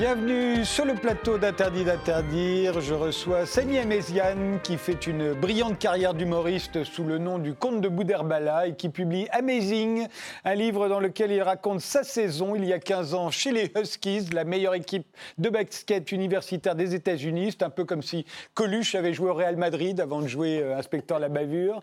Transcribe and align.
Bienvenue 0.00 0.64
sur 0.64 0.86
le 0.86 0.94
plateau 0.94 1.36
d'Interdit 1.36 1.84
d'interdire. 1.84 2.80
Je 2.80 2.94
reçois 2.94 3.44
Samy 3.44 3.76
Améziane 3.76 4.58
qui 4.62 4.78
fait 4.78 5.06
une 5.06 5.34
brillante 5.34 5.78
carrière 5.78 6.14
d'humoriste 6.14 6.84
sous 6.84 7.04
le 7.04 7.18
nom 7.18 7.38
du 7.38 7.52
comte 7.52 7.82
de 7.82 7.88
Bouderbala 7.88 8.68
et 8.68 8.76
qui 8.76 8.88
publie 8.88 9.28
Amazing, 9.30 10.06
un 10.46 10.54
livre 10.54 10.88
dans 10.88 11.00
lequel 11.00 11.32
il 11.32 11.42
raconte 11.42 11.80
sa 11.80 12.02
saison 12.02 12.54
il 12.54 12.64
y 12.64 12.72
a 12.72 12.78
15 12.78 13.12
ans 13.12 13.30
chez 13.30 13.52
les 13.52 13.70
Huskies, 13.76 14.30
la 14.32 14.44
meilleure 14.44 14.72
équipe 14.72 15.06
de 15.36 15.50
basket 15.50 16.10
universitaire 16.12 16.76
des 16.76 16.94
États-Unis. 16.94 17.48
C'est 17.50 17.62
un 17.62 17.68
peu 17.68 17.84
comme 17.84 18.02
si 18.02 18.24
Coluche 18.54 18.94
avait 18.94 19.12
joué 19.12 19.28
au 19.28 19.34
Real 19.34 19.56
Madrid 19.56 20.00
avant 20.00 20.22
de 20.22 20.28
jouer 20.28 20.62
euh, 20.62 20.78
Inspecteur 20.78 21.18
la 21.18 21.28
bavure. 21.28 21.80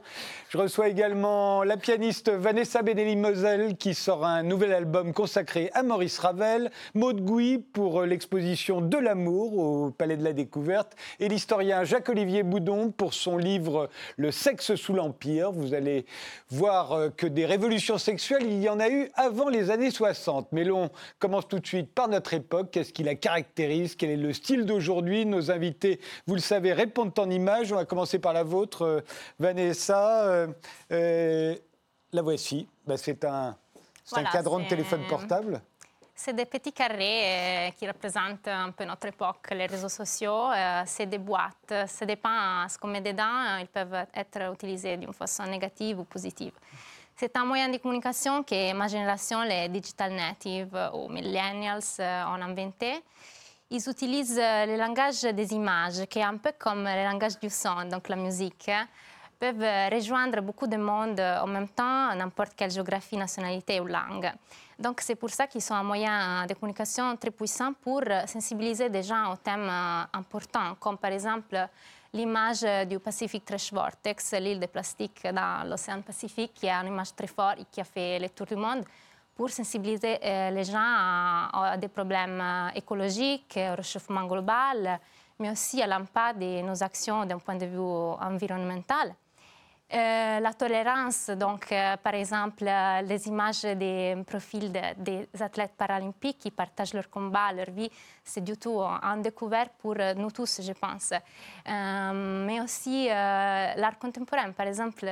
Je 0.49 0.57
reçois 0.57 0.87
également 0.87 1.63
la 1.63 1.77
pianiste 1.77 2.31
Vanessa 2.31 2.81
Benelli-Mosel 2.81 3.77
qui 3.77 3.93
sort 3.93 4.25
un 4.25 4.41
nouvel 4.41 4.73
album 4.73 5.13
consacré 5.13 5.69
à 5.75 5.83
Maurice 5.83 6.17
Ravel, 6.17 6.71
Maud 6.95 7.23
Gouy 7.23 7.59
pour 7.59 8.06
l'exposition 8.07 8.81
De 8.81 8.97
l'amour 8.97 9.57
au 9.57 9.91
Palais 9.91 10.17
de 10.17 10.23
la 10.23 10.33
Découverte 10.33 10.95
et 11.19 11.27
l'historien 11.27 11.83
Jacques-Olivier 11.83 12.43
Boudon 12.43 12.91
pour 12.91 13.13
son 13.13 13.37
livre 13.37 13.89
Le 14.17 14.31
sexe 14.31 14.75
sous 14.75 14.93
l'Empire. 14.93 15.51
Vous 15.51 15.73
allez 15.73 16.05
voir 16.49 16.93
euh, 16.93 17.09
que 17.09 17.27
des 17.27 17.45
révolutions 17.45 17.97
sexuelles, 17.97 18.43
il 18.45 18.61
y 18.61 18.69
en 18.69 18.79
a 18.79 18.89
eu 18.89 19.09
avant 19.15 19.49
les 19.49 19.69
années 19.71 19.91
60. 19.91 20.47
Mais 20.51 20.63
l'on 20.63 20.89
commence 21.19 21.47
tout 21.47 21.59
de 21.59 21.67
suite 21.67 21.93
par 21.93 22.07
notre 22.07 22.33
époque. 22.33 22.71
Qu'est-ce 22.71 22.93
qui 22.93 23.03
la 23.03 23.15
caractérise? 23.15 23.95
Quel 23.95 24.09
est 24.09 24.17
le 24.17 24.33
style 24.33 24.65
d'aujourd'hui? 24.65 25.25
Nos 25.25 25.51
invités, 25.51 25.99
vous 26.25 26.35
le 26.35 26.41
savez, 26.41 26.73
répondent 26.73 27.17
en 27.17 27.29
images. 27.29 27.71
On 27.71 27.75
va 27.75 27.85
commencer 27.85 28.19
par 28.19 28.33
la 28.33 28.43
vôtre, 28.43 28.83
euh, 28.83 29.01
Vanessa. 29.39 30.47
Euh, 30.91 31.55
la 32.13 32.21
voici. 32.21 32.67
Bah, 32.85 32.97
c'est 32.97 33.25
un, 33.25 33.55
voilà, 34.09 34.29
un 34.29 34.31
cadran 34.31 34.59
de 34.59 34.67
téléphone 34.67 35.01
portable. 35.09 35.61
C'est 36.19 36.33
des 36.33 36.45
petits 36.45 36.73
carrés 36.73 37.21
euh, 37.25 37.69
qui 37.77 37.87
représentent 37.87 38.47
un 38.47 38.71
peu 38.71 38.85
notre 38.85 39.05
époque, 39.05 39.49
les 39.51 39.67
réseaux 39.67 39.87
sociaux. 39.87 40.49
Euh, 40.51 40.81
c'est 40.87 41.05
des 41.05 41.19
boîtes. 41.19 41.71
Ça 41.85 42.07
dépend 42.07 42.67
ce 42.67 42.75
qu'on 42.79 42.87
met 42.87 43.01
dedans. 43.01 43.57
Ils 43.59 43.67
peuvent 43.67 44.07
être 44.15 44.51
utilisés 44.51 44.97
d'une 44.97 45.13
façon 45.13 45.43
négative 45.43 45.99
ou 45.99 46.05
positive. 46.05 46.53
C'est 47.15 47.37
un 47.37 47.45
moyen 47.45 47.69
de 47.69 47.77
communication 47.77 48.41
que 48.41 48.73
ma 48.73 48.87
génération, 48.87 49.43
les 49.43 49.69
digital 49.69 50.11
natives 50.11 50.89
ou 50.95 51.07
millennials, 51.07 51.83
ont 51.99 52.41
inventé. 52.41 52.95
Ils 53.69 53.87
utilisent 53.87 54.39
le 54.39 54.75
langage 54.75 55.21
des 55.21 55.53
images, 55.53 56.03
qui 56.09 56.17
est 56.17 56.23
un 56.23 56.37
peu 56.37 56.51
comme 56.57 56.85
le 56.85 57.03
langage 57.03 57.37
du 57.39 57.51
son, 57.51 57.85
donc 57.85 58.09
la 58.09 58.15
musique 58.15 58.71
peuvent 59.39 59.91
rejoindre 59.91 60.41
beaucoup 60.41 60.67
de 60.67 60.77
monde 60.77 61.19
en 61.19 61.47
même 61.47 61.69
temps, 61.69 62.13
n'importe 62.15 62.53
quelle 62.55 62.71
géographie, 62.71 63.17
nationalité 63.17 63.79
ou 63.79 63.85
langue. 63.85 64.31
Donc 64.79 65.01
c'est 65.01 65.15
pour 65.15 65.29
ça 65.29 65.47
qu'ils 65.47 65.61
sont 65.61 65.73
un 65.73 65.83
moyen 65.83 66.45
de 66.45 66.53
communication 66.53 67.15
très 67.17 67.31
puissant 67.31 67.73
pour 67.73 68.01
sensibiliser 68.25 68.89
des 68.89 69.03
gens 69.03 69.33
aux 69.33 69.37
thèmes 69.37 69.69
importants, 70.13 70.75
comme 70.79 70.97
par 70.97 71.11
exemple 71.11 71.67
l'image 72.13 72.65
du 72.87 72.99
Pacific 72.99 73.43
Trash 73.43 73.73
Vortex, 73.73 74.33
l'île 74.33 74.59
de 74.59 74.67
plastique 74.67 75.27
dans 75.33 75.67
l'océan 75.67 76.01
Pacifique, 76.01 76.53
qui 76.53 76.67
est 76.67 76.71
une 76.71 76.87
image 76.87 77.15
très 77.15 77.27
forte 77.27 77.59
et 77.59 77.65
qui 77.71 77.81
a 77.81 77.83
fait 77.83 78.19
le 78.19 78.29
tour 78.29 78.45
du 78.45 78.55
monde 78.55 78.83
pour 79.35 79.49
sensibiliser 79.49 80.17
les 80.51 80.63
gens 80.63 80.79
à, 80.81 81.75
des 81.77 81.87
problèmes 81.87 82.71
écologiques, 82.75 83.59
au 83.71 83.75
réchauffement 83.75 84.25
global, 84.25 84.99
mais 85.39 85.51
aussi 85.51 85.81
à 85.81 85.87
l'impact 85.87 86.39
de 86.39 86.61
nos 86.61 86.81
actions 86.81 87.25
d'un 87.25 87.37
point 87.37 87.55
de 87.55 87.65
vue 87.65 87.77
environnemental. 87.79 89.13
Euh, 89.93 90.41
la 90.41 90.51
tolérance, 90.51 91.29
donc 91.29 91.71
euh, 91.71 91.95
par 91.95 92.13
exemple 92.13 92.65
euh, 92.67 93.01
les 93.03 93.25
images 93.29 93.61
des 93.61 94.21
profils 94.27 94.69
de, 94.69 94.81
des 94.97 95.29
athlètes 95.39 95.75
paralympiques 95.77 96.39
qui 96.39 96.51
partagent 96.51 96.93
leur 96.93 97.09
combat, 97.09 97.53
leur 97.53 97.71
vie, 97.71 97.89
c'est 98.21 98.43
du 98.43 98.57
tout 98.57 98.81
un 98.81 99.15
découvert 99.15 99.69
pour 99.69 99.95
nous 100.17 100.29
tous, 100.31 100.59
je 100.61 100.73
pense. 100.73 101.13
mais 101.65 102.59
aussi 102.59 103.07
l'art 103.07 103.97
contemporain, 103.97 104.51
par 104.51 104.67
exemple 104.67 105.09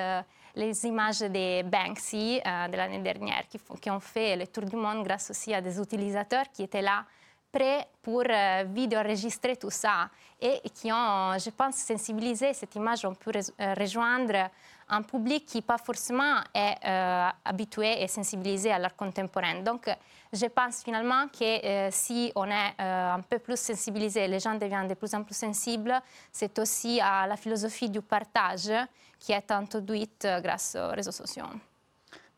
les 0.56 0.86
images 0.86 1.20
de 1.22 1.64
Banksy 1.64 2.42
de 2.44 2.76
l'année 2.76 3.00
dernière 3.00 3.48
qui, 3.48 3.58
qui, 3.82 3.90
ont 3.90 4.02
fait 4.02 4.36
le 4.36 4.46
tour 4.48 4.66
du 4.66 4.76
monde 4.76 5.06
grâce 5.06 5.30
aussi 5.30 5.54
à 5.54 5.62
des 5.62 5.80
utilisateurs 5.80 6.52
qui 6.52 6.64
étaient 6.64 6.82
là 6.82 7.06
prêts 7.56 7.88
pour 8.02 8.24
euh, 8.30 8.66
vidéo-enregistrer 8.68 9.56
tout 9.56 9.70
ça 9.70 10.10
et 10.42 10.60
qui 10.74 10.92
ont, 10.92 11.38
je 11.40 11.50
pense, 11.52 11.76
sensibilisé 11.76 12.54
cette 12.54 12.76
image. 12.76 13.06
On 13.06 13.16
peut 13.16 13.32
euh, 13.32 13.74
rejoindre 13.74 14.50
un 14.90 15.02
public 15.02 15.46
qui 15.46 15.62
pas 15.62 15.78
forcément 15.78 16.42
est 16.54 16.76
euh, 16.86 17.30
habitué 17.46 18.04
et 18.04 18.08
sensibilisé 18.08 18.72
à 18.72 18.78
l'art 18.78 18.96
contemporain. 18.96 19.62
Donc, 19.64 19.90
je 20.34 20.48
pense 20.48 20.84
finalement 20.84 21.28
que 21.30 21.90
si 21.92 22.32
on 22.36 22.46
est 22.46 22.74
un 22.78 23.22
peu 23.22 23.40
plus 23.40 23.58
sensibilisé, 23.58 24.28
les 24.28 24.40
gens 24.40 24.56
deviennent 24.56 24.90
de 24.90 24.96
plus 24.96 25.14
en 25.16 25.24
plus 25.24 25.38
sensibles, 25.38 25.94
c'est 26.32 26.60
aussi 26.60 27.00
à 27.02 27.26
la 27.26 27.38
philosophie 27.38 27.90
du 27.90 28.02
partage 28.02 28.70
qui 29.18 29.32
est 29.32 29.50
introduite 29.50 30.28
grâce 30.44 30.76
aux 30.76 30.94
réseaux 30.94 31.14
sociaux. 31.14 31.46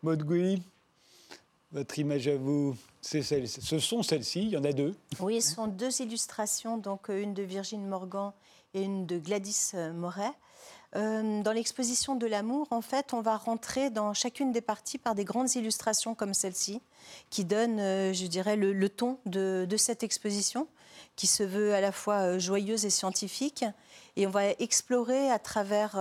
Maud 0.03 0.23
Gouy, 0.23 0.61
votre 1.71 1.97
image 1.97 2.27
à 2.27 2.35
vous 2.35 2.77
ce 3.07 3.79
sont 3.79 4.03
celles-ci, 4.03 4.41
il 4.41 4.49
y 4.49 4.57
en 4.57 4.63
a 4.65 4.73
deux. 4.73 4.93
Oui, 5.21 5.41
ce 5.41 5.55
sont 5.55 5.67
deux 5.67 6.01
illustrations, 6.01 6.77
donc 6.77 7.09
euh, 7.09 7.21
une 7.21 7.33
de 7.33 7.43
Virginie 7.43 7.85
Morgan 7.85 8.33
et 8.73 8.83
une 8.83 9.05
de 9.05 9.17
Gladys 9.17 9.71
euh, 9.75 9.93
Moret. 9.93 10.31
Euh, 10.95 11.41
dans 11.41 11.51
l'exposition 11.53 12.15
de 12.15 12.27
l'amour, 12.27 12.67
en 12.71 12.81
fait, 12.81 13.13
on 13.13 13.21
va 13.21 13.37
rentrer 13.37 13.89
dans 13.89 14.13
chacune 14.13 14.51
des 14.51 14.61
parties 14.61 14.97
par 14.97 15.15
des 15.15 15.23
grandes 15.23 15.55
illustrations 15.55 16.15
comme 16.15 16.33
celle-ci, 16.33 16.81
qui 17.29 17.45
donnent, 17.45 17.77
je 17.77 18.27
dirais, 18.27 18.55
le, 18.55 18.89
ton 18.89 19.19
de, 19.25 19.67
cette 19.77 20.03
exposition, 20.03 20.67
qui 21.15 21.27
se 21.27 21.43
veut 21.43 21.73
à 21.73 21.81
la 21.81 21.91
fois 21.91 22.37
joyeuse 22.37 22.85
et 22.85 22.89
scientifique. 22.89 23.65
Et 24.15 24.25
on 24.25 24.31
va 24.31 24.49
explorer 24.59 25.29
à 25.29 25.37
travers, 25.37 25.95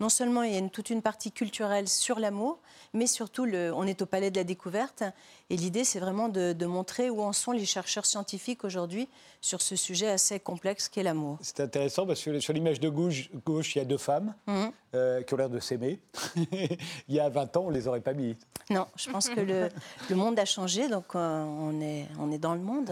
non 0.00 0.08
seulement 0.08 0.42
il 0.42 0.54
y 0.54 0.58
a 0.58 0.68
toute 0.68 0.90
une 0.90 1.02
partie 1.02 1.30
culturelle 1.30 1.88
sur 1.88 2.18
l'amour, 2.18 2.58
mais 2.94 3.08
surtout, 3.08 3.44
le, 3.44 3.72
on 3.74 3.84
est 3.86 4.02
au 4.02 4.06
Palais 4.06 4.30
de 4.30 4.36
la 4.36 4.44
Découverte. 4.44 5.02
Et 5.50 5.56
l'idée, 5.56 5.84
c'est 5.84 5.98
vraiment 5.98 6.28
de, 6.28 6.64
montrer 6.64 7.10
où 7.10 7.20
en 7.20 7.32
sont 7.32 7.52
les 7.52 7.66
chercheurs 7.66 8.06
scientifiques 8.06 8.64
aujourd'hui 8.64 9.08
sur 9.40 9.60
ce 9.60 9.76
sujet 9.76 10.08
assez 10.08 10.40
complexe 10.40 10.88
qu'est 10.88 11.02
l'amour. 11.02 11.38
C'est 11.42 11.60
intéressant 11.60 12.06
parce 12.06 12.22
que 12.22 12.40
sur 12.40 12.52
l'image 12.54 12.80
de 12.80 12.88
gauche, 12.88 13.30
gauche, 13.44 13.74
il 13.74 13.80
y 13.80 13.82
a 13.82 13.84
deux 13.84 13.98
femmes 13.98 14.34
mhm. 14.46 14.70
euh, 14.94 15.22
qui 15.22 15.34
ont 15.34 15.36
l'air 15.36 15.50
de 15.50 15.60
s'aimer. 15.60 16.00
il 16.36 17.14
y 17.14 17.20
a 17.20 17.28
20 17.28 17.56
ans, 17.56 17.64
on 17.66 17.70
ne 17.70 17.74
les 17.74 17.86
aurait 17.86 18.00
pas 18.00 18.14
mis. 18.14 18.36
Non, 18.70 18.86
je 18.96 19.10
pense 19.10 19.28
que 19.28 19.40
le, 19.40 19.68
monde 20.14 20.38
a 20.38 20.46
changé, 20.46 20.88
donc 20.88 21.14
euh, 21.14 21.44
on, 21.44 21.80
est, 21.82 22.06
on 22.18 22.32
est 22.32 22.38
dans 22.38 22.54
le 22.54 22.60
monde. 22.60 22.90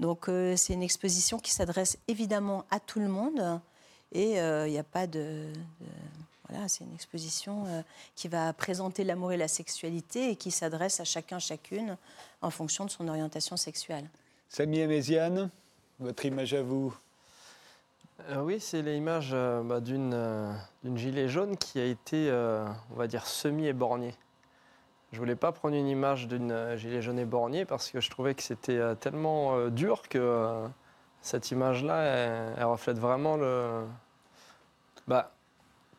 Donc 0.00 0.28
euh, 0.28 0.56
c'est 0.66 0.74
une 0.74 0.82
exposition 0.82 1.38
qui 1.38 1.52
s'adresse 1.52 1.96
évidemment 2.08 2.64
à 2.70 2.80
tout 2.80 2.98
le 2.98 3.08
monde. 3.08 3.60
Et 4.12 4.32
il 4.32 4.70
n'y 4.70 4.78
a 4.78 4.84
pas 4.84 5.06
de 5.06 5.52
voilà, 6.48 6.68
c'est 6.68 6.84
une 6.84 6.94
exposition 6.94 7.64
euh, 7.66 7.82
qui 8.14 8.28
va 8.28 8.52
présenter 8.52 9.04
l'amour 9.04 9.32
et 9.32 9.36
la 9.36 9.48
sexualité 9.48 10.30
et 10.30 10.36
qui 10.36 10.50
s'adresse 10.50 11.00
à 11.00 11.04
chacun, 11.04 11.38
chacune, 11.38 11.96
en 12.40 12.50
fonction 12.50 12.84
de 12.84 12.90
son 12.90 13.08
orientation 13.08 13.56
sexuelle. 13.56 14.08
Samy 14.48 14.86
Méziane, 14.86 15.50
votre 15.98 16.24
image 16.24 16.54
à 16.54 16.62
vous 16.62 16.96
euh, 18.30 18.42
Oui, 18.42 18.60
c'est 18.60 18.82
l'image 18.82 19.30
euh, 19.32 19.62
bah, 19.62 19.80
d'une 19.80 20.96
gilet 20.96 21.28
jaune 21.28 21.56
qui 21.56 21.80
a 21.80 21.84
été, 21.84 22.30
on 22.92 22.94
va 22.94 23.06
dire, 23.08 23.26
semi-éborgnée. 23.26 24.14
Je 25.16 25.20
voulais 25.22 25.34
pas 25.34 25.50
prendre 25.50 25.74
une 25.74 25.88
image 25.88 26.28
d'une 26.28 26.76
gilet 26.76 27.00
jaune 27.00 27.18
éborgnée 27.18 27.64
parce 27.64 27.90
que 27.90 28.02
je 28.02 28.10
trouvais 28.10 28.34
que 28.34 28.42
c'était 28.42 28.94
tellement 28.96 29.70
dur 29.70 30.02
que 30.10 30.66
cette 31.22 31.50
image-là, 31.50 32.02
elle, 32.58 32.64
reflète 32.64 32.98
vraiment 32.98 33.38
le... 33.38 33.86
Bah, 35.08 35.32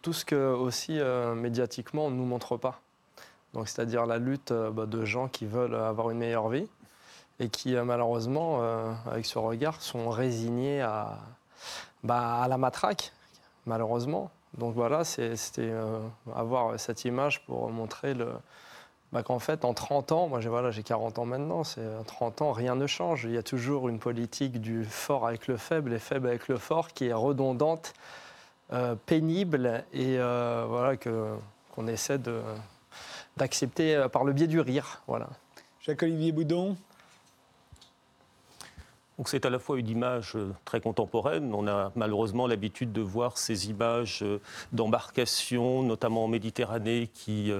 tout 0.03 0.13
ce 0.13 0.23
que 0.23 0.35
aussi 0.35 0.99
euh, 0.99 1.33
médiatiquement 1.33 2.05
on 2.05 2.11
ne 2.11 2.15
nous 2.15 2.25
montre 2.25 2.57
pas. 2.57 2.79
Donc 3.55 3.67
c'est-à-dire 3.67 4.05
la 4.05 4.19
lutte 4.19 4.51
euh, 4.51 4.69
bah, 4.69 4.85
de 4.85 5.03
gens 5.03 5.27
qui 5.27 5.47
veulent 5.47 5.73
avoir 5.73 6.11
une 6.11 6.19
meilleure 6.19 6.49
vie 6.49 6.67
et 7.39 7.49
qui 7.49 7.75
euh, 7.75 7.83
malheureusement, 7.83 8.61
avec 9.09 9.25
ce 9.25 9.39
regard, 9.39 9.81
sont 9.81 10.11
résignés 10.11 10.79
à, 10.81 11.17
bah, 12.03 12.43
à 12.43 12.47
la 12.47 12.59
matraque, 12.59 13.13
malheureusement. 13.65 14.29
Donc 14.59 14.75
voilà, 14.75 15.03
c'était 15.03 15.73
avoir 16.35 16.79
cette 16.79 17.03
image 17.03 17.43
pour 17.47 17.71
montrer 17.71 18.13
le, 18.13 18.27
bah, 19.13 19.23
qu'en 19.23 19.39
fait, 19.39 19.63
en 19.63 19.73
30 19.73 20.11
ans, 20.11 20.27
moi 20.27 20.41
j'ai 20.41 20.49
voilà, 20.49 20.71
40 20.71 21.19
ans 21.19 21.25
maintenant, 21.25 21.63
c'est 21.63 21.85
30 22.07 22.41
ans, 22.41 22.51
rien 22.51 22.75
ne 22.75 22.87
change. 22.87 23.23
Il 23.23 23.31
y 23.31 23.37
a 23.37 23.43
toujours 23.43 23.87
une 23.87 23.99
politique 23.99 24.59
du 24.59 24.83
fort 24.83 25.25
avec 25.25 25.47
le 25.47 25.57
faible 25.57 25.93
et 25.93 25.99
faible 25.99 26.27
avec 26.27 26.47
le 26.47 26.57
fort 26.57 26.89
qui 26.89 27.05
est 27.05 27.13
redondante 27.13 27.93
euh, 28.73 28.95
pénible 29.05 29.85
et 29.93 30.17
euh, 30.19 30.65
voilà, 30.67 30.97
qu'on 30.97 31.87
essaie 31.87 32.19
d'accepter 33.37 33.95
euh, 33.95 34.09
par 34.09 34.25
le 34.25 34.33
biais 34.33 34.47
du 34.47 34.59
rire. 34.59 35.01
Voilà. 35.07 35.29
Jacques-Olivier 35.79 36.33
Boudon? 36.33 36.75
Donc 39.17 39.29
c'est 39.29 39.45
à 39.45 39.49
la 39.49 39.59
fois 39.59 39.79
une 39.79 39.89
image 39.89 40.37
très 40.63 40.79
contemporaine. 40.79 41.53
On 41.53 41.67
a 41.67 41.91
malheureusement 41.95 42.45
l'habitude 42.45 42.91
de 42.91 43.01
voir 43.01 43.37
ces 43.37 43.69
images 43.69 44.23
d'embarcations, 44.71 45.83
notamment 45.83 46.25
en 46.25 46.27
Méditerranée, 46.27 47.09
qui, 47.13 47.51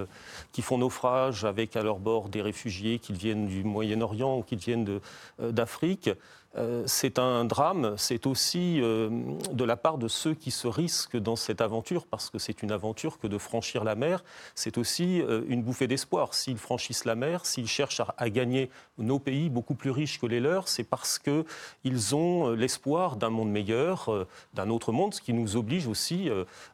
qui 0.52 0.62
font 0.62 0.78
naufrage 0.78 1.46
avec 1.46 1.76
à 1.76 1.82
leur 1.82 1.98
bord 1.98 2.30
des 2.30 2.42
réfugiés 2.42 3.00
qui 3.00 3.14
viennent 3.14 3.48
du 3.48 3.64
Moyen-Orient 3.64 4.38
ou 4.38 4.44
qui 4.44 4.56
viennent 4.56 5.00
d'Afrique. 5.40 6.12
Euh, 6.56 6.84
c'est 6.88 7.20
un 7.20 7.46
drame, 7.46 7.96
c'est 7.98 8.26
aussi 8.26 8.82
euh, 8.82 9.10
de 9.52 9.64
la 9.64 9.76
part 9.76 9.98
de 9.98 10.08
ceux 10.08 10.34
qui 10.34 10.52
se 10.52 10.68
risquent 10.68 11.18
dans 11.18 11.36
cette 11.36 11.62
aventure, 11.62 12.06
parce 12.06 12.30
que 12.30 12.40
c'est 12.40 12.64
une 12.64 12.72
aventure 12.72 13.20
que 13.20 13.28
de 13.28 13.38
franchir 13.38 13.84
la 13.84 13.96
mer, 13.96 14.24
c'est 14.56 14.78
aussi 14.78 15.22
euh, 15.22 15.44
une 15.48 15.62
bouffée 15.62 15.88
d'espoir. 15.88 16.34
S'ils 16.34 16.58
franchissent 16.58 17.06
la 17.06 17.16
mer, 17.16 17.46
s'ils 17.46 17.68
cherchent 17.68 18.02
à, 18.18 18.30
gagner 18.30 18.70
nos 18.98 19.20
pays 19.20 19.50
beaucoup 19.50 19.76
plus 19.76 19.92
riches 19.92 20.20
que 20.20 20.26
les 20.26 20.40
leurs, 20.40 20.68
c'est 20.68 20.84
parce 20.84 21.20
qu'ils 21.20 22.16
ont 22.16 22.50
l'espoir 22.52 23.16
d'un 23.16 23.30
monde 23.30 23.52
meilleur, 23.52 24.28
d'un 24.54 24.70
autre 24.70 24.92
monde, 24.92 25.14
ce 25.14 25.22
qui 25.22 25.34
nous 25.34 25.56
oblige 25.56 25.88
aussi 25.88 26.30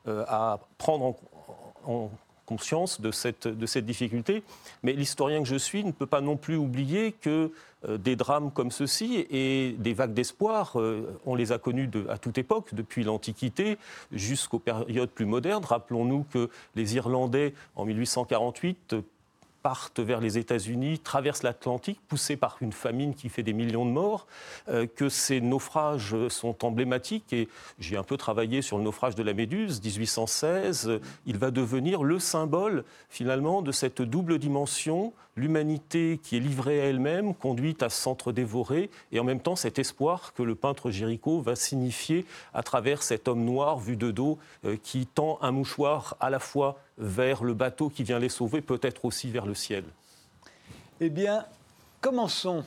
à 0.06 0.60
prendre 0.78 1.16
en 1.86 2.10
conscience 2.46 3.02
de 3.02 3.12
cette, 3.12 3.48
difficulté. 3.78 4.44
Mais 4.84 4.94
l'historien 4.94 5.42
que 5.42 5.48
je 5.48 5.56
suis 5.56 5.84
ne 5.84 5.92
peut 5.92 6.06
pas 6.06 6.22
non 6.22 6.38
plus 6.38 6.56
oublier 6.56 7.12
que 7.12 7.52
euh, 7.88 7.98
des 7.98 8.16
drames 8.16 8.52
comme 8.52 8.72
ceux-ci 8.72 9.26
et 9.30 9.76
des 9.78 9.94
vagues 9.94 10.14
d'espoir, 10.14 10.80
euh, 10.80 11.20
on 11.26 11.36
les 11.36 11.52
a 11.52 11.58
connus 11.58 11.90
à 12.10 12.18
toute 12.18 12.38
époque, 12.38 12.74
depuis 12.74 13.04
l'Antiquité 13.04 13.78
jusqu'aux 14.12 14.60
périodes 14.60 15.10
plus 15.10 15.26
modernes. 15.26 15.66
Rappelons-nous 15.66 16.26
que 16.32 16.50
les 16.76 16.96
Irlandais, 16.96 17.54
en 17.76 17.86
1848, 17.86 18.96
partent 19.64 20.02
vers 20.02 20.20
les 20.20 20.38
États-Unis, 20.38 21.00
traversent 21.00 21.42
l'Atlantique, 21.42 22.00
poussés 22.08 22.36
par 22.36 22.58
une 22.62 22.74
famine 22.74 23.16
qui 23.16 23.30
fait 23.30 23.44
des 23.44 23.54
millions 23.54 23.86
de 23.86 23.92
morts, 23.92 24.28
euh, 24.68 24.86
que 24.86 25.10
ces 25.10 25.42
naufrages 25.42 26.16
sont 26.28 26.64
emblématiques. 26.66 27.34
Et 27.34 27.48
j'ai 27.80 27.98
un 27.98 28.04
peu 28.04 28.18
travaillé 28.18 28.62
sur 28.62 28.78
le 28.78 28.84
naufrage 28.84 29.16
de 29.16 29.24
la 29.24 29.34
Méduse, 29.34 29.82
1816. 29.82 31.00
il 31.26 31.38
va 31.38 31.50
devenir 31.50 32.04
le 32.04 32.20
symbole, 32.20 32.84
finalement, 33.10 33.62
de 33.62 33.72
cette 33.72 34.02
double 34.02 34.38
dimension, 34.38 35.14
l'humanité 35.36 36.20
qui 36.22 36.38
est 36.38 36.40
livrée 36.40 36.82
à 36.82 36.86
elle-même, 36.86 37.34
conduite 37.34 37.84
à 37.84 37.90
s'entre-dévorer, 37.90 38.90
et 39.12 39.20
en 39.20 39.24
même 39.24 39.40
temps 39.40 39.56
cet 39.56 39.80
espoir 39.80 40.34
que 40.34 40.44
le 40.44 40.56
peintre 40.56 40.92
Géricault 40.92 41.42
va 41.42 41.56
signifier 41.56 42.26
à 42.54 42.64
travers 42.64 43.02
cet 43.02 43.28
homme 43.28 43.44
noir 43.44 43.80
vu 43.80 43.96
de 43.96 44.12
dos 44.12 44.38
euh, 44.66 44.78
qui 44.82 45.06
tend 45.06 45.40
un 45.42 45.52
mouchoir 45.52 46.16
à 46.20 46.30
la 46.30 46.40
fois 46.40 46.78
vers 46.98 47.44
le 47.44 47.54
bateau 47.54 47.90
qui 47.90 48.04
vient 48.04 48.20
les 48.20 48.30
sauver, 48.30 48.62
peut-être 48.62 49.06
aussi 49.06 49.30
vers 49.30 49.46
le 49.46 49.56
ciel 49.56 49.84
Eh 51.00 51.10
bien, 51.10 51.46
commençons. 52.02 52.64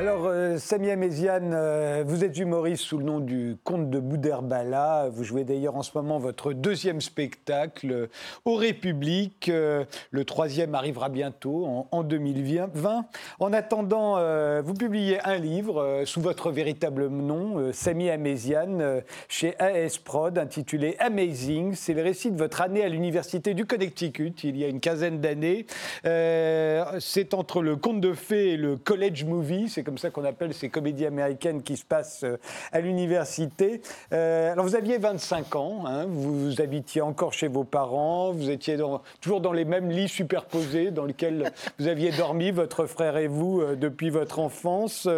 Alors, 0.00 0.26
euh, 0.26 0.58
Samia 0.58 0.94
euh, 0.94 2.04
vous 2.06 2.22
êtes 2.22 2.38
humoriste 2.38 2.84
sous 2.84 2.98
le 2.98 3.04
nom 3.04 3.18
du 3.18 3.56
Comte 3.64 3.90
de 3.90 3.98
Bouderbala. 3.98 5.08
Vous 5.10 5.24
jouez 5.24 5.42
d'ailleurs 5.42 5.74
en 5.74 5.82
ce 5.82 5.90
moment 5.96 6.20
votre 6.20 6.52
deuxième 6.52 7.00
spectacle 7.00 7.90
euh, 7.90 8.06
au 8.44 8.54
République. 8.54 9.50
le 9.50 10.24
troisième 10.24 10.76
arrivera 10.76 11.08
bientôt, 11.08 11.86
en, 11.90 12.02
2020. 12.04 13.06
En 13.40 13.52
attendant, 13.52 14.18
vous 14.62 14.74
publiez 14.74 15.20
un 15.26 15.36
livre 15.36 16.02
sous 16.04 16.20
votre 16.20 16.52
véritable 16.52 17.08
nom, 17.08 17.72
Samia 17.72 18.16
Méziane, 18.18 19.02
chez 19.28 19.58
AS 19.58 19.98
Prod, 19.98 20.38
intitulé 20.38 20.94
Amazing. 21.00 21.74
C'est 21.74 21.94
le 21.94 22.02
récit 22.02 22.30
de 22.30 22.38
votre 22.38 22.60
année 22.60 22.84
à 22.84 22.88
l'Université 22.88 23.54
du 23.54 23.64
Connecticut, 23.64 24.34
il 24.44 24.56
y 24.56 24.64
a 24.64 24.68
une 24.68 24.80
quinzaine 24.80 25.20
d'années. 25.20 25.66
C'est 26.04 27.34
entre 27.34 27.62
le 27.62 27.76
conte 27.76 28.00
de 28.00 28.12
fées 28.12 28.50
et 28.50 28.56
le 28.56 28.76
college 28.76 29.24
movie. 29.24 29.68
Comme 29.88 29.96
ça 29.96 30.10
qu'on 30.10 30.26
appelle 30.26 30.52
ces 30.52 30.68
comédies 30.68 31.06
américaines 31.06 31.62
qui 31.62 31.78
se 31.78 31.84
passent 31.86 32.22
euh, 32.22 32.36
à 32.72 32.80
l'université. 32.80 33.80
Euh, 34.12 34.52
alors 34.52 34.66
vous 34.66 34.76
aviez 34.76 34.98
25 34.98 35.56
ans, 35.56 35.84
hein, 35.86 36.04
vous, 36.06 36.60
habitiez 36.60 37.00
encore 37.00 37.32
chez 37.32 37.48
vos 37.48 37.64
parents, 37.64 38.32
vous 38.32 38.50
étiez 38.50 38.76
toujours 39.22 39.40
dans 39.40 39.54
les 39.54 39.64
mêmes 39.64 39.88
lits 39.88 40.10
superposés 40.10 40.90
dans 40.90 41.06
lesquels 41.06 41.52
vous 41.78 41.88
aviez 41.88 42.10
dormi, 42.10 42.50
votre 42.50 42.84
frère 42.84 43.16
et 43.16 43.28
vous, 43.28 43.62
euh, 43.62 43.76
depuis 43.76 44.10
votre 44.10 44.40
enfance. 44.40 45.08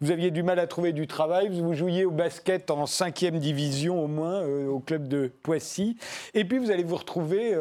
Vous 0.00 0.10
aviez 0.10 0.32
du 0.32 0.42
mal 0.42 0.58
à 0.58 0.66
trouver 0.66 0.92
du 0.92 1.06
travail, 1.06 1.48
vous 1.48 1.74
jouiez 1.74 2.04
au 2.04 2.10
basket 2.10 2.72
en 2.72 2.82
5e 2.82 3.38
division 3.38 4.02
au 4.02 4.08
moins, 4.08 4.44
au 4.44 4.80
club 4.80 5.06
de 5.06 5.30
Poissy. 5.44 5.96
Et 6.34 6.44
puis 6.44 6.58
vous 6.58 6.72
allez 6.72 6.82
vous 6.82 6.96
retrouver 6.96 7.54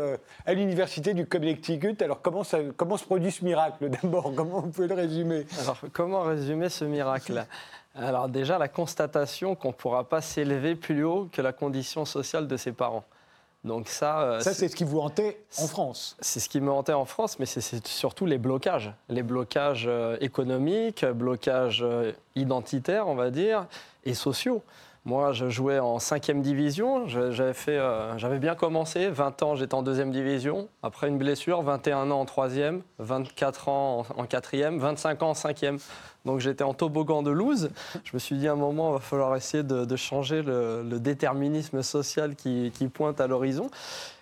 à 0.47 0.53
l'université 0.55 1.13
du 1.13 1.27
Connecticut. 1.27 1.97
Alors 2.01 2.23
comment, 2.23 2.41
comment 2.75 2.97
se 2.97 3.05
produit 3.05 3.31
ce 3.31 3.45
miracle 3.45 3.89
d'abord? 3.89 4.33
Comment 4.35 4.61
vous 4.61 4.69
pouvez 4.69 4.87
le 4.87 4.95
résumer? 4.95 5.45
Alors 5.61 5.77
comment 5.93 6.21
résumer 6.21 6.54
ce 6.69 6.85
miracle 6.85 7.45
Alors 7.95 8.29
déjà, 8.29 8.57
la 8.57 8.67
constatation 8.67 9.55
qu'on 9.55 9.69
ne 9.69 9.73
pourra 9.73 10.03
pas 10.07 10.21
s'élever 10.21 10.75
plus 10.75 11.03
haut 11.03 11.29
que 11.31 11.41
la 11.41 11.53
condition 11.53 12.05
sociale 12.05 12.47
de 12.47 12.57
ses 12.57 12.71
parents. 12.71 13.05
Donc 13.65 13.87
ça, 13.87 14.21
euh, 14.21 14.39
ça 14.41 14.53
c'est 14.53 14.67
ce 14.67 14.75
qui 14.75 14.83
vous 14.83 14.99
hantait 14.99 15.39
en 15.57 15.67
France. 15.67 16.15
C'est 16.19 16.39
ce 16.39 16.47
qui 16.47 16.61
me 16.61 16.71
hantait 16.71 16.93
en 16.93 17.05
France, 17.05 17.39
mais 17.39 17.47
c'est 17.47 17.87
surtout 17.87 18.27
les 18.27 18.37
blocages, 18.37 18.93
les 19.09 19.23
blocages 19.23 19.85
euh, 19.87 20.17
économiques, 20.21 21.03
blocages 21.03 21.81
euh, 21.81 22.11
identitaires, 22.35 23.07
on 23.07 23.15
va 23.15 23.31
dire, 23.31 23.65
et 24.03 24.13
sociaux. 24.13 24.61
Moi, 25.03 25.33
je 25.33 25.49
jouais 25.49 25.79
en 25.79 25.97
5e 25.97 26.41
division. 26.41 27.07
J'avais, 27.07 27.53
fait, 27.53 27.79
j'avais 28.17 28.39
bien 28.39 28.55
commencé. 28.55 29.07
20 29.07 29.43
ans, 29.43 29.55
j'étais 29.55 29.75
en 29.75 29.83
2e 29.83 30.09
division. 30.09 30.67
Après 30.81 31.07
une 31.07 31.19
blessure, 31.19 31.61
21 31.61 32.09
ans 32.09 32.21
en 32.21 32.25
3e, 32.25 32.81
24 32.97 33.69
ans 33.69 34.05
en 34.17 34.23
4e, 34.23 34.79
25 34.79 35.21
ans 35.21 35.29
en 35.29 35.33
5e. 35.33 35.79
Donc 36.25 36.39
j'étais 36.39 36.63
en 36.63 36.73
toboggan 36.73 37.23
de 37.23 37.31
loose. 37.31 37.69
Je 38.03 38.11
me 38.13 38.19
suis 38.19 38.37
dit 38.37 38.47
à 38.47 38.53
un 38.53 38.55
moment, 38.55 38.89
il 38.89 38.93
va 38.93 38.99
falloir 38.99 39.35
essayer 39.35 39.63
de, 39.63 39.95
changer 39.95 40.41
le, 40.41 40.99
déterminisme 40.99 41.81
social 41.83 42.35
qui, 42.35 42.71
pointe 42.93 43.21
à 43.21 43.27
l'horizon. 43.27 43.69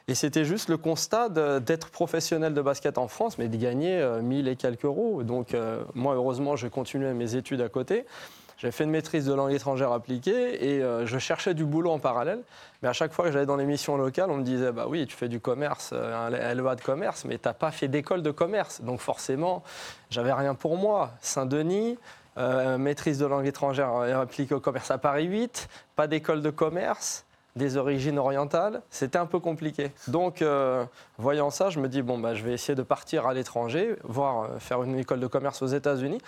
Et 0.08 0.16
c'était 0.16 0.44
juste 0.44 0.68
le 0.68 0.78
constat 0.78 1.30
d'être 1.60 1.90
professionnel 1.90 2.54
de 2.54 2.62
basket 2.62 2.98
en 2.98 3.08
France, 3.08 3.38
mais 3.38 3.48
de 3.48 3.56
gagner 3.56 4.04
1000 4.22 4.48
euh, 4.48 4.52
et 4.52 4.56
quelques 4.58 4.84
euros. 4.84 5.24
Donc 5.24 5.54
euh, 5.54 5.82
moi, 5.96 6.16
heureusement, 6.16 6.58
je 6.58 6.68
continuais 6.68 7.14
mes 7.14 7.36
études 7.36 7.62
à 7.62 7.70
côté. 7.70 8.06
J'avais 8.64 8.72
fait 8.72 8.86
une 8.86 8.92
maîtrise 8.92 9.26
de 9.26 9.34
langue 9.34 9.52
étrangère 9.52 9.92
appliquée 9.92 10.70
et 10.70 10.82
euh, 10.82 11.06
je 11.06 11.18
cherchais 11.18 11.54
du 11.54 11.66
boulot 11.66 11.92
en 11.92 12.00
parallèle. 12.00 12.40
Mais 12.82 12.88
à 12.88 12.94
chaque 12.94 13.12
fois 13.12 13.26
que 13.26 13.32
j'allais 13.34 13.46
dans 13.46 13.58
l'émission 13.58 13.98
locale, 13.98 14.32
on 14.32 14.38
me 14.38 14.44
disait 14.44 14.72
Bah 14.72 14.86
oui, 14.88 15.06
tu 15.06 15.18
fais 15.18 15.28
du 15.28 15.42
commerce, 15.42 15.90
euh, 15.92 16.28
un 16.28 16.30
LEA 16.30 16.76
de 16.76 16.82
commerce, 16.82 17.26
mais 17.26 17.38
tu 17.38 17.46
n'as 17.46 17.54
pas 17.54 17.72
fait 17.72 17.90
d'école 17.90 18.22
de 18.22 18.32
commerce. 18.32 18.80
Donc 18.80 19.02
forcément, 19.02 19.64
j'avais 20.10 20.32
rien 20.32 20.56
pour 20.56 20.78
moi. 20.78 21.12
Saint-Denis, 21.20 22.00
euh, 22.38 22.78
maîtrise 22.78 23.20
de 23.20 23.26
langue 23.26 23.46
étrangère 23.46 23.94
appliquée 23.94 24.56
au 24.56 24.62
commerce 24.62 24.92
à 24.92 24.98
Paris 24.98 25.26
8, 25.26 25.68
pas 25.98 26.08
d'école 26.08 26.42
de 26.42 26.50
commerce 26.50 27.26
des 27.56 27.78
origines 27.78 28.18
orientales, 28.18 28.82
c'était 28.90 29.18
un 29.18 29.26
peu 29.26 29.40
compliqué. 29.40 29.92
Donc, 30.08 30.42
euh, 30.42 30.86
voyant 31.18 31.52
ça, 31.52 31.70
je 31.70 31.80
me 31.80 31.88
dis, 31.88 32.02
bon, 32.02 32.18
bah, 32.18 32.34
je 32.34 32.44
vais 32.44 32.54
essayer 32.54 32.76
de 32.76 32.82
partir 32.82 33.28
à 33.28 33.34
l'étranger, 33.34 33.96
voire 34.04 34.44
euh, 34.44 34.60
faire 34.60 34.84
une 34.84 34.98
école 34.98 35.20
de 35.20 35.28
commerce 35.28 35.62
aux 35.62 35.68
États-Unis. 35.68 36.20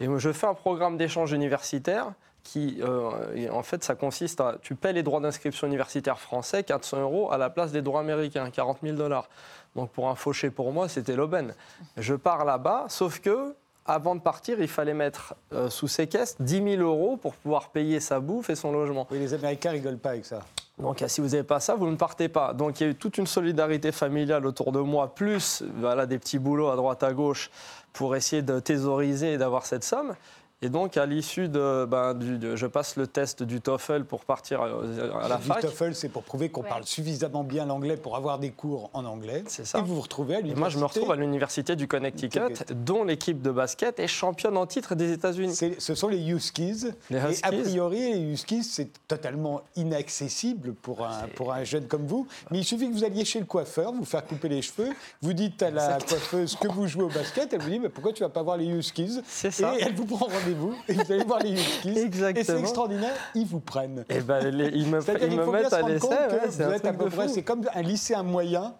Et 0.00 0.08
je 0.16 0.32
fais 0.32 0.46
un 0.46 0.54
programme 0.54 0.96
d'échange 0.96 1.32
universitaire 1.32 2.12
qui, 2.42 2.80
euh, 2.80 3.50
en 3.52 3.62
fait, 3.62 3.84
ça 3.84 3.94
consiste 3.94 4.40
à, 4.40 4.56
tu 4.62 4.74
paies 4.74 4.94
les 4.94 5.02
droits 5.02 5.20
d'inscription 5.20 5.66
universitaire 5.66 6.18
français, 6.18 6.64
400 6.64 7.02
euros, 7.02 7.30
à 7.30 7.36
la 7.36 7.50
place 7.50 7.72
des 7.72 7.82
droits 7.82 8.00
américains, 8.00 8.48
40 8.48 8.78
000 8.82 8.96
dollars. 8.96 9.28
Donc, 9.76 9.90
pour 9.90 10.08
un 10.08 10.14
fauché 10.14 10.48
pour 10.48 10.72
moi, 10.72 10.88
c'était 10.88 11.14
l'aubaine. 11.14 11.54
Je 11.98 12.14
pars 12.14 12.46
là-bas, 12.46 12.86
sauf 12.88 13.20
que 13.20 13.54
avant 13.84 14.14
de 14.14 14.20
partir, 14.20 14.60
il 14.60 14.68
fallait 14.68 14.94
mettre 14.94 15.34
sous 15.68 15.88
ses 15.88 16.06
caisses 16.06 16.36
10 16.40 16.76
000 16.76 16.82
euros 16.82 17.16
pour 17.16 17.34
pouvoir 17.34 17.70
payer 17.70 17.98
sa 17.98 18.20
bouffe 18.20 18.48
et 18.48 18.54
son 18.54 18.72
logement. 18.72 19.06
Oui, 19.10 19.18
les 19.18 19.34
Américains 19.34 19.70
rigolent 19.70 19.98
pas 19.98 20.10
avec 20.10 20.26
ça. 20.26 20.40
Donc 20.80 21.04
si 21.06 21.20
vous 21.20 21.28
n'avez 21.28 21.42
pas 21.42 21.60
ça, 21.60 21.74
vous 21.74 21.86
ne 21.86 21.96
partez 21.96 22.28
pas. 22.28 22.52
Donc 22.54 22.80
il 22.80 22.84
y 22.84 22.86
a 22.86 22.90
eu 22.90 22.94
toute 22.94 23.18
une 23.18 23.26
solidarité 23.26 23.92
familiale 23.92 24.46
autour 24.46 24.72
de 24.72 24.80
moi, 24.80 25.14
plus 25.14 25.62
des 26.08 26.18
petits 26.18 26.38
boulots 26.38 26.70
à 26.70 26.76
droite 26.76 27.02
à 27.02 27.12
gauche 27.12 27.50
pour 27.92 28.16
essayer 28.16 28.42
de 28.42 28.60
thésauriser 28.60 29.34
et 29.34 29.38
d'avoir 29.38 29.66
cette 29.66 29.84
somme. 29.84 30.14
Et 30.62 30.68
donc, 30.68 30.98
à 30.98 31.06
l'issue 31.06 31.48
de, 31.48 31.86
ben, 31.86 32.12
du, 32.12 32.54
je 32.54 32.66
passe 32.66 32.96
le 32.96 33.06
test 33.06 33.42
du 33.42 33.62
TOEFL 33.62 34.04
pour 34.04 34.26
partir 34.26 34.60
euh, 34.60 35.10
à, 35.18 35.26
la 35.26 35.38
fac. 35.38 35.62
Le 35.62 35.70
TOEFL, 35.70 35.94
c'est 35.94 36.10
pour 36.10 36.22
prouver 36.22 36.50
qu'on 36.50 36.62
parle 36.62 36.84
suffisamment 36.84 37.44
bien 37.44 37.64
l'anglais 37.64 37.96
pour 37.96 38.14
avoir 38.14 38.38
des 38.38 38.50
cours 38.50 38.90
en 38.92 39.06
anglais. 39.06 39.42
C'est 39.46 39.64
ça. 39.64 39.78
Et 39.78 39.82
vous 39.82 39.94
vous 39.94 40.02
retrouvez 40.02 40.34
à 40.34 40.40
l'université. 40.40 40.60
Moi, 40.60 40.68
je 40.68 40.78
me 40.78 40.84
retrouve 40.84 41.12
à 41.12 41.16
l'université 41.16 41.76
du 41.76 41.88
Connecticut, 41.88 42.40
dont 42.74 43.04
l'équipe 43.04 43.40
de 43.40 43.50
basket 43.50 43.98
est 44.00 44.06
championne 44.06 44.58
en 44.58 44.66
titre 44.66 44.94
des 44.94 45.12
États-Unis. 45.12 45.56
Ce 45.78 45.94
sont 45.94 46.08
les 46.08 46.28
Huskies. 46.28 46.88
Les 47.08 47.16
Et 47.16 47.38
a 47.42 47.52
priori, 47.52 48.12
les 48.12 48.20
Huskies, 48.20 48.64
c'est 48.64 48.90
totalement 49.08 49.62
inaccessible 49.76 50.74
pour 50.74 51.06
un, 51.06 51.26
pour 51.36 51.54
un 51.54 51.64
jeune 51.64 51.86
comme 51.86 52.06
vous. 52.06 52.26
Mais 52.50 52.58
il 52.58 52.64
suffit 52.64 52.86
que 52.86 52.92
vous 52.92 53.04
alliez 53.04 53.24
chez 53.24 53.40
le 53.40 53.46
coiffeur, 53.46 53.94
vous 53.94 54.04
faire 54.04 54.26
couper 54.26 54.50
les 54.50 54.60
cheveux, 54.60 54.90
vous 55.22 55.32
dites 55.32 55.62
à 55.62 55.70
la 55.70 55.96
coiffeuse 56.06 56.54
que 56.56 56.68
vous 56.68 56.86
jouez 56.86 57.04
au 57.04 57.08
basket, 57.08 57.50
elle 57.54 57.62
vous 57.62 57.70
dit 57.70 57.78
mais 57.78 57.88
pourquoi 57.88 58.12
tu 58.12 58.22
vas 58.22 58.28
pas 58.28 58.42
voir 58.42 58.58
les 58.58 58.66
Huskies? 58.66 59.22
C'est 59.26 59.50
ça. 59.50 59.74
Et 59.78 59.84
elle 59.84 59.94
vous 59.94 60.04
prend 60.04 60.26
rendez 60.26 60.49
vous 60.54 60.74
et 60.88 60.92
vous 60.92 61.12
allez 61.12 61.24
voir 61.24 61.40
les 61.40 61.52
Huskies. 61.52 61.98
Exactement. 61.98 62.40
Et 62.40 62.44
c'est 62.44 62.60
extraordinaire, 62.60 63.14
ils 63.34 63.46
vous 63.46 63.60
prennent. 63.60 64.04
Et 64.08 64.16
eh 64.16 64.20
ben, 64.20 64.40
ils 64.46 64.86
me, 64.86 65.00
ils 65.22 65.36
me 65.36 65.52
mettent 65.52 65.72
à 65.72 65.82
l'essai. 65.82 67.28
c'est 67.28 67.42
comme 67.42 67.62
un 67.74 67.82
lycéen 67.82 68.22
moyen 68.22 68.74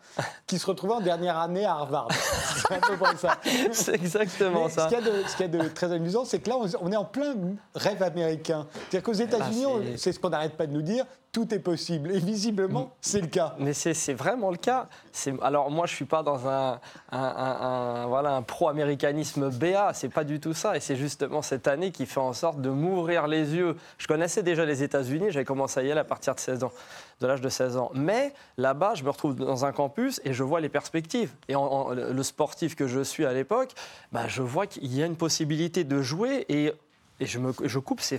qui 0.46 0.58
se 0.58 0.66
retrouve 0.66 0.92
en 0.92 1.00
dernière 1.00 1.38
année 1.38 1.64
à 1.64 1.72
Harvard. 1.72 2.08
c'est 2.68 2.74
à 2.74 2.80
peu 2.80 2.96
près 2.96 3.16
ça. 3.16 3.38
C'est 3.72 3.94
exactement 3.94 4.68
ça. 4.68 4.88
Ce 4.88 5.36
qu'il 5.36 5.46
y, 5.46 5.56
a 5.56 5.62
de 5.62 5.68
très 5.68 5.92
amusant, 5.92 6.24
c'est 6.24 6.40
que 6.40 6.50
là, 6.50 6.56
on 6.80 6.92
est 6.92 6.96
en 6.96 7.04
plein 7.04 7.34
rêve 7.74 8.02
américain. 8.02 8.66
C'est-à-dire 8.72 9.02
qu'aux 9.02 9.12
États-Unis, 9.12 9.64
c'est 9.96 10.12
ce 10.12 10.18
qu'on 10.18 10.30
n'arrête 10.30 10.56
pas 10.56 10.66
de 10.66 10.72
nous 10.72 10.82
dire, 10.82 11.04
tout 11.32 11.54
est 11.54 11.60
possible. 11.60 12.10
Et 12.10 12.18
visiblement, 12.18 12.92
c'est 13.00 13.20
le 13.20 13.28
cas. 13.28 13.54
Mais 13.58 13.72
c'est 13.72 14.12
vraiment 14.12 14.50
le 14.50 14.56
cas. 14.56 14.88
Alors 15.42 15.70
moi, 15.70 15.86
je 15.86 15.94
suis 15.94 16.04
pas 16.04 16.22
dans 16.22 16.48
un, 16.48 16.80
un, 17.12 18.06
voilà, 18.06 18.34
un 18.34 18.42
pro-américanisme 18.42 19.50
BA, 19.50 19.92
c'est 19.94 20.08
pas 20.08 20.24
du 20.24 20.40
tout 20.40 20.54
ça. 20.54 20.76
Et 20.76 20.80
c'est 20.80 20.96
justement 20.96 21.42
cette 21.42 21.68
année 21.68 21.92
qui 21.92 22.06
fait 22.06 22.20
en 22.20 22.32
sorte 22.32 22.60
de 22.60 22.70
m'ouvrir 22.70 23.28
les 23.28 23.54
yeux. 23.54 23.76
Je 23.98 24.06
connaissais 24.06 24.42
déjà 24.42 24.64
les 24.64 24.82
États-Unis, 24.82 25.26
j'avais 25.30 25.44
commencé 25.44 25.80
à 25.80 25.82
y 25.84 25.90
aller 25.90 26.00
à 26.00 26.04
partir 26.04 26.34
de 26.34 26.40
16 26.40 26.64
ans, 26.64 26.72
de 27.20 27.26
l'âge 27.26 27.40
de 27.40 27.48
16 27.48 27.76
ans. 27.76 27.90
Mais 27.94 28.32
là-bas, 28.58 28.94
je 28.94 29.04
me 29.04 29.10
retrouve 29.10 29.36
dans 29.36 29.64
un 29.64 29.72
campus 29.72 30.20
et 30.24 30.32
je 30.32 30.42
vois 30.42 30.60
les 30.60 30.68
perspectives. 30.68 31.32
Et 31.48 31.54
en, 31.54 31.90
le 31.90 32.22
sportif 32.22 32.74
que 32.74 32.88
je 32.88 33.00
suis 33.00 33.24
à 33.24 33.32
l'époque, 33.32 33.70
bah, 34.10 34.26
je 34.26 34.42
vois 34.42 34.66
qu'il 34.66 34.92
y 34.92 35.02
a 35.02 35.06
une 35.06 35.16
possibilité 35.16 35.84
de 35.84 36.02
jouer 36.02 36.44
et, 36.48 36.72
et 37.20 37.26
je, 37.26 37.38
me, 37.38 37.52
je 37.62 37.78
coupe 37.78 38.00
ces 38.00 38.18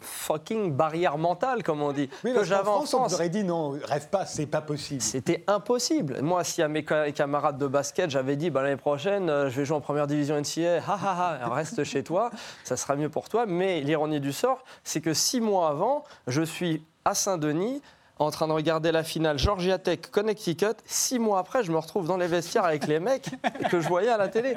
fucking 0.00 0.72
barrière 0.72 1.18
mentale, 1.18 1.62
comme 1.62 1.82
on 1.82 1.92
dit. 1.92 2.08
Oui, 2.24 2.32
que 2.34 2.44
j'avais 2.44 2.68
en 2.68 2.82
France, 2.84 2.94
on 2.94 3.04
aurait 3.04 3.28
dit 3.28 3.44
non, 3.44 3.70
rêve 3.84 4.08
pas, 4.08 4.26
c'est 4.26 4.46
pas 4.46 4.60
possible. 4.60 5.02
C'était 5.02 5.44
impossible. 5.46 6.20
Moi, 6.22 6.44
si 6.44 6.62
à 6.62 6.68
mes 6.68 6.84
camarades 6.84 7.58
de 7.58 7.66
basket, 7.66 8.10
j'avais 8.10 8.36
dit 8.36 8.50
bah, 8.50 8.62
l'année 8.62 8.76
prochaine, 8.76 9.28
euh, 9.30 9.50
je 9.50 9.56
vais 9.58 9.64
jouer 9.64 9.76
en 9.76 9.80
première 9.80 10.06
division 10.06 10.38
NCA, 10.40 10.78
ha 10.86 10.98
ha 11.02 11.38
ha, 11.42 11.48
reste 11.54 11.84
chez 11.84 12.02
toi, 12.02 12.30
ça 12.64 12.76
sera 12.76 12.96
mieux 12.96 13.08
pour 13.08 13.28
toi. 13.28 13.46
Mais 13.46 13.80
l'ironie 13.80 14.20
du 14.20 14.32
sort, 14.32 14.64
c'est 14.84 15.00
que 15.00 15.14
six 15.14 15.40
mois 15.40 15.68
avant, 15.68 16.04
je 16.26 16.42
suis 16.42 16.84
à 17.04 17.14
Saint-Denis 17.14 17.82
en 18.18 18.30
train 18.30 18.48
de 18.48 18.52
regarder 18.52 18.92
la 18.92 19.04
finale 19.04 19.38
Georgia 19.38 19.78
Tech 19.78 20.00
Connecticut. 20.10 20.74
Six 20.84 21.18
mois 21.18 21.38
après, 21.38 21.62
je 21.62 21.70
me 21.70 21.78
retrouve 21.78 22.06
dans 22.06 22.16
les 22.16 22.26
vestiaires 22.26 22.64
avec 22.64 22.86
les 22.86 23.00
mecs 23.00 23.30
que 23.70 23.80
je 23.80 23.88
voyais 23.88 24.08
à 24.08 24.16
la 24.16 24.28
télé. 24.28 24.54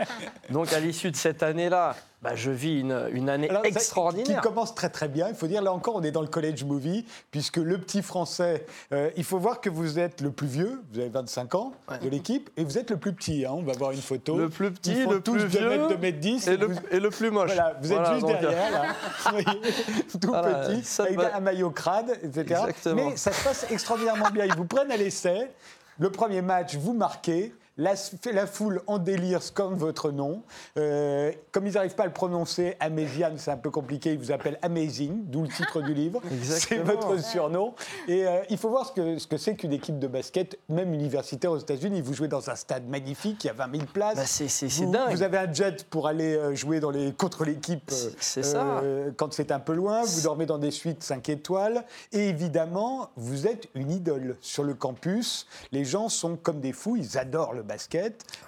Donc 0.50 0.74
à 0.74 0.79
l'issue 0.79 1.12
de 1.12 1.15
cette 1.15 1.43
année-là, 1.43 1.95
bah, 2.22 2.36
je 2.36 2.51
vis 2.51 2.80
une, 2.80 3.10
une 3.13 3.30
année 3.30 3.50
extraordinaire. 3.63 4.42
Qui 4.42 4.48
commence 4.48 4.75
très 4.75 4.90
très 4.90 5.08
bien. 5.08 5.28
Il 5.30 5.36
faut 5.36 5.48
dire, 5.48 5.62
là 5.62 5.74
encore, 5.74 5.96
on 5.96 6.04
est 6.04 6.12
dans 6.12 6.22
le 6.22 6.28
college 6.28 6.63
movie, 6.63 7.06
puisque 7.32 7.58
le 7.58 7.80
petit 7.80 8.04
français, 8.04 8.66
euh, 8.94 9.10
il 9.18 9.24
faut 9.24 9.40
voir 9.40 9.60
que 9.60 9.70
vous 9.70 9.98
êtes 9.98 10.22
le 10.22 10.32
plus 10.32 10.48
vieux, 10.48 10.82
vous 10.92 11.00
avez 11.00 11.10
25 11.10 11.56
ans 11.56 11.74
de 12.01 12.10
l'équipe, 12.10 12.50
et 12.58 12.63
vous 12.63 12.78
êtes 12.78 12.92
le 12.92 12.98
plus 12.98 13.13
petit. 13.13 13.46
Hein. 13.46 13.54
On 13.54 13.63
va 13.63 13.74
voir 13.74 13.92
une 13.92 14.01
photo. 14.01 14.38
Le 14.38 14.50
plus 14.50 14.72
petit, 14.72 15.06
le 15.06 15.20
plus 15.20 15.46
vieux. 15.46 15.88
2 15.90 15.98
m 16.00 16.20
10. 16.20 16.48
Et, 16.48 16.58
le, 16.58 17.10
plus 17.10 17.32
moche. 17.32 17.54
Voilà, 17.54 17.75
vous 17.82 17.92
êtes 17.92 18.06
juste 18.13 18.28
derrière, 18.28 18.72
là. 18.72 18.86
tout 20.12 20.32
petit, 20.32 21.01
avec 21.01 21.20
un 21.34 21.40
maillot 21.40 21.72
crade, 21.72 22.12
etc. 22.24 22.42
Exactement. 22.42 23.10
Mais 23.10 23.18
ça 23.18 23.32
se 23.32 23.44
passe 23.44 23.66
extraordinairement 23.72 24.30
bien. 24.30 24.46
Ils 24.46 24.56
vous 24.56 24.66
prennent 24.66 24.92
à 24.92 24.98
l'essai. 24.98 25.50
Le 26.00 26.12
premier 26.12 26.42
match, 26.42 26.75
vous 26.75 26.94
marquez. 26.94 27.54
La, 27.81 27.93
la, 28.31 28.45
foule 28.45 28.83
en 28.85 29.00
délire 29.00 29.39
comme 29.55 29.73
votre 29.73 30.11
nom. 30.11 30.43
Euh, 30.77 31.31
comme 31.51 31.65
ils 31.65 31.73
n'arrivent 31.73 31.95
pas 31.95 32.03
à 32.03 32.05
le 32.05 32.13
prononcer, 32.13 32.75
Améziane, 32.79 33.39
c'est 33.39 33.50
un 33.50 33.57
peu 33.57 33.71
compliqué, 33.71 34.13
ils 34.13 34.19
vous 34.19 34.31
appellent 34.31 34.59
Amazing, 34.61 35.23
d'où 35.25 35.41
le 35.41 35.47
titre 35.47 35.81
du 35.81 35.95
livre. 35.95 36.21
C'est 36.43 36.77
votre 36.77 37.19
surnom. 37.19 37.73
Et 38.07 38.27
euh, 38.27 38.43
il 38.51 38.59
faut 38.59 38.69
voir 38.69 38.85
ce 38.85 38.91
que 38.91 39.17
ce 39.17 39.25
que 39.25 39.38
c'est 39.38 39.55
qu'une 39.55 39.73
équipe 39.73 39.97
de 39.97 40.05
basket, 40.05 40.59
même 40.69 40.93
universitaire 40.93 41.51
aux 41.51 41.57
États-Unis. 41.57 42.01
Vous 42.01 42.13
jouez 42.13 42.27
dans 42.27 42.51
un 42.51 42.55
stade 42.55 42.88
magnifique, 42.88 43.43
il 43.43 43.47
y 43.47 43.50
a 43.50 43.53
20 43.53 43.75
000 43.75 43.85
places. 43.91 44.15
Bah 44.15 44.25
c'est 44.25 44.67
vous, 44.67 44.91
dingue. 44.91 45.11
Vous 45.11 45.23
avez 45.23 45.39
un 45.39 45.51
jet 45.51 45.83
pour 45.85 46.07
aller 46.07 46.35
euh, 46.35 46.53
jouer 46.53 46.79
dans 46.79 46.91
les, 46.91 47.11
contre 47.13 47.45
l'équipe 47.45 47.91
quand 49.17 49.33
c'est 49.33 49.51
un 49.51 49.59
peu 49.59 49.73
loin. 49.73 50.03
Vous 50.03 50.21
dormez 50.21 50.45
dans 50.45 50.59
des 50.59 50.71
suites 50.71 51.01
5 51.01 51.29
étoiles. 51.29 51.83
Et 52.11 52.29
évidemment, 52.29 53.09
vous 53.15 53.47
êtes 53.47 53.69
une 53.73 53.89
idole 53.89 54.38
sur 54.39 54.63
le 54.63 54.75
campus. 54.75 55.47
Les 55.71 55.83
gens 55.83 56.09
sont 56.09 56.35
comme 56.35 56.59
des 56.59 56.73
fous, 56.73 56.95
ils 56.95 57.17
adorent 57.17 57.53
le 57.53 57.63
basket 57.63 57.71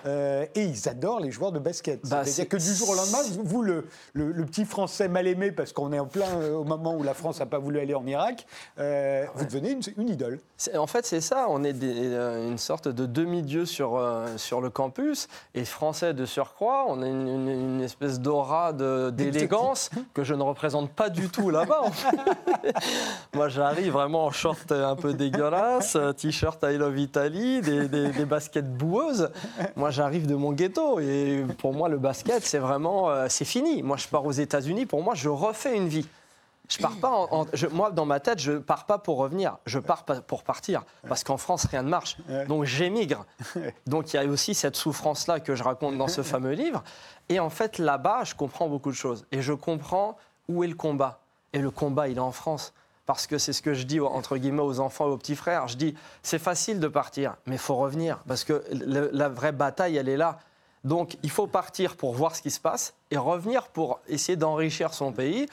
euh, 0.06 0.46
et 0.56 0.64
ils 0.64 0.90
adorent 0.90 1.20
les 1.20 1.32
joueurs 1.32 1.52
de 1.52 1.60
basket. 1.60 2.02
Bah, 2.08 2.24
C'est-à-dire 2.24 2.50
que 2.50 2.58
du 2.58 2.74
jour 2.74 2.90
au 2.90 2.96
lendemain, 2.96 3.20
vous, 3.44 3.62
le, 3.62 3.86
le, 4.14 4.46
petit 4.46 4.66
Français 4.66 5.08
mal 5.08 5.28
aimé, 5.28 5.52
parce 5.52 5.74
qu'on 5.74 5.94
est 5.94 6.00
en 6.00 6.06
plein 6.06 6.28
euh, 6.38 6.56
au 6.56 6.64
moment 6.64 6.96
où 6.96 7.04
la 7.04 7.14
France 7.14 7.40
n'a 7.40 7.46
pas 7.46 7.60
voulu 7.60 7.80
aller 7.80 7.94
en 7.94 8.06
Irak, 8.06 8.46
euh, 8.80 9.26
vous 9.36 9.46
devenez 9.46 9.78
une, 9.98 10.10
idole. 10.10 10.40
En 10.78 10.88
fait, 10.88 11.06
c'est 11.06 11.22
ça. 11.22 11.48
On 11.50 11.64
est 11.64 11.72
une 11.72 12.58
sorte 12.58 12.88
de 12.88 13.06
demi-dieu 13.06 13.66
sur, 13.66 14.02
sur 14.38 14.62
le 14.62 14.70
campus 14.70 15.28
et 15.56 15.66
français 15.66 16.14
de 16.14 16.26
surcroît. 16.26 16.86
On 16.88 17.02
a 17.02 17.08
une, 17.08 17.82
espèce 17.82 18.20
d'aura 18.20 18.74
d'élégance 18.74 19.90
que 20.14 20.24
je 20.24 20.34
ne 20.34 20.44
représente 20.44 20.92
pas 20.92 21.10
du 21.10 21.30
tout 21.30 21.50
là-bas. 21.50 21.84
Moi, 23.34 23.50
j'arrive 23.50 23.94
vraiment 23.94 24.26
en 24.26 24.32
short 24.32 24.72
un 24.72 24.96
peu 24.96 25.14
dégueulasse, 25.14 25.98
t-shirt 26.18 26.64
I 26.64 26.78
Love 26.78 26.98
Italy, 26.98 27.62
des, 27.62 27.88
des, 27.88 28.10
des 28.10 28.26
baskets 28.26 28.72
boueux 28.72 29.03
moi, 29.76 29.90
j'arrive 29.90 30.28
de 30.28 30.36
mon 30.36 30.52
ghetto 30.52 31.00
et 31.00 31.46
pour 31.58 31.74
moi, 31.74 31.90
le 31.90 31.98
basket, 31.98 32.44
c'est 32.44 32.60
vraiment, 32.60 33.10
euh, 33.10 33.28
c'est 33.30 33.46
fini. 33.46 33.84
Moi, 33.84 33.98
je 33.98 34.08
pars 34.08 34.26
aux 34.26 34.32
États-Unis. 34.32 34.86
Pour 34.86 35.04
moi, 35.04 35.16
je 35.16 35.30
refais 35.30 35.76
une 35.76 35.88
vie. 35.88 36.08
Je 36.70 36.78
pars 36.78 36.96
pas 36.96 37.10
en, 37.10 37.46
moi, 37.72 37.92
dans 37.92 38.06
ma 38.06 38.20
tête, 38.20 38.40
je 38.40 38.54
pars 38.54 38.86
pas 38.86 38.98
pour 38.98 39.18
revenir. 39.18 39.58
Je 39.66 39.80
pars 39.80 40.06
pour 40.06 40.44
partir. 40.44 40.84
Parce 41.08 41.24
qu'en 41.24 41.38
France, 41.38 41.66
rien 41.66 41.84
ne 41.84 41.90
marche. 41.90 42.18
Donc, 42.48 42.64
j'émigre. 42.64 43.26
Donc, 43.86 44.14
il 44.14 44.18
y 44.18 44.20
a 44.20 44.26
aussi 44.26 44.56
cette 44.56 44.76
souffrance-là 44.76 45.40
que 45.40 45.56
je 45.56 45.64
raconte 45.64 45.98
dans 45.98 46.08
ce 46.08 46.22
fameux 46.24 46.54
livre. 46.54 46.84
Et 47.30 47.40
en 47.40 47.50
fait, 47.50 47.78
là-bas, 47.78 48.24
je 48.24 48.34
comprends 48.36 48.70
beaucoup 48.70 48.92
de 48.92 48.96
choses. 48.96 49.26
Et 49.32 49.42
je 49.42 49.54
comprends 49.54 50.18
où 50.48 50.64
est 50.64 50.68
le 50.68 50.76
combat. 50.76 51.20
Et 51.52 51.60
le 51.60 51.70
combat, 51.70 52.08
il 52.08 52.18
est 52.18 52.22
en 52.22 52.32
France 52.32 52.74
parce 53.06 53.28
que 53.28 53.38
c'est 53.38 53.54
ce 53.54 53.62
que 53.62 53.74
je 53.74 53.84
dis 53.84 54.00
aux 54.00 54.80
enfants 54.80 55.08
et 55.08 55.12
aux 55.12 55.18
petits 55.18 55.36
frères. 55.36 55.68
Je 55.68 55.78
dis 55.78 55.96
c'est 56.22 56.40
facile 56.40 56.80
de 56.80 56.88
partir, 56.88 57.36
mais 57.46 57.56
il 57.56 57.60
faut 57.60 57.76
revenir 57.76 58.20
parce 58.28 58.44
que 58.44 58.64
la 58.72 59.30
vraie 59.30 59.52
bataille, 59.52 59.98
elle 59.98 60.10
est 60.10 60.18
là. 60.18 60.40
Donc 60.84 61.18
il 61.24 61.30
faut 61.30 61.48
partir 61.48 61.96
pour 61.96 62.14
voir 62.14 62.36
ce 62.36 62.42
qui 62.42 62.52
se 62.52 62.60
passe 62.60 62.94
et 63.12 63.18
revenir 63.18 63.68
pour 63.70 64.00
essayer 64.08 64.36
d'enrichir 64.36 64.94
son 64.94 65.12
pays. 65.12 65.48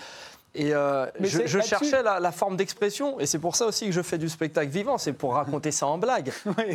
Et 0.55 0.75
euh, 0.75 1.07
je, 1.21 1.61
cherchais 1.61 2.03
la, 2.03 2.33
forme 2.33 2.57
d'expression, 2.57 3.21
et 3.21 3.27
c'est 3.27 3.39
pour 3.39 3.55
ça 3.55 3.67
aussi 3.67 3.87
que 3.87 3.93
je 3.93 4.03
fais 4.03 4.19
du 4.19 4.29
spectacle 4.29 4.71
vivant, 4.71 4.99
c'est 4.99 5.13
pour 5.13 5.35
raconter 5.35 5.71
ça 5.71 5.87
en 5.87 5.97
blague. 5.97 6.33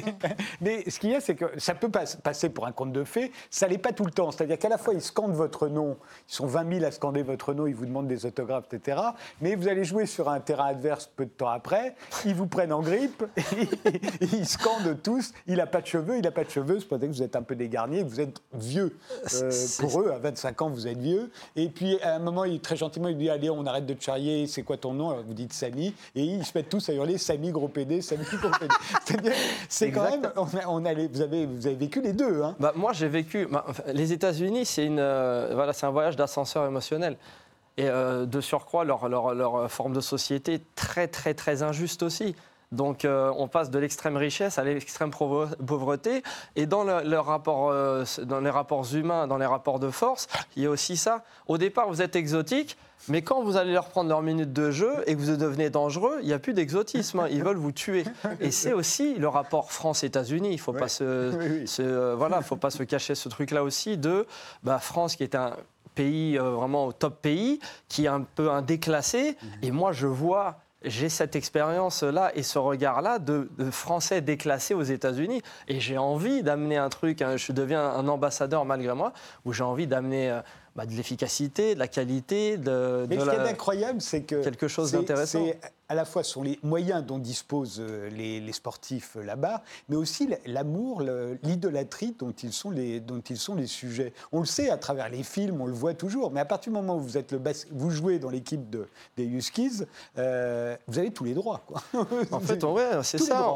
Mais 0.61 0.89
ce 0.89 0.97
qu'il 0.97 1.09
y 1.09 1.15
a, 1.15 1.19
c'est 1.19 1.35
que 1.35 1.45
ça 1.57 1.75
peut 1.75 1.89
passer 1.89 2.49
pour 2.49 2.65
un 2.65 2.71
conte 2.71 2.93
de 2.93 3.03
fées, 3.03 3.33
ça 3.49 3.67
l'est 3.67 3.77
pas 3.77 3.91
tout 3.91 4.05
le 4.05 4.11
temps. 4.11 4.31
C'est-à-dire 4.31 4.57
qu'à 4.57 4.69
la 4.69 4.77
fois, 4.77 4.93
ils 4.93 5.01
scandent 5.01 5.33
votre 5.33 5.67
nom, 5.67 5.97
ils 6.29 6.33
sont 6.33 6.45
20 6.45 6.73
000 6.73 6.85
à 6.85 6.91
scander 6.91 7.21
votre 7.21 7.53
nom, 7.53 7.67
ils 7.67 7.75
vous 7.75 7.85
demandent 7.85 8.07
des 8.07 8.25
autographes, 8.25 8.65
etc. 8.71 9.01
Mais 9.41 9.55
vous 9.55 9.67
allez 9.67 9.83
jouer 9.83 10.05
sur 10.05 10.29
un 10.29 10.39
terrain 10.39 10.67
adverse 10.67 11.09
peu 11.13 11.25
de 11.25 11.31
temps 11.31 11.49
après, 11.49 11.95
ils 12.25 12.35
vous 12.35 12.47
prennent 12.47 12.73
en 12.73 12.81
grippe, 12.81 13.25
et, 13.37 13.67
ils 14.21 14.47
scandent 14.47 15.01
tous, 15.03 15.33
il 15.47 15.57
n'a 15.57 15.67
pas 15.67 15.81
de 15.81 15.87
cheveux, 15.87 16.15
il 16.15 16.23
n'a 16.23 16.31
pas 16.31 16.45
de 16.45 16.49
cheveux, 16.49 16.79
c'est 16.79 16.87
peut-être 16.87 17.01
que 17.01 17.15
vous 17.15 17.23
êtes 17.23 17.35
un 17.35 17.43
peu 17.43 17.55
dégarni, 17.55 18.03
vous 18.03 18.21
êtes 18.21 18.41
vieux. 18.53 18.97
Euh, 19.33 19.51
pour 19.79 20.01
eux, 20.01 20.11
à 20.11 20.19
25 20.19 20.61
ans, 20.61 20.69
vous 20.69 20.87
êtes 20.87 20.97
vieux. 20.97 21.29
Et 21.57 21.67
puis, 21.67 21.99
à 22.01 22.15
un 22.15 22.19
moment, 22.19 22.45
il, 22.45 22.61
très 22.61 22.77
gentiment, 22.77 23.09
il 23.09 23.17
dit, 23.17 23.29
allez, 23.29 23.49
on 23.49 23.64
on 23.65 23.67
arrête 23.67 23.85
de 23.85 23.93
te 23.93 24.03
charrier, 24.03 24.45
c'est 24.47 24.61
quoi 24.61 24.77
ton 24.77 24.93
nom? 24.93 25.09
Alors 25.09 25.23
vous 25.23 25.33
dites 25.33 25.53
Samy, 25.53 25.93
et 26.15 26.23
ils 26.23 26.45
se 26.45 26.55
mettent 26.55 26.69
tous 26.69 26.87
à 26.89 26.93
hurler 26.93 27.17
Samy 27.17 27.51
gros 27.51 27.67
PD, 27.67 28.01
Samy 28.01 28.23
gros 28.23 28.49
PD. 28.49 28.73
C'est-à-dire, 29.05 29.33
c'est 29.67 29.91
quand 29.91 30.03
même, 30.03 30.31
on, 30.35 30.43
vous, 30.43 31.21
avez, 31.21 31.45
vous 31.45 31.67
avez 31.67 31.75
vécu 31.75 32.01
les 32.01 32.13
deux. 32.13 32.43
Hein. 32.43 32.55
Bah, 32.59 32.73
moi, 32.75 32.93
j'ai 32.93 33.07
vécu. 33.07 33.47
Bah, 33.49 33.65
les 33.93 34.13
États-Unis, 34.13 34.65
c'est 34.65 34.85
une, 34.85 34.99
euh, 34.99 35.51
voilà, 35.53 35.73
c'est 35.73 35.85
un 35.85 35.91
voyage 35.91 36.15
d'ascenseur 36.15 36.65
émotionnel. 36.65 37.17
Et 37.77 37.89
euh, 37.89 38.25
de 38.25 38.39
surcroît, 38.39 38.85
leur, 38.85 39.09
leur, 39.09 39.33
leur, 39.33 39.69
forme 39.69 39.93
de 39.93 39.99
société 39.99 40.61
très, 40.75 41.07
très, 41.07 41.33
très 41.33 41.63
injuste 41.63 42.03
aussi. 42.03 42.35
Donc 42.75 43.05
euh, 43.05 43.31
on 43.37 43.47
passe 43.47 43.71
de 43.71 43.79
l'extrême 43.79 44.17
richesse 44.17 44.57
à 44.59 44.63
l'extrême 44.63 45.11
pauvreté. 45.11 46.23
Et 46.55 46.65
dans, 46.65 46.83
le, 46.83 47.19
rapport, 47.19 47.73
dans 48.23 48.39
les 48.39 48.49
rapports 48.49 48.93
humains, 48.93 49.27
dans 49.27 49.37
les 49.37 49.45
rapports 49.45 49.79
de 49.79 49.89
force, 49.89 50.27
il 50.55 50.63
y 50.63 50.65
a 50.65 50.69
aussi 50.69 50.97
ça. 50.97 51.23
Au 51.47 51.57
départ, 51.57 51.87
vous 51.87 52.01
êtes 52.01 52.15
exotique. 52.15 52.77
Mais 53.07 53.21
quand 53.21 53.43
vous 53.43 53.55
allez 53.55 53.73
leur 53.73 53.89
prendre 53.89 54.09
leur 54.09 54.21
minute 54.21 54.51
de 54.51 54.71
jeu 54.71 54.91
et 55.05 55.15
que 55.15 55.19
vous 55.19 55.35
devenez 55.35 55.69
dangereux, 55.69 56.17
il 56.21 56.27
n'y 56.27 56.33
a 56.33 56.39
plus 56.39 56.53
d'exotisme. 56.53 57.19
Hein. 57.19 57.27
Ils 57.29 57.43
veulent 57.43 57.57
vous 57.57 57.71
tuer. 57.71 58.03
Et 58.39 58.51
c'est 58.51 58.73
aussi 58.73 59.15
le 59.15 59.27
rapport 59.27 59.71
France-États-Unis. 59.71 60.49
Il 60.49 60.55
ne 60.55 60.59
faut, 60.59 60.73
pas 60.73 60.87
se, 60.87 61.03
euh, 61.03 62.15
voilà, 62.17 62.41
faut 62.41 62.55
pas 62.55 62.71
se 62.71 62.83
cacher 62.83 63.13
ce 63.13 63.29
truc-là 63.29 63.63
aussi 63.63 63.97
de 63.97 64.25
bah, 64.63 64.79
France 64.79 65.15
qui 65.15 65.23
est 65.23 65.35
un 65.35 65.55
pays 65.93 66.37
euh, 66.37 66.51
vraiment 66.51 66.87
au 66.87 66.93
top 66.93 67.21
pays, 67.21 67.59
qui 67.87 68.05
est 68.05 68.09
un 68.09 68.21
peu 68.21 68.49
un 68.51 68.61
déclassé. 68.61 69.37
Et 69.61 69.71
moi, 69.71 69.91
je 69.91 70.07
vois 70.07 70.57
j'ai 70.85 71.09
cette 71.09 71.35
expérience-là 71.35 72.31
et 72.35 72.43
ce 72.43 72.59
regard-là 72.59 73.19
de, 73.19 73.49
Français 73.71 74.21
déclassés 74.21 74.73
aux 74.73 74.83
États-Unis. 74.83 75.41
Et 75.67 75.79
j'ai 75.79 75.97
envie 75.97 76.43
d'amener 76.43 76.77
un 76.77 76.89
truc, 76.89 77.21
hein, 77.21 77.37
je 77.37 77.51
deviens 77.51 77.83
un 77.83 78.07
ambassadeur 78.07 78.65
malgré 78.65 78.93
moi, 78.93 79.13
où 79.43 79.53
j'ai 79.53 79.63
envie 79.63 79.87
d'amener 79.87 80.31
euh, 80.31 80.41
bah, 80.75 80.85
de 80.85 80.91
l'efficacité, 80.91 81.73
de 81.73 81.79
la 81.79 81.87
qualité, 81.87 82.57
de, 82.57 83.05
Mais 83.09 83.17
ce 83.17 83.23
qui 83.23 83.35
est 83.35 83.49
incroyable, 83.49 84.01
c'est 84.01 84.23
que 84.23 84.43
quelque 84.43 84.67
chose 84.67 84.91
d'intéressant. 84.91 85.45
C'est 85.45 85.59
à 85.87 85.95
la 85.95 86.03
fois 86.03 86.23
sur 86.23 86.43
les 86.43 86.59
moyens 86.63 87.05
dont 87.05 87.19
disposent 87.19 87.79
euh, 87.79 88.09
les, 88.09 88.51
sportifs 88.51 89.15
là-bas, 89.15 89.61
mais 89.87 89.95
aussi 89.95 90.27
l'amour, 90.45 91.01
l'idolâtrie 91.43 92.15
dont 92.17 92.31
ils 92.31 92.51
sont 92.51 92.71
les 92.71 92.99
dont 92.99 93.21
ils 93.21 93.37
sont 93.37 93.55
les 93.55 93.67
sujets. 93.67 94.13
On 94.31 94.39
le 94.39 94.45
sait 94.45 94.69
à 94.69 94.77
travers 94.77 95.09
les 95.09 95.23
films, 95.23 95.61
on 95.61 95.65
le 95.65 95.73
voit 95.73 95.93
toujours. 95.93 96.31
Mais 96.31 96.39
à 96.39 96.45
partir 96.45 96.73
du 96.73 96.77
moment 96.77 96.97
où 96.97 97.01
vous 97.01 97.17
êtes 97.17 97.31
le 97.31 97.41
vous 97.71 97.91
jouez 97.91 98.19
dans 98.19 98.29
l'équipe 98.29 98.69
de, 98.69 98.87
des 99.15 99.25
Huskies, 99.25 99.83
euh, 100.17 100.75
vous 100.87 100.99
avez 100.99 101.11
tous 101.11 101.23
les 101.23 101.33
droits. 101.33 101.61
Quoi. 101.65 101.81
En 102.31 102.39
fait, 102.39 102.61
ouais, 102.63 103.03
c'est 103.03 103.17
ça. 103.17 103.55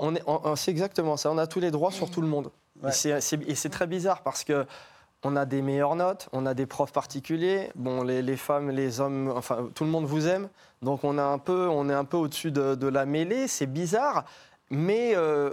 C'est 0.56 0.72
exactement 0.72 1.18
ça. 1.18 1.32
On 1.32 1.38
a 1.38 1.48
tous 1.48 1.60
les 1.60 1.72
droits 1.72 1.92
sur 1.92 2.10
tout 2.10 2.22
le 2.22 2.28
monde. 2.28 2.50
Et 2.88 3.56
c'est 3.56 3.70
très 3.70 3.88
bizarre 3.88 4.24
parce 4.24 4.44
que 4.44 4.66
on 5.24 5.36
a 5.36 5.46
des 5.46 5.62
meilleures 5.62 5.96
notes, 5.96 6.30
on 6.32 6.46
a 6.46 6.54
des 6.54 6.66
profs 6.66 6.94
particuliers. 6.94 7.72
Bon, 7.76 8.04
les, 8.04 8.22
les 8.22 8.38
femmes, 8.38 8.70
les 8.70 9.02
hommes, 9.02 9.32
enfin, 9.36 9.70
tout 9.76 9.84
le 9.84 9.90
monde 9.90 10.06
vous 10.06 10.28
aime. 10.28 10.50
Donc, 10.82 11.04
on, 11.04 11.18
a 11.18 11.24
un 11.24 11.38
peu, 11.38 11.68
on 11.68 11.90
est 11.90 11.94
un 11.94 12.06
peu 12.06 12.18
au-dessus 12.18 12.52
de, 12.52 12.76
de 12.76 12.88
la 12.88 13.06
mêlée. 13.06 13.48
C'est 13.48 13.66
bizarre. 13.66 14.26
Mais 14.70 15.14
euh, 15.16 15.52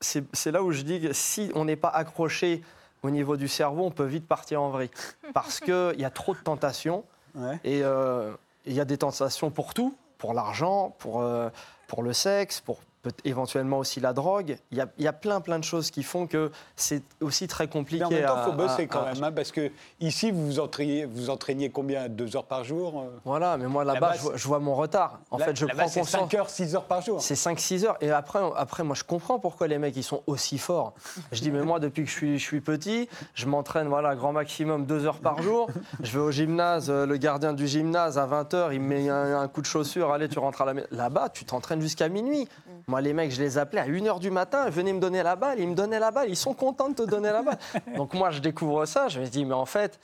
c'est 0.00 0.52
là 0.52 0.62
où 0.62 0.70
je 0.70 0.82
dis 0.82 1.00
que 1.00 1.12
si 1.12 1.50
on 1.54 1.64
n'est 1.64 1.76
pas 1.76 1.88
accroché 1.88 2.62
au 3.02 3.10
niveau 3.10 3.36
du 3.36 3.48
cerveau, 3.48 3.84
on 3.84 3.90
peut 3.90 4.04
vite 4.04 4.26
partir 4.26 4.62
en 4.62 4.70
vrille. 4.70 4.90
Parce 5.32 5.60
qu'il 5.60 5.96
y 5.98 6.04
a 6.04 6.10
trop 6.10 6.34
de 6.34 6.40
tentations. 6.40 7.04
Ouais. 7.34 7.58
Et 7.64 7.82
euh, 7.82 8.32
il 8.64 8.74
y 8.74 8.80
a 8.80 8.84
des 8.84 8.98
tentations 8.98 9.50
pour 9.50 9.74
tout, 9.74 9.96
pour 10.18 10.34
l'argent, 10.34 10.94
pour, 10.98 11.20
euh, 11.20 11.48
pour 11.88 12.02
le 12.02 12.12
sexe, 12.12 12.60
pour 12.60 12.78
peut- 13.04 13.12
éventuellement 13.24 13.78
aussi 13.78 14.00
la 14.00 14.12
drogue. 14.12 14.56
Il 14.72 14.78
y 14.78 14.80
a, 14.80 14.88
il 14.98 15.04
y 15.04 15.08
a 15.08 15.12
plein, 15.12 15.40
plein 15.40 15.58
de 15.58 15.64
choses 15.64 15.90
qui 15.90 16.02
font 16.02 16.26
que 16.26 16.50
c'est 16.74 17.02
aussi 17.20 17.46
très 17.46 17.68
compliqué. 17.68 18.04
Mais 18.10 18.16
en 18.16 18.18
même 18.18 18.26
temps, 18.26 18.36
il 18.46 18.50
faut 18.50 18.56
bosser 18.56 18.82
à- 18.82 18.86
quand 18.86 19.02
à- 19.02 19.12
même, 19.12 19.22
hein, 19.22 19.30
parce 19.32 19.52
que 19.52 19.70
ici, 20.00 20.30
vous 20.30 20.46
vous 20.46 20.58
entraîniez, 20.60 21.04
vous 21.04 21.30
entraîniez 21.30 21.70
combien? 21.70 22.08
Deux 22.08 22.34
heures 22.36 22.46
par 22.46 22.64
jour 22.64 23.00
euh? 23.00 23.20
Voilà, 23.24 23.56
mais 23.56 23.66
moi 23.66 23.84
là-bas, 23.84 24.14
je, 24.16 24.22
vois- 24.22 24.36
je 24.36 24.48
vois 24.48 24.58
mon 24.58 24.74
retard. 24.74 25.20
En 25.30 25.38
Là- 25.38 25.44
fait, 25.46 25.56
je 25.56 25.66
prends 25.66 25.86
c'est 25.88 26.00
conscience. 26.00 26.08
5 26.30 26.34
heures, 26.34 26.50
6 26.50 26.74
heures 26.74 26.84
par 26.84 27.02
jour. 27.02 27.20
C'est 27.20 27.34
5-6 27.36 27.84
heures. 27.84 27.96
Et 28.00 28.10
après, 28.10 28.40
après, 28.56 28.82
moi, 28.82 28.96
je 28.96 29.04
comprends 29.04 29.38
pourquoi 29.38 29.68
les 29.68 29.78
mecs, 29.78 29.96
ils 29.96 30.02
sont 30.02 30.22
aussi 30.26 30.58
forts. 30.58 30.94
Je 31.32 31.40
dis, 31.40 31.50
mais 31.50 31.62
moi, 31.62 31.78
depuis 31.80 32.04
que 32.04 32.10
je 32.10 32.14
suis, 32.16 32.38
je 32.38 32.44
suis 32.44 32.60
petit, 32.60 33.08
je 33.34 33.46
m'entraîne, 33.46 33.88
voilà, 33.88 34.14
grand 34.16 34.32
maximum 34.32 34.86
2 34.86 35.04
heures 35.06 35.18
par 35.20 35.42
jour. 35.42 35.68
Je 36.02 36.10
vais 36.18 36.24
au 36.24 36.30
gymnase, 36.30 36.88
euh, 36.90 37.04
le 37.06 37.16
gardien 37.18 37.52
du 37.52 37.66
gymnase, 37.66 38.18
à 38.18 38.26
20 38.26 38.54
heures, 38.54 38.72
il 38.72 38.80
me 38.80 38.88
met 38.88 39.08
un, 39.08 39.40
un 39.40 39.48
coup 39.48 39.60
de 39.60 39.66
chaussure, 39.66 40.12
allez, 40.12 40.28
tu 40.28 40.38
rentres 40.38 40.62
à 40.62 40.64
la 40.64 40.74
maison. 40.74 40.86
Là-bas, 40.90 41.28
tu 41.28 41.44
t'entraînes 41.44 41.80
jusqu'à 41.80 42.08
minuit. 42.08 42.48
Moi, 42.94 43.00
les 43.00 43.12
mecs, 43.12 43.32
je 43.32 43.42
les 43.42 43.58
appelais 43.58 43.80
à 43.80 43.86
1 43.86 44.06
heure 44.06 44.20
du 44.20 44.30
matin, 44.30 44.70
venez 44.70 44.92
me 44.92 45.00
donner 45.00 45.24
la 45.24 45.34
balle, 45.34 45.58
ils 45.58 45.66
me 45.66 45.74
donnaient 45.74 45.98
la 45.98 46.12
balle, 46.12 46.28
ils 46.28 46.36
sont 46.36 46.54
contents 46.54 46.88
de 46.90 46.94
te 46.94 47.02
donner 47.02 47.32
la 47.32 47.42
balle. 47.42 47.58
Donc, 47.96 48.14
moi, 48.14 48.30
je 48.30 48.38
découvre 48.38 48.86
ça, 48.86 49.08
je 49.08 49.18
me 49.18 49.26
dis, 49.26 49.44
mais 49.44 49.52
en 49.54 49.66
fait, 49.66 49.98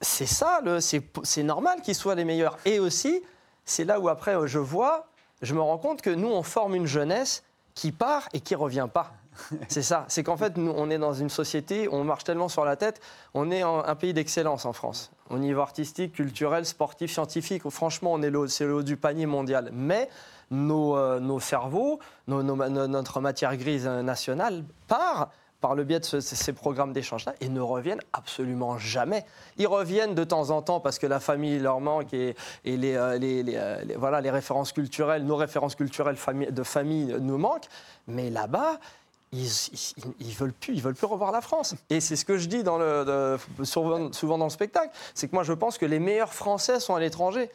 c'est 0.00 0.24
ça, 0.24 0.62
c'est 0.80 1.42
normal 1.42 1.82
qu'ils 1.82 1.94
soient 1.94 2.14
les 2.14 2.24
meilleurs. 2.24 2.56
Et 2.64 2.78
aussi, 2.80 3.22
c'est 3.66 3.84
là 3.84 4.00
où 4.00 4.08
après 4.08 4.34
je 4.46 4.58
vois, 4.58 5.06
je 5.42 5.52
me 5.52 5.60
rends 5.60 5.76
compte 5.76 6.00
que 6.00 6.08
nous, 6.08 6.28
on 6.28 6.42
forme 6.42 6.74
une 6.76 6.86
jeunesse 6.86 7.42
qui 7.74 7.92
part 7.92 8.26
et 8.32 8.40
qui 8.40 8.54
revient 8.54 8.88
pas. 8.90 9.12
C'est 9.68 9.82
ça, 9.82 10.04
c'est 10.08 10.22
qu'en 10.22 10.36
fait, 10.36 10.56
nous, 10.58 10.72
on 10.76 10.90
est 10.90 10.98
dans 10.98 11.14
une 11.14 11.30
société, 11.30 11.88
on 11.90 12.04
marche 12.04 12.24
tellement 12.24 12.48
sur 12.50 12.66
la 12.66 12.76
tête, 12.76 13.00
on 13.32 13.50
est 13.50 13.62
en- 13.64 13.82
un 13.82 13.94
pays 13.94 14.12
d'excellence 14.12 14.66
en 14.66 14.74
France. 14.74 15.10
Au 15.30 15.38
niveau 15.38 15.60
artistique, 15.62 16.12
culturel, 16.12 16.66
sportif, 16.66 17.10
scientifique, 17.10 17.66
franchement, 17.70 18.12
on 18.12 18.22
est 18.22 18.30
c'est 18.48 18.66
le 18.66 18.74
haut 18.74 18.82
du 18.82 18.98
panier 18.98 19.24
mondial. 19.24 19.70
Mais 19.72 20.10
nos, 20.52 20.96
euh, 20.96 21.18
nos 21.18 21.40
cerveaux, 21.40 21.98
notre 22.28 23.20
matière 23.20 23.56
grise 23.56 23.86
nationale 23.86 24.62
part 24.86 25.30
par 25.60 25.74
le 25.76 25.84
biais 25.84 26.00
de 26.00 26.04
ce- 26.04 26.20
ces 26.20 26.52
programmes 26.52 26.92
d'échange-là 26.92 27.34
et 27.40 27.48
ne 27.48 27.60
reviennent 27.60 28.00
absolument 28.12 28.78
jamais. 28.78 29.24
Ils 29.58 29.68
reviennent 29.68 30.14
de 30.16 30.24
temps 30.24 30.50
en 30.50 30.60
temps 30.60 30.80
parce 30.80 30.98
que 30.98 31.06
la 31.06 31.20
famille 31.20 31.58
leur 31.60 31.80
manque 31.80 32.12
et, 32.14 32.34
euh, 32.66 32.76
euh, 32.82 33.18
les- 33.18 33.94
voilà, 33.96 34.20
les 34.20 34.30
références 34.30 34.72
culturelles, 34.72 35.24
nos 35.24 35.36
références 35.36 35.76
culturelles 35.76 36.16
de 36.50 36.62
famille 36.64 37.16
nous 37.20 37.38
manquent. 37.38 37.68
Mais 38.08 38.28
là-bas, 38.28 38.80
ils, 39.32 39.46
ils, 40.18 40.34
veulent 40.34 40.52
plus, 40.52 40.74
ils 40.74 40.82
veulent 40.82 40.96
plus 40.96 41.06
revoir 41.06 41.30
la 41.30 41.40
France. 41.40 41.76
Et 41.90 42.00
c'est 42.00 42.16
ce 42.16 42.24
que 42.24 42.36
je 42.38 42.48
dis 42.48 42.64
souvent, 43.62 44.12
souvent 44.12 44.38
dans 44.38 44.44
le 44.46 44.50
spectacle, 44.50 44.90
c'est 45.14 45.28
que 45.28 45.34
moi 45.36 45.44
je 45.44 45.52
pense 45.52 45.78
que 45.78 45.86
les 45.86 46.00
meilleurs 46.00 46.34
Français 46.34 46.80
sont 46.80 46.96
à 46.96 47.00
l'étranger. 47.00 47.50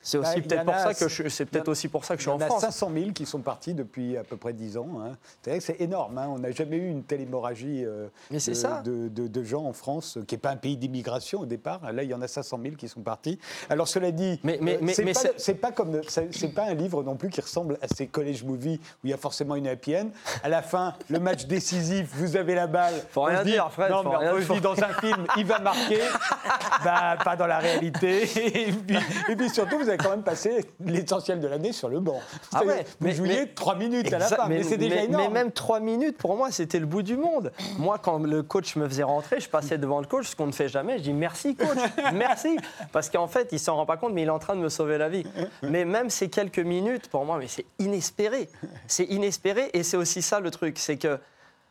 C'est 0.00 0.18
Bah, 0.18 0.28
aussi 0.30 0.40
peut-être 0.42 0.60
en 0.62 0.64
pour 0.64 0.74
ça 0.76 0.94
que 0.94 1.08
je, 1.08 1.28
c'est 1.28 1.44
peut-être 1.44 1.68
aussi 1.68 1.88
pour 1.88 2.04
ça 2.04 2.14
que 2.16 2.22
je 2.22 2.28
Il 2.28 2.30
suis 2.30 2.30
y 2.30 2.34
en 2.34 2.38
en 2.38 2.40
a 2.40 2.46
France. 2.46 2.60
500 2.62 2.90
000 2.94 3.10
qui 3.10 3.26
sont 3.26 3.40
partis 3.40 3.74
depuis 3.74 4.16
à 4.16 4.22
peu 4.24 4.36
près 4.36 4.52
10 4.52 4.76
ans. 4.78 4.86
hein. 5.04 5.16
C'est 5.42 5.50
vrai 5.50 5.58
que 5.58 5.64
c'est 5.64 5.80
énorme. 5.80 6.16
hein. 6.18 6.28
On 6.30 6.38
n'a 6.38 6.50
jamais 6.52 6.76
eu 6.76 6.88
une 6.88 7.02
telle 7.02 7.20
hémorragie 7.20 7.84
euh, 7.84 8.06
de, 8.30 8.38
ça. 8.38 8.80
de- 8.82 9.08
de- 9.08 9.26
de 9.26 9.42
gens 9.42 9.64
en 9.64 9.72
France, 9.72 10.16
euh, 10.16 10.24
qui 10.24 10.34
n'est 10.34 10.40
pas 10.40 10.50
un 10.50 10.56
pays 10.56 10.76
d'immigration 10.76 11.40
au 11.40 11.46
départ. 11.46 11.80
Là, 11.92 12.02
il 12.04 12.08
y 12.08 12.14
en 12.14 12.22
a 12.22 12.28
500 12.28 12.58
000 12.62 12.76
qui 12.76 12.88
sont 12.88 13.00
partis. 13.00 13.38
Alors, 13.68 13.88
cela 13.88 14.12
dit, 14.12 14.38
Mais- 14.44 14.58
mais- 14.62 14.76
euh, 14.76 14.78
mais- 14.82 14.94
c'est 14.94 15.04
mais 15.04 15.12
pas, 15.14 15.20
c'est- 15.20 15.34
c'est 15.36 15.54
pas 15.54 15.72
comme 15.72 16.00
c'est 16.30 16.54
pas 16.54 16.64
un 16.64 16.74
livre 16.74 17.02
non 17.02 17.16
plus 17.16 17.28
qui 17.28 17.40
ressemble 17.40 17.76
à 17.82 17.88
ces 17.88 18.06
college 18.06 18.44
movies 18.44 18.78
où 19.02 19.08
il 19.08 19.10
y 19.10 19.14
a 19.14 19.18
forcément 19.18 19.56
une 19.56 19.66
happy 19.66 19.96
end. 19.96 20.10
À 20.44 20.48
la 20.48 20.62
fin, 20.62 20.94
le 21.10 21.18
match 21.18 21.46
décisif, 21.46 22.08
vous 22.14 22.36
avez 22.36 22.54
la 22.54 22.66
balle. 22.68 22.94
Faut 23.10 23.22
On 23.22 23.24
rien 23.24 23.42
dit- 23.42 23.50
dire, 23.52 23.70
Fred, 23.72 23.90
Non, 23.90 24.02
faut 24.04 24.10
mais 24.10 24.16
rien 24.16 24.32
on 24.36 24.40
se 24.42 24.52
dit 24.52 24.60
dans 24.60 24.80
un 24.80 24.92
film, 25.00 25.26
il 25.36 25.44
va 25.44 25.58
marquer. 25.58 25.98
bah, 26.84 27.16
pas 27.24 27.36
dans 27.36 27.46
la 27.46 27.58
réalité. 27.58 28.22
Et 28.68 28.72
puis, 28.72 28.96
et 29.28 29.36
puis 29.36 29.50
surtout, 29.50 29.78
vous 29.78 29.87
avez 29.88 29.98
quand 29.98 30.10
même 30.10 30.22
passé 30.22 30.64
l'essentiel 30.84 31.40
de 31.40 31.46
l'année 31.48 31.72
sur 31.72 31.88
le 31.88 32.00
banc. 32.00 32.20
Ah 32.54 32.64
ouais, 32.64 32.84
vous 33.00 33.06
mais- 33.06 33.14
jouiez 33.14 33.48
trois 33.54 33.74
minutes 33.76 34.12
à 34.12 34.18
la 34.18 34.26
fin, 34.26 34.48
mais, 34.48 34.62
c'est 34.62 34.76
déjà 34.76 34.96
mais- 34.96 35.04
énorme. 35.06 35.24
mais 35.24 35.30
même 35.44 35.52
trois 35.52 35.80
minutes, 35.80 36.16
pour 36.18 36.36
moi, 36.36 36.50
c'était 36.50 36.78
le 36.78 36.86
bout 36.86 37.02
du 37.02 37.16
monde. 37.16 37.52
Moi, 37.78 37.98
quand 37.98 38.18
le 38.18 38.42
coach 38.42 38.76
me 38.76 38.88
faisait 38.88 39.02
rentrer, 39.02 39.40
je 39.40 39.48
passais 39.48 39.78
devant 39.78 40.00
le 40.00 40.06
coach, 40.06 40.26
ce 40.28 40.36
qu'on 40.36 40.46
ne 40.46 40.52
fait 40.52 40.68
jamais. 40.68 40.98
Je 40.98 41.02
dis 41.04 41.12
merci, 41.12 41.54
coach, 41.56 41.78
merci. 42.14 42.56
Parce 42.92 43.10
qu'en 43.10 43.26
fait, 43.28 43.48
il 43.52 43.58
s'en 43.58 43.76
rend 43.76 43.86
pas 43.86 43.96
compte, 43.96 44.12
mais 44.12 44.22
il 44.22 44.28
est 44.28 44.30
en 44.30 44.38
train 44.38 44.56
de 44.56 44.60
me 44.60 44.68
sauver 44.68 44.98
la 44.98 45.08
vie. 45.08 45.24
Mais 45.62 45.84
même 45.84 46.10
ces 46.10 46.28
quelques 46.28 46.58
minutes, 46.58 47.08
pour 47.08 47.24
moi, 47.24 47.38
mais 47.38 47.48
c'est 47.48 47.66
inespéré. 47.78 48.48
C'est 48.86 49.04
inespéré. 49.04 49.70
Et 49.72 49.82
c'est 49.82 49.96
aussi 49.96 50.22
ça 50.22 50.40
le 50.40 50.50
truc, 50.50 50.78
c'est 50.78 50.96
que 50.96 51.18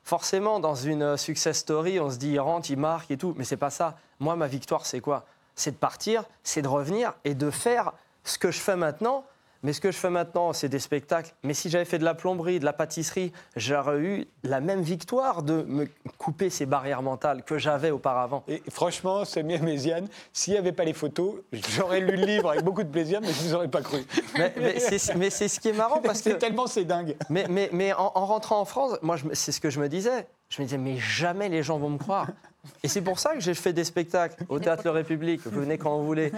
forcément, 0.04 0.60
dans 0.60 0.76
une 0.76 1.02
euh, 1.04 1.18
success 1.18 1.58
story, 1.58 2.00
on 2.00 2.10
se 2.10 2.18
dit 2.18 2.32
il 2.32 2.40
rentre, 2.40 2.72
il 2.72 2.78
marque 2.78 3.12
et 3.12 3.18
tout. 3.18 3.34
Mais 3.38 3.44
c'est 3.44 3.58
pas 3.58 3.70
ça. 3.70 3.98
Moi, 4.20 4.36
ma 4.36 4.48
victoire, 4.48 4.86
c'est 4.86 5.00
quoi? 5.02 5.26
C'est 5.56 5.72
de 5.72 5.76
partir, 5.76 6.24
c'est 6.44 6.62
de 6.62 6.68
revenir 6.68 7.14
et 7.26 7.34
de 7.34 7.50
faire 7.50 7.92
ce 8.30 8.38
que 8.38 8.52
je 8.52 8.60
fais 8.60 8.76
maintenant. 8.76 9.24
Mais 9.64 9.74
ce 9.74 9.82
que 9.82 9.92
je 9.92 9.98
fais 9.98 10.12
maintenant, 10.12 10.54
c'est 10.54 10.70
des 10.70 10.78
spectacles. 10.80 11.34
Mais 11.44 11.56
si 11.56 11.72
j'avais 11.72 11.84
fait 11.84 11.98
de 11.98 12.04
la 12.04 12.14
plomberie, 12.14 12.60
de 12.60 12.66
la 12.66 12.74
pâtisserie, 12.74 13.34
j'aurais 13.56 13.98
eu 14.00 14.28
la 14.44 14.62
même 14.62 14.82
victoire 14.82 15.42
de 15.42 15.64
me 15.64 15.88
couper 16.20 16.52
ces 16.52 16.68
barrières 16.68 17.02
mentales 17.02 17.44
que 17.44 17.58
j'avais 17.58 17.90
auparavant. 17.90 18.44
Et 18.48 18.62
franchement, 18.70 19.26
Samia 19.26 19.58
Méziane, 19.58 20.08
s'il 20.32 20.54
n'y 20.54 20.60
avait 20.60 20.74
pas 20.74 20.84
les 20.84 20.94
photos, 20.94 21.38
j'aurais 21.52 22.02
lu 22.02 22.16
le 22.18 22.26
livre 22.26 22.52
avec 22.52 22.64
beaucoup 22.64 22.84
de 22.84 22.90
plaisir, 22.90 23.20
mais 23.20 23.34
je 23.34 23.42
ne 23.42 23.48
vous 23.48 23.56
aurais 23.56 23.68
pas 23.68 23.82
cru. 23.82 24.06
Mais, 24.38 24.54
mais 25.16 25.30
c'est 25.32 25.48
ce 25.48 25.60
qui 25.60 25.70
est 25.70 25.74
marrant 25.74 26.02
parce 26.02 26.22
que 26.22 26.30
C'est 26.30 26.38
tellement 26.38 26.68
c'est 26.68 26.86
dingue. 26.86 27.16
Mais, 27.32 27.48
mais, 27.50 27.70
mais 27.74 27.94
en, 27.94 28.12
en 28.14 28.26
rentrant 28.28 28.60
en 28.60 28.66
France, 28.66 29.00
moi, 29.02 29.16
c'est 29.34 29.52
ce 29.52 29.60
que 29.60 29.72
je 29.72 29.80
me 29.80 29.90
disais. 29.90 30.28
Je 30.50 30.62
me 30.62 30.68
disais, 30.68 30.78
mais 30.78 30.98
jamais 30.98 31.50
les 31.50 31.64
gens 31.64 31.80
vont 31.80 31.90
me 31.90 31.98
croire. 31.98 32.28
Et 32.84 32.88
c'est 32.88 33.02
pour 33.02 33.20
ça 33.20 33.34
que 33.34 33.40
j'ai 33.40 33.54
fait 33.54 33.74
des 33.74 33.84
spectacles 33.84 34.44
au 34.50 34.60
Théâtre 34.60 34.84
Le 34.86 34.92
République. 34.92 35.42
Vous 35.46 35.60
venez 35.62 35.78
quand 35.78 35.98
vous 35.98 36.06
voulez. 36.06 36.32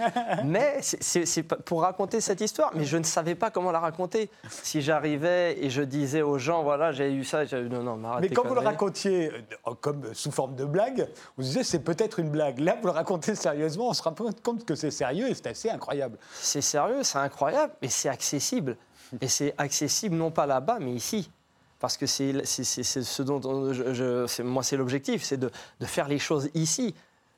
Mais 0.44 0.78
c'est- 0.80 1.42
pour 1.64 1.82
raconter 1.82 2.20
cette 2.20 2.40
histoire. 2.40 2.70
Mais 2.74 2.84
je 2.84 2.96
ne 2.96 3.02
savais 3.04 3.34
pas 3.34 3.50
comment 3.50 3.70
la 3.72 3.80
raconter. 3.80 4.30
Si 4.48 4.80
j'arrivais 4.82 5.58
et 5.62 5.70
je 5.70 5.82
disais 5.82 6.22
aux 6.22 6.38
gens, 6.38 6.62
voilà, 6.62 6.92
j'ai 6.92 7.12
eu 7.12 7.24
ça, 7.24 7.44
j'ai 7.44 7.58
eu 7.58 7.68
non, 7.68 7.82
non, 7.82 7.96
mais 8.20 8.28
quand 8.28 8.46
vous 8.46 8.54
le 8.54 8.60
racontiez 8.60 9.30
euh, 9.30 9.74
comme 9.80 10.12
sous 10.14 10.30
forme 10.30 10.54
de 10.56 10.64
blague, 10.64 11.08
vous 11.36 11.42
disiez 11.42 11.64
c'est 11.64 11.80
peut-être 11.80 12.18
une 12.18 12.30
blague. 12.30 12.58
Là, 12.58 12.76
vous 12.80 12.86
le 12.86 12.92
racontez 12.92 13.34
sérieusement, 13.34 13.88
on 13.88 13.94
se 13.94 14.02
rend 14.02 14.14
compte 14.42 14.64
que 14.64 14.74
c'est 14.74 14.90
sérieux 14.90 15.28
et 15.28 15.34
c'est 15.34 15.46
assez 15.48 15.70
incroyable. 15.70 16.18
c'est 16.34 16.60
sérieux, 16.60 17.02
c'est 17.02 17.18
incroyable, 17.18 17.72
mais 17.82 17.88
c'est 17.88 18.08
accessible. 18.08 18.76
Et 19.20 19.28
c'est 19.28 19.54
accessible 19.58 20.14
non 20.16 20.30
pas 20.30 20.46
là-bas, 20.46 20.78
mais 20.80 20.92
ici. 20.92 21.30
Parce 21.80 21.96
que 21.96 22.06
c'est 22.06 22.44
ce 22.44 23.22
dont 23.22 23.40
on- 23.44 23.72
je, 23.72 24.42
moi, 24.42 24.62
c'est 24.62 24.76
l'objectif, 24.76 25.22
c'est 25.24 25.38
de, 25.38 25.50
de 25.80 25.86
faire 25.86 26.08
les 26.08 26.18
choses 26.18 26.50
ici. 26.54 26.94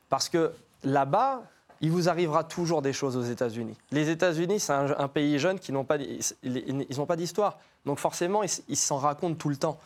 Parce 0.09 0.28
que 0.28 0.52
là-bas, 0.85 1.42
il 1.81 1.90
vous 1.90 2.09
arrivera 2.09 2.44
toujours 2.44 2.83
des 2.83 2.92
choses 2.92 3.16
aux 3.16 3.22
États-Unis. 3.22 3.76
Les 3.92 4.11
États-Unis, 4.11 4.61
c'est 4.61 4.72
un, 4.72 5.09
pays 5.09 5.38
jeune 5.38 5.59
qui 5.59 5.72
n'ont 5.72 5.85
pas, 5.85 5.96
ils 5.96 6.96
n'ont 6.96 7.07
pas 7.07 7.16
d'histoire. 7.16 7.59
Donc 7.87 7.98
forcément, 7.98 8.42
ils 8.42 8.76
s'en 8.76 8.98
racontent 8.98 9.35
tout 9.35 9.48
le 9.48 9.57
temps. 9.57 9.78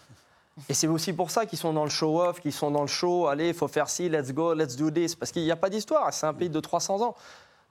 Et 0.71 0.75
c'est 0.75 0.87
aussi 0.87 1.13
pour 1.13 1.31
ça 1.31 1.45
qu'ils 1.45 1.59
sont 1.59 1.75
dans 1.75 1.85
le 1.85 1.91
show-off, 1.91 2.41
qu'ils 2.41 2.53
sont 2.53 2.71
dans 2.71 2.81
le 2.81 2.87
show, 2.87 3.27
allez, 3.27 3.49
il 3.49 3.55
faut 3.55 3.69
faire 3.69 3.91
ci, 3.91 4.09
let's 4.09 4.33
go, 4.33 4.55
let's 4.55 4.77
do 4.77 4.91
this. 4.91 5.15
Parce 5.15 5.31
qu'il 5.33 5.43
n'y 5.43 5.51
a 5.51 5.57
pas 5.57 5.69
d'histoire, 5.69 6.13
c'est 6.15 6.27
un 6.27 6.33
pays 6.33 6.49
de 6.49 6.61
300 6.61 7.03
ans. 7.03 7.15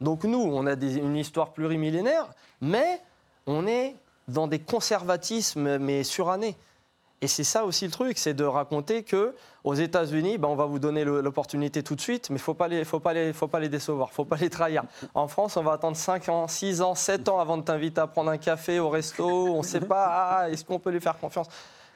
Donc 0.02 0.24
nous, 0.24 0.39
on 0.39 0.67
a 0.67 0.74
une 0.74 1.15
histoire 1.17 1.52
plurimillénaire, 1.52 2.28
mais 2.62 3.02
on 3.48 3.65
est 3.65 3.95
dans 4.28 4.48
des 4.48 4.60
conservatismes, 4.60 5.78
mais 5.78 6.04
surannés. 6.04 6.56
Et 7.21 7.28
c'est 7.28 7.43
ça 7.45 7.63
aussi 7.65 7.86
le 7.86 7.91
truc, 7.91 8.17
c'est 8.17 8.34
de 8.34 8.43
raconter 8.43 9.04
que 9.04 9.34
aux 9.63 9.73
États-Unis, 9.73 10.38
ben, 10.38 10.47
on 10.49 10.56
va 10.56 10.65
vous 10.65 10.80
donner 10.80 11.04
l'opportunité 11.06 11.82
tout 11.82 11.95
de 11.95 12.01
suite, 12.01 12.30
mais 12.30 12.36
il 12.36 12.41
faut 12.41 12.54
pas 12.54 12.67
les, 12.67 12.84
faut 12.84 12.99
pas 12.99 13.13
les, 13.13 13.34
faut 13.34 13.47
pas 13.47 13.60
les 13.60 13.69
décevoir, 13.69 14.12
faut 14.12 14.25
pas 14.25 14.36
les 14.36 14.49
trahir. 14.49 14.84
En 15.13 15.28
France, 15.28 15.58
on 15.58 15.63
va 15.63 15.71
attendre 15.73 15.97
5 15.97 16.30
ans, 16.30 16.47
6 16.47 16.82
ans, 16.82 16.93
7 16.93 17.30
ans 17.30 17.39
avant 17.39 17.58
de 17.58 17.63
t'inviter 17.63 18.01
à 18.01 18.08
prendre 18.08 18.30
un 18.30 18.38
café 18.38 18.80
au 18.80 18.89
resto. 18.89 19.25
On 19.28 19.60
ne 19.60 19.63
sait 19.63 19.80
pas, 19.80 20.06
ah, 20.41 20.49
est-ce 20.49 20.65
qu'on 20.65 20.78
peut 20.78 20.91
lui 20.91 21.01
faire 21.01 21.17
confiance? 21.17 21.47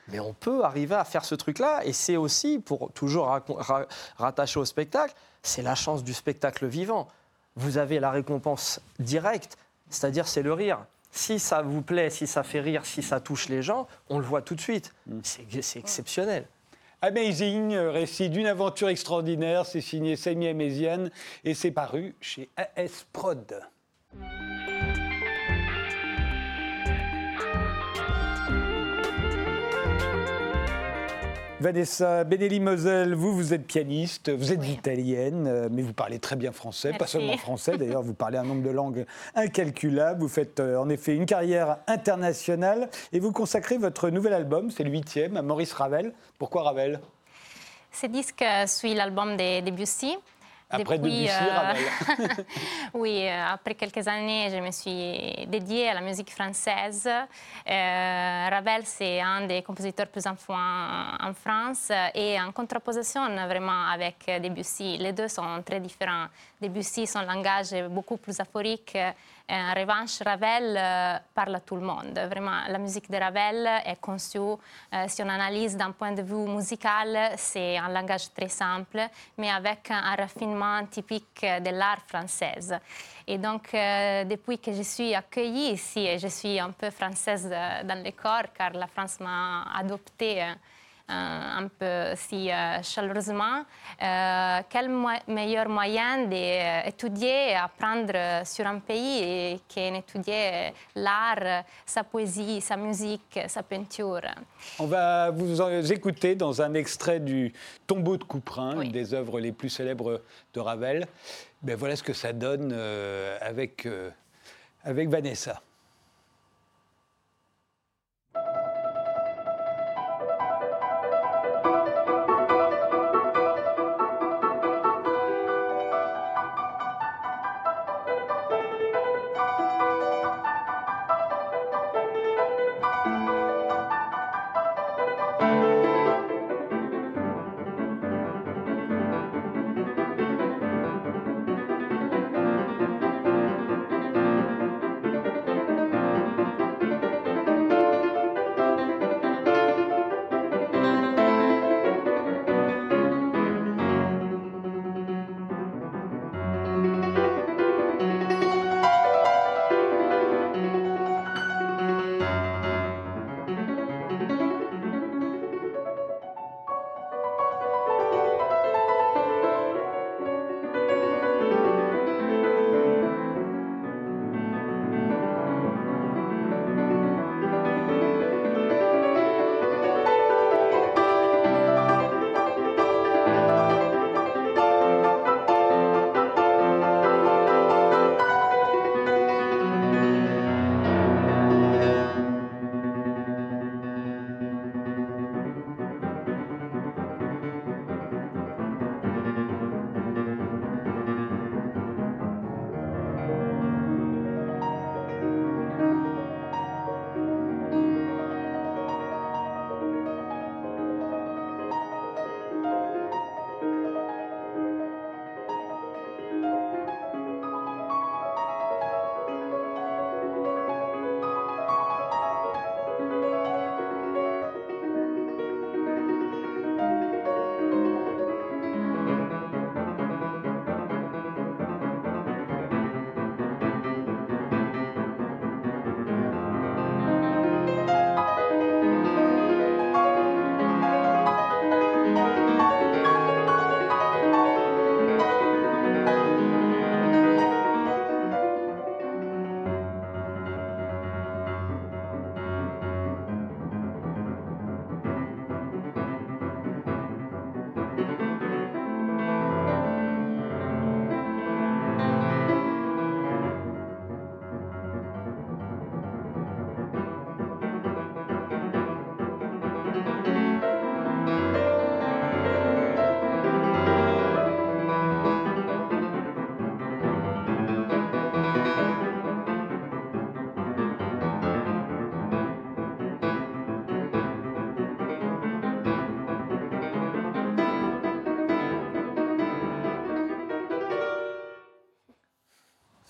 Mais 0.08 0.20
on 0.20 0.34
peut 0.34 0.64
arriver 0.64 0.96
à 0.96 1.04
faire 1.04 1.24
ce 1.26 1.36
truc-là, 1.36 1.82
et 1.86 1.94
c'est 1.94 2.18
aussi, 2.18 2.58
pour 2.58 2.92
toujours 2.94 3.28
ra- 3.28 3.86
rattacher 4.18 4.60
au 4.60 4.66
spectacle, 4.66 5.14
c'est 5.44 5.62
la 5.62 5.76
chance 5.76 6.04
du 6.04 6.14
spectacle 6.14 6.66
vivant. 6.66 7.08
Vous 7.56 7.78
avez 7.78 8.00
la 8.00 8.10
récompense 8.10 8.80
directe, 8.98 9.58
c'est-à-dire 9.90 10.28
c'est 10.28 10.42
le 10.42 10.54
rire. 10.54 10.80
Si 11.12 11.40
ça 11.40 11.62
vous 11.62 11.82
plaît, 11.82 12.10
si 12.10 12.28
ça 12.28 12.44
fait 12.44 12.62
rire, 12.62 12.86
si 12.86 13.02
ça 13.02 13.20
touche 13.20 13.50
les 13.50 13.62
gens, 13.62 13.88
on 14.10 14.20
le 14.20 14.26
voit 14.26 14.42
tout 14.42 14.56
de 14.56 14.62
suite. 14.62 14.94
C'est 15.24 15.62
c'est 15.62 15.80
exceptionnel. 15.80 16.46
Amazing, 17.02 17.74
euh, 17.74 17.92
récit 17.92 18.30
d'une 18.30 18.46
aventure 18.46 18.90
extraordinaire, 18.90 19.66
c'est 19.66 19.80
signé 19.80 20.18
Samia 20.18 20.54
Méziane 20.54 21.12
et 21.46 21.54
c'est 21.54 21.72
paru 21.72 22.14
chez 22.20 22.50
AS 22.58 23.06
Prod. 23.14 23.62
Vanessa 31.62 32.24
Benelli-Moselle, 32.24 33.16
vous, 33.16 33.36
vous 33.36 33.54
êtes 33.54 33.68
pianiste, 33.68 34.30
vous 34.30 34.54
êtes 34.54 34.66
italienne, 34.66 35.46
euh, 35.46 35.68
mais 35.70 35.82
vous 35.82 35.92
parlez 35.92 36.18
très 36.18 36.38
bien 36.38 36.54
français, 36.54 36.94
pas 36.98 37.06
seulement 37.06 37.36
français 37.36 37.78
d'ailleurs, 37.78 38.02
vous 38.02 38.14
parlez 38.14 38.38
un 38.38 38.44
nombre 38.44 38.64
de 38.64 38.70
langues 38.70 39.06
incalculable. 39.36 40.22
Vous 40.22 40.30
faites 40.30 40.62
euh, 40.62 40.78
en 40.78 40.88
effet 40.88 41.14
une 41.14 41.26
carrière 41.26 41.80
internationale 41.88 42.90
et 43.12 43.20
vous 43.20 43.34
consacrez 43.34 43.78
votre 43.78 44.10
nouvel 44.10 44.32
album, 44.32 44.72
c'est 44.72 44.86
le 44.86 44.90
huitième, 44.90 45.36
à 45.36 45.42
Maurice 45.42 45.74
Ravel. 45.74 46.14
Pourquoi 46.38 46.64
Ravel? 46.64 47.02
Ce 47.92 48.08
disque 48.08 48.46
suit 48.66 48.94
l'album 48.94 49.36
de 49.36 49.60
Debussy. 49.60 50.16
Après 50.72 51.00
Depuis, 51.00 51.26
Debussy, 51.26 51.34
euh, 51.34 51.56
Ravel. 51.56 52.46
oui, 52.94 53.28
euh, 53.28 53.54
après 53.54 53.74
quelques 53.74 54.08
années, 54.08 54.50
je 54.52 54.58
me 54.58 54.70
suis 54.70 55.48
dédiée 55.48 55.90
à 55.90 55.96
la 55.96 56.02
musique 56.02 56.30
française. 56.32 57.08
Euh, 57.08 58.50
Ravel, 58.52 58.84
c'est 58.86 59.20
un 59.20 59.48
des 59.48 59.64
compositeurs 59.64 60.06
plus 60.08 60.28
influents 60.28 61.18
en 61.20 61.34
France 61.34 61.92
et 62.14 62.40
en 62.40 62.52
contraposition 62.52 63.28
vraiment 63.48 63.88
avec 63.92 64.30
Debussy. 64.44 64.98
Les 65.00 65.12
deux 65.12 65.28
sont 65.28 65.64
très 65.66 65.80
différents. 65.80 66.28
Debussy, 66.62 67.08
son 67.08 67.22
langage 67.22 67.74
est 67.74 67.90
beaucoup 67.90 68.18
plus 68.18 68.40
aphorique. 68.40 68.96
En 69.52 69.74
revanche, 69.74 70.22
Ravel 70.24 70.80
parle 71.34 71.56
à 71.56 71.60
tout 71.62 71.76
le 71.76 71.82
monde. 71.82 72.14
Vraiment, 72.30 72.68
la 72.68 72.78
musique 72.78 73.10
de 73.10 73.18
Ravel 73.18 73.68
est 73.84 74.00
conçue, 74.00 74.58
si 75.08 75.24
on 75.24 75.30
analyse 75.30 75.76
d'un 75.76 75.92
point 75.92 76.12
de 76.12 76.22
vue 76.22 76.48
musical, 76.48 77.32
c'est 77.36 77.76
un 77.78 77.90
langage 77.90 78.32
très 78.32 78.50
simple, 78.50 79.08
mais 79.40 79.50
avec 79.50 79.90
un 79.90 80.16
raffinement 80.16 80.86
typique 80.86 81.42
de 81.42 81.72
l'art 81.72 82.02
française. 82.06 82.78
Et 83.26 83.40
donc, 83.40 83.72
depuis 83.74 84.60
que 84.60 84.72
je 84.72 84.84
suis 84.84 85.16
accueillie 85.16 85.72
ici, 85.72 86.20
je 86.20 86.28
suis 86.28 86.60
un 86.60 86.70
peu 86.70 86.92
française 86.92 87.50
dans 87.50 88.04
le 88.04 88.12
corps, 88.12 88.54
car 88.56 88.74
la 88.74 88.86
France 88.86 89.20
m'a 89.20 89.64
adoptée 89.76 90.44
un 91.10 91.68
peu 91.68 92.16
si 92.16 92.50
chaleureusement. 92.84 93.66
quel 93.98 94.90
meilleur 95.28 95.68
moyen 95.68 96.26
d'étudier 96.28 97.52
et 97.52 97.56
apprendre 97.56 98.46
sur 98.46 98.66
un 98.68 98.80
pays 98.80 99.60
qu'étudier 99.68 100.74
l'art, 100.96 101.64
sa 101.86 102.04
poésie, 102.04 102.62
sa 102.62 102.78
musique, 102.78 103.40
sa 103.48 103.64
peinture. 103.64 104.22
On 104.80 104.86
va 104.86 105.32
vous 105.32 105.92
écouter 105.92 106.36
dans 106.36 106.62
un 106.62 106.74
extrait 106.74 107.20
du 107.20 107.54
Tombeau 107.88 108.18
de 108.18 108.24
Couperin, 108.24 108.82
une 108.82 108.92
des 108.92 109.14
œuvres 109.14 109.40
les 109.40 109.52
plus 109.52 109.70
célèbres 109.70 110.22
de 110.54 110.60
Ravel. 110.60 111.08
Ben 111.62 111.76
voilà 111.76 111.96
ce 111.96 112.04
que 112.04 112.14
ça 112.14 112.32
donne 112.34 112.74
avec, 113.42 113.88
avec 114.84 115.10
Vanessa. 115.10 115.62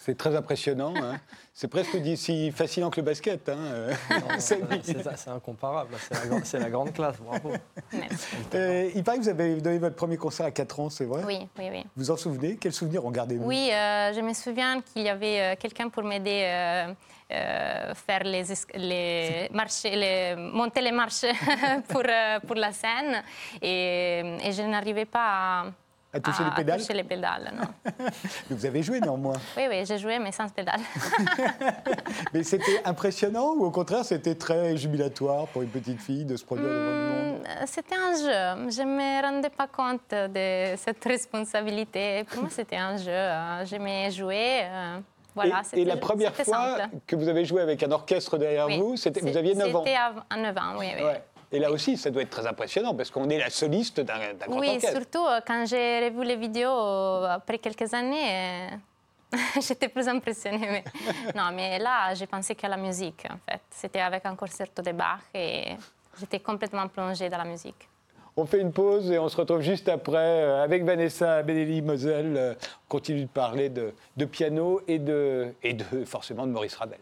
C'est 0.10 0.18
très 0.18 0.36
impressionnant. 0.36 0.94
Hein. 0.98 1.20
C'est 1.54 1.68
presque 1.68 1.96
si 2.16 2.52
fascinant 2.52 2.90
que 2.90 3.00
le 3.00 3.06
basket. 3.06 3.48
Hein. 3.48 3.90
c'est 4.40 4.60
incomparable. 5.28 5.94
C'est 6.44 6.58
la, 6.58 6.70
grande 6.70 6.94
classe. 6.94 7.18
Bravo. 7.18 7.52
Euh, 8.56 8.90
il 8.96 9.04
paraît 9.04 9.18
que 9.18 9.24
vous 9.24 9.30
avez 9.30 9.60
donné 9.60 9.78
votre 9.78 9.96
premier 9.96 10.16
concert 10.16 10.46
à 10.46 10.52
4 10.52 10.80
ans, 10.80 10.90
c'est 10.90 11.04
vrai? 11.04 11.22
Oui, 11.28 11.48
oui, 11.60 11.68
oui. 11.70 11.84
Vous 11.98 12.10
en 12.10 12.16
souvenez? 12.16 12.56
Quels 12.56 12.72
souvenirs 12.72 13.04
regardez-vous 13.04 13.46
Oui, 13.46 13.70
euh, 13.72 14.14
je 14.14 14.22
me 14.22 14.34
souviens 14.34 14.82
qu'il 14.82 15.02
y 15.04 15.10
avait 15.10 15.42
euh, 15.42 15.56
quelqu'un 15.60 15.90
pour 15.90 16.04
m'aider 16.04 16.46
à 16.46 17.94
faire 17.94 18.24
les, 18.24 18.44
les 18.76 19.50
marches, 19.54 19.84
les, 19.84 20.36
monter 20.38 20.82
les 20.82 20.92
marches 20.92 21.26
pour, 21.90 22.04
pour 22.48 22.56
la 22.56 22.72
scène. 22.72 23.22
Et, 23.62 24.22
et 24.44 24.52
je 24.54 24.62
n'arrivais 24.64 25.06
pas 25.06 25.64
à 25.64 25.66
à 26.12 26.20
toucher 26.20 26.44
les 26.44 26.52
pédales 26.52 26.80
toucher 26.80 26.94
les 26.94 27.04
pédales, 27.04 27.54
non. 27.56 27.94
vous 28.50 28.66
avez 28.66 28.82
joué 28.82 29.00
néanmoins 29.00 29.38
Oui, 29.56 29.64
oui, 29.70 29.86
j'ai 29.86 29.98
joué, 29.98 30.18
mais 30.18 30.32
sans 30.32 30.50
pédales. 30.50 30.80
mais 32.34 32.44
c'était 32.44 32.82
impressionnant 32.84 33.54
ou 33.56 33.66
au 33.66 33.72
contraire, 33.72 34.04
c'était 34.04 34.36
très 34.36 34.76
jubilatoire 34.76 35.48
pour 35.48 35.62
une 35.62 35.70
petite 35.70 36.02
fille 36.02 36.26
de 36.26 36.36
se 36.36 36.44
produire 36.44 36.68
devant 36.68 36.80
le 36.80 37.10
monde? 37.10 37.48
C'était 37.66 37.96
un 37.96 38.14
jeu. 38.16 38.70
Je 38.72 38.82
ne 38.82 38.96
me 38.96 39.22
rendais 39.22 39.50
pas 39.50 39.68
compte 39.68 40.10
de 40.12 40.76
cette 40.78 41.04
responsabilité. 41.04 42.24
Pour 42.24 42.42
moi, 42.42 42.50
c'était 42.50 42.78
un 42.78 42.98
jeu. 42.98 43.66
J'aimais 43.66 44.10
jouer. 44.12 44.64
Voilà, 45.36 45.62
et, 45.74 45.82
et 45.82 45.86
la 45.86 45.98
première 45.98 46.36
fois 46.36 46.78
que 47.06 47.16
vous 47.16 47.28
avez 47.28 47.46
joué 47.46 47.62
avec 47.62 47.84
un 47.84 47.92
orchestre 47.92 48.38
derrière 48.38 48.68
vous, 48.68 48.96
vous 48.96 49.38
aviez 49.38 49.54
9 49.56 49.76
ans 49.76 49.84
C'était 49.86 49.96
à 49.96 50.38
9 50.38 50.58
ans, 50.58 50.74
oui. 50.80 50.88
oui. 50.98 51.04
Et 51.52 51.60
là 51.60 51.72
aussi, 51.72 51.98
ça 51.98 52.12
doit 52.12 52.22
être 52.22 52.30
très 52.30 52.46
impressionnant 52.46 52.94
parce 52.94 53.10
qu'on 53.10 53.30
est 53.30 53.40
la 53.40 53.50
soliste 53.50 54.02
d'un, 54.02 54.34
grand 54.48 54.58
orchestre. 54.58 54.90
Oui, 54.90 54.96
surtout 54.96 55.26
euh, 55.26 55.40
quand 55.46 55.66
j'ai 55.66 56.10
revu 56.10 56.24
les 56.24 56.36
vidéos 56.36 56.70
euh, 56.70 57.28
après 57.28 57.58
quelques 57.58 57.92
années, 57.94 58.70
euh, 59.34 59.38
j'étais 59.62 59.90
plus 59.90 60.08
impressionnée. 60.08 60.68
Mais... 60.70 60.84
non, 61.36 61.52
mais 61.52 61.80
là, 61.80 62.14
j'ai 62.14 62.28
pensé 62.28 62.54
qu'à 62.54 62.68
la 62.68 62.78
musique, 62.78 63.26
en 63.30 63.38
fait. 63.50 63.62
C'était 63.72 64.02
avec 64.02 64.26
un 64.26 64.36
concerto 64.36 64.84
de 64.84 64.92
Bach 64.92 65.22
et 65.34 65.76
j'étais 66.20 66.40
complètement 66.40 66.88
plongée 66.88 67.30
dans 67.30 67.40
la 67.40 67.46
musique. 67.46 67.90
On 68.38 68.46
fait 68.46 68.62
une 68.62 68.72
pause 68.72 69.10
et 69.12 69.18
on 69.18 69.28
se 69.28 69.36
retrouve 69.36 69.62
juste 69.62 69.90
après 69.90 70.44
avec 70.62 70.84
Vanessa 70.86 71.42
Benelli-Moselle. 71.42 72.58
On 72.62 72.88
continue 72.88 73.24
de 73.24 73.28
parler 73.28 73.70
de, 73.70 73.94
de 74.16 74.26
piano 74.26 74.82
et 74.88 75.00
de, 75.00 75.54
et 75.64 75.74
de, 75.74 76.06
forcément 76.06 76.46
de 76.46 76.52
Maurice 76.52 76.76
Ravel. 76.76 77.00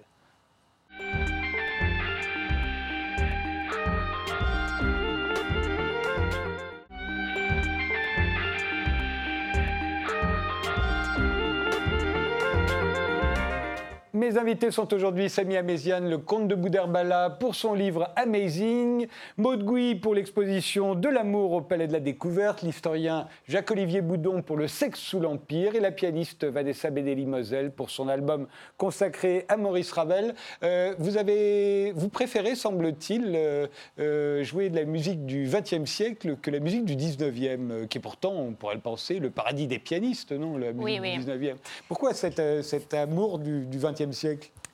Mes 14.17 14.39
invités 14.39 14.71
sont 14.71 14.91
aujourd'hui 14.95 15.29
Samy 15.29 15.57
Amézian, 15.57 15.99
le 15.99 16.17
comte 16.17 16.47
de 16.47 16.55
Boudherbala, 16.55 17.29
pour 17.29 17.53
son 17.53 17.75
livre 17.75 18.09
Amazing, 18.15 19.05
Maud 19.37 19.63
Gouy 19.63 19.93
pour 19.93 20.15
l'exposition 20.15 20.95
De 20.95 21.07
l'amour 21.07 21.51
au 21.51 21.61
Palais 21.61 21.85
de 21.85 21.93
la 21.93 21.99
Découverte, 21.99 22.63
l'historien 22.63 23.27
Jacques-Olivier 23.47 24.01
Boudon 24.01 24.41
pour 24.41 24.57
Le 24.57 24.67
sexe 24.67 25.01
sous 25.01 25.19
l'Empire. 25.19 25.75
Et 25.75 25.79
la 25.79 25.91
pianiste 25.91 26.45
Vanessa 26.45 26.89
Bedelli-Moselle 26.89 27.69
pour 27.69 27.91
son 27.91 28.07
album 28.07 28.47
consacré 28.77 29.45
à 29.49 29.55
Maurice 29.55 29.91
Ravel. 29.91 30.33
Euh, 30.63 30.95
vous, 30.97 31.17
avez, 31.17 31.91
vous 31.91 32.09
préférez, 32.09 32.55
semble-t-il, 32.55 33.33
euh, 33.35 33.67
euh, 33.99 34.43
jouer 34.43 34.71
de 34.71 34.77
la 34.77 34.85
musique 34.85 35.27
du 35.27 35.47
XXe 35.47 35.85
siècle 35.87 36.37
que 36.41 36.49
la 36.49 36.59
musique 36.59 36.85
du 36.85 36.95
XIXe, 36.95 37.87
qui 37.87 37.99
est 37.99 38.01
pourtant, 38.01 38.33
on 38.33 38.53
pourrait 38.53 38.73
le 38.73 38.81
penser, 38.81 39.19
le 39.19 39.29
paradis 39.29 39.67
des 39.67 39.77
pianistes, 39.77 40.31
non? 40.31 40.57
La 40.57 40.73
musique 40.73 41.01
oui, 41.01 41.17
du 41.19 41.23
XIXe. 41.23 41.59
Pourquoi 41.87 42.15
cet, 42.15 42.41
cet 42.63 42.95
amour 42.95 43.37
du 43.37 43.67
XXe 43.71 44.06
siècle 44.06 44.06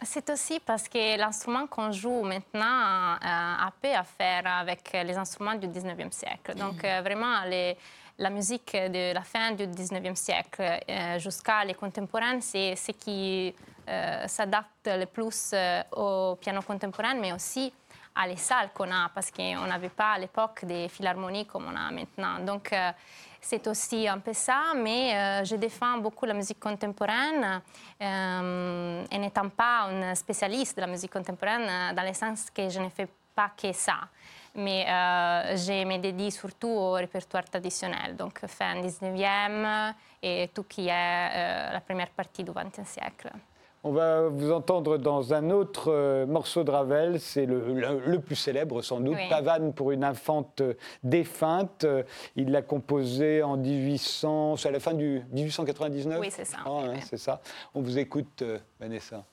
c'est 0.05 0.29
aussi 0.29 0.59
parce 0.59 0.87
que 0.87 1.17
l'instrument 1.17 1.67
qu'on 1.67 1.91
joue 1.91 2.23
maintenant 2.23 3.13
euh, 3.13 3.17
a 3.23 3.71
peu 3.81 3.93
à 3.93 4.03
faire 4.03 4.45
avec 4.45 4.91
les 4.93 5.15
instruments 5.17 5.55
du 5.55 5.67
19e 5.67 6.11
siècle. 6.11 6.55
Donc 6.55 6.83
euh, 6.83 7.01
vraiment, 7.01 7.35
la 8.17 8.29
musique 8.29 8.73
de 8.73 9.13
la 9.13 9.21
fin 9.21 9.51
du 9.51 9.65
19e 9.65 10.15
siècle 10.15 10.61
euh, 10.61 11.19
jusqu'à 11.19 11.63
les 11.65 11.73
contemporains, 11.73 12.41
c'est 12.41 12.75
ce 12.75 12.91
qui 12.91 13.53
s'adapte 14.27 14.87
le 14.87 15.05
plus 15.05 15.53
au 15.91 16.37
piano 16.39 16.61
contemporain, 16.61 17.15
mais 17.15 17.33
aussi 17.33 17.73
à 18.15 18.25
les 18.25 18.37
salles 18.37 18.69
qu'on 18.73 18.89
a, 18.89 19.09
parce 19.13 19.29
qu'on 19.29 19.67
n'avait 19.67 19.89
pas 19.89 20.13
à 20.13 20.19
l'époque 20.19 20.63
des 20.63 20.87
philharmonies 20.87 21.45
comme 21.45 21.65
on 21.65 21.75
a 21.75 21.91
maintenant. 21.91 22.39
Donc 22.39 22.73
c'est 23.43 23.67
aussi 23.67 24.07
un 24.07 24.19
peu 24.19 24.33
ça, 24.33 24.73
mais 24.75 25.13
euh, 25.13 25.43
je 25.43 25.55
défends 25.55 25.97
beaucoup 25.97 26.25
la 26.25 26.33
musique 26.33 26.59
contemporaine 26.59 27.61
euh, 28.01 29.05
et 29.11 29.17
n'étant 29.17 29.49
pas 29.49 29.89
une 29.91 30.15
spécialiste 30.15 30.77
de 30.77 30.81
la 30.81 30.87
musique 30.87 31.11
contemporaine, 31.11 31.67
euh, 31.69 31.93
dans 31.93 32.03
le 32.03 32.13
sens 32.13 32.49
que 32.49 32.69
je 32.69 32.79
ne 32.79 32.89
fais 32.89 33.07
pas 33.35 33.51
que 33.55 33.71
ça. 33.73 33.99
Mais 34.55 34.85
je 34.85 35.83
me 35.83 35.97
dédie 35.97 36.29
surtout 36.29 36.67
au 36.69 36.91
répertoire 36.91 37.43
traditionnel, 37.43 38.15
donc 38.15 38.39
fin 38.45 38.75
19e 38.79 39.93
et 40.21 40.51
tout 40.53 40.63
qui 40.65 40.87
est 40.87 41.71
la 41.73 41.81
première 41.81 42.11
partie 42.11 42.43
du 42.43 42.51
20e 42.51 42.85
siècle. 42.85 43.31
On 43.85 43.91
va 43.91 44.29
vous 44.29 44.51
entendre 44.51 44.97
dans 44.97 45.33
un 45.33 45.49
autre 45.49 45.91
euh, 45.91 46.25
morceau 46.25 46.63
de 46.63 46.71
Ravel, 46.71 47.19
c'est 47.19 47.45
le, 47.45 48.17
plus 48.17 48.37
célèbre 48.37 48.81
sans 48.81 49.01
doute, 49.01 49.17
Pavane 49.29 49.73
pour 49.73 49.91
une 49.91 50.05
infante 50.05 50.61
défunte. 51.03 51.85
Il 52.37 52.51
l'a 52.51 52.61
composé 52.61 53.43
en 53.43 53.57
1800, 53.57 54.55
c'est 54.55 54.69
à 54.69 54.71
la 54.71 54.79
fin 54.79 54.93
du 54.93 55.21
1899 55.31 56.19
Oui, 56.21 56.31
c'est 56.31 56.45
ça. 56.45 56.57
Ah, 56.65 56.69
hein, 56.69 56.93
c'est 57.03 57.17
ça. 57.17 57.41
On 57.75 57.81
vous 57.81 57.97
écoute, 57.97 58.41
euh, 58.41 58.57
Vanessa. 58.79 59.25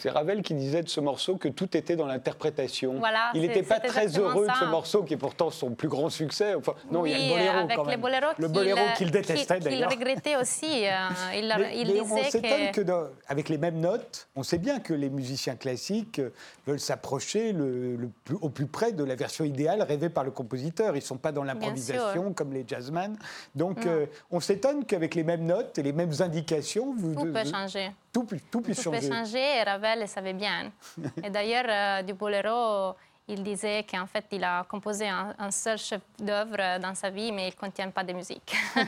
C'est 0.00 0.10
Ravel 0.10 0.40
qui 0.40 0.54
disait 0.54 0.82
de 0.82 0.88
ce 0.88 1.00
morceau 1.00 1.36
que 1.36 1.48
tout 1.48 1.76
était 1.76 1.94
dans 1.94 2.06
l'interprétation. 2.06 2.94
Voilà, 2.98 3.30
il 3.34 3.42
n'était 3.42 3.62
pas 3.62 3.80
très 3.80 4.18
heureux 4.18 4.46
de 4.46 4.52
ce 4.58 4.64
morceau, 4.64 5.02
qui 5.02 5.12
est 5.14 5.18
pourtant 5.18 5.50
son 5.50 5.72
plus 5.72 5.88
grand 5.88 6.08
succès. 6.08 6.54
Enfin, 6.54 6.72
non, 6.90 7.04
il 7.04 7.12
y 7.12 7.14
a 7.14 7.18
le 7.18 7.28
boléro 7.28 7.68
quand 7.76 7.84
même. 7.84 8.34
le 8.38 8.48
boléro 8.48 8.80
qu'il 8.96 9.10
détestait 9.10 9.60
d'ailleurs. 9.60 9.90
Qu'il 9.90 9.98
regrettait 9.98 10.36
aussi. 10.36 10.86
Euh, 10.86 11.08
il, 11.34 11.54
il 11.74 11.86
disait 11.86 12.00
on 12.00 12.24
s'étonne 12.24 12.70
que, 12.72 12.80
avec 13.28 13.48
les 13.50 13.58
mêmes 13.58 13.78
notes, 13.78 14.28
on 14.36 14.42
sait 14.42 14.58
bien 14.58 14.80
que 14.80 14.94
les 14.94 15.10
musiciens 15.10 15.56
classiques 15.56 16.18
euh, 16.18 16.30
veulent 16.66 16.80
s'approcher 16.80 17.52
le, 17.52 18.10
au 18.40 18.48
plus 18.48 18.66
près 18.66 18.92
de 18.92 19.04
la 19.04 19.16
version 19.16 19.44
idéale 19.44 19.82
rêvée 19.82 20.08
par 20.08 20.24
le 20.24 20.30
compositeur. 20.30 20.94
Ils 20.94 21.00
ne 21.00 21.04
sont 21.04 21.18
pas 21.18 21.32
dans 21.32 21.44
l'improvisation 21.44 22.32
comme 22.32 22.52
les 22.52 22.64
jazzmen. 22.66 23.16
Donc 23.54 23.84
euh, 23.86 24.06
on 24.30 24.40
s'étonne 24.40 24.84
qu'avec 24.86 25.14
les 25.14 25.24
mêmes 25.24 25.44
notes 25.44 25.78
et 25.78 25.82
les 25.82 25.92
mêmes 25.92 26.12
indications, 26.20 26.94
vous, 26.96 27.14
tout 27.14 27.32
peut 27.32 27.44
changer. 27.44 27.90
Tout, 28.12 28.24
tout, 28.24 28.38
tout 28.50 28.60
peut 28.60 28.74
changer. 28.74 29.58
Et 29.58 29.62
Ravel 29.62 30.00
le 30.00 30.06
savait 30.06 30.32
bien. 30.32 30.72
Et 31.24 31.30
d'ailleurs, 31.30 31.66
euh, 31.68 32.02
du 32.02 32.14
Bolero, 32.14 32.94
il 33.28 33.42
disait 33.42 33.84
qu'en 33.88 34.06
fait, 34.06 34.24
il 34.32 34.42
a 34.42 34.64
composé 34.64 35.06
un, 35.08 35.50
seul 35.50 35.78
chef-d'œuvre 35.78 36.80
dans 36.80 36.94
sa 36.94 37.10
vie, 37.10 37.32
mais 37.32 37.48
il 37.48 37.50
ne 37.50 37.66
contient 37.66 37.90
pas 37.90 38.04
de 38.04 38.12
musique. 38.12 38.54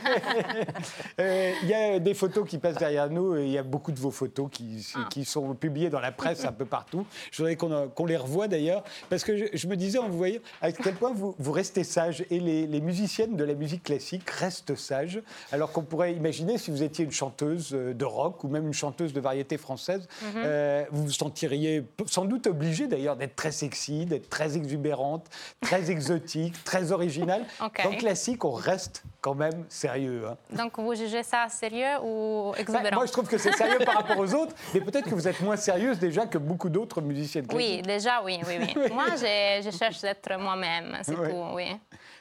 Euh, 1.19 1.53
il 1.61 1.69
y 1.69 1.73
a 1.73 1.99
des 1.99 2.13
photos 2.13 2.47
qui 2.47 2.57
passent 2.57 2.77
derrière 2.77 3.09
nous, 3.09 3.35
et 3.35 3.45
il 3.45 3.51
y 3.51 3.57
a 3.57 3.63
beaucoup 3.63 3.91
de 3.91 3.99
vos 3.99 4.09
photos 4.09 4.49
qui, 4.51 4.85
ah. 4.95 5.07
qui 5.09 5.25
sont 5.25 5.53
publiées 5.53 5.89
dans 5.89 5.99
la 5.99 6.11
presse 6.11 6.43
un 6.45 6.51
peu 6.51 6.65
partout. 6.65 7.05
Je 7.31 7.37
voudrais 7.37 7.55
qu'on 7.55 8.05
les 8.05 8.17
revoie 8.17 8.47
d'ailleurs, 8.47 8.83
parce 9.09 9.23
que 9.23 9.55
je, 9.55 9.67
me 9.67 9.75
disais 9.75 9.99
en 9.99 10.09
vous 10.09 10.17
voyant 10.17 10.39
à 10.61 10.71
quel 10.71 10.95
point 10.95 11.11
vous, 11.13 11.35
vous 11.37 11.51
restez 11.51 11.83
sage, 11.83 12.25
et 12.31 12.39
les, 12.39 12.65
les, 12.65 12.81
musiciennes 12.81 13.35
de 13.35 13.43
la 13.43 13.53
musique 13.53 13.83
classique 13.83 14.27
restent 14.29 14.75
sages, 14.75 15.21
alors 15.51 15.71
qu'on 15.71 15.83
pourrait 15.83 16.13
imaginer 16.13 16.57
si 16.57 16.71
vous 16.71 16.81
étiez 16.81 17.05
une 17.05 17.11
chanteuse 17.11 17.71
de 17.71 18.05
rock 18.05 18.43
ou 18.43 18.47
même 18.47 18.65
une 18.65 18.73
chanteuse 18.73 19.13
de 19.13 19.19
variété 19.19 19.57
française, 19.57 20.07
mhm. 20.21 20.29
euh, 20.37 20.85
vous 20.91 21.03
vous 21.03 21.11
sentiriez 21.11 21.85
sans 22.05 22.25
doute 22.25 22.47
obligée 22.47 22.87
d'ailleurs 22.87 23.15
d'être 23.15 23.35
très 23.35 23.51
sexy, 23.51 24.05
d'être 24.05 24.29
très 24.33 24.57
exubérante, 24.57 25.27
très 25.61 25.91
exotique, 25.91 26.55
très 26.71 26.91
originale. 26.91 27.45
Ok. 27.63 27.83
Dans 27.83 27.91
le 27.91 27.97
classique, 27.97 28.43
on 28.43 28.51
reste 28.51 29.03
quand 29.21 29.35
même 29.35 29.63
sérieux. 29.69 30.23
hein. 30.27 30.37
Donc 30.57 30.79
vous 30.79 30.95
jugez 30.95 31.21
ça 31.21 31.45
sérieux 31.49 31.99
ou 32.03 32.51
Bah, 32.53 32.59
exubérant? 32.61 32.95
moi, 32.95 33.05
je 33.05 33.11
trouve 33.11 33.27
que 33.27 33.37
c'est 33.37 33.53
sérieux 33.53 33.77
par 33.85 33.95
rapport 33.95 34.17
aux 34.17 34.33
autres, 34.33 34.55
mais 34.73 34.81
peut-être 34.81 35.07
que 35.07 35.13
vous 35.15 35.27
êtes 35.27 35.39
moins 35.41 35.55
sérieuse 35.55 35.99
déjà 35.99 36.25
que 36.25 36.39
beaucoup 36.39 36.69
d'autres 36.69 36.99
musiciennes 37.01 37.45
Oui, 37.53 37.81
classiques. 37.83 37.85
déjà, 37.85 38.23
oui, 38.23 38.39
oui, 38.47 38.55
oui. 38.59 38.91
Moi, 38.93 39.05
je, 39.17 39.61
je 39.69 39.77
cherche 39.77 40.01
d'être 40.01 40.35
moi-même, 40.39 40.97
c'est 41.03 41.15
Oui. 41.15 41.29
tout, 41.29 41.43
oui. 41.53 41.67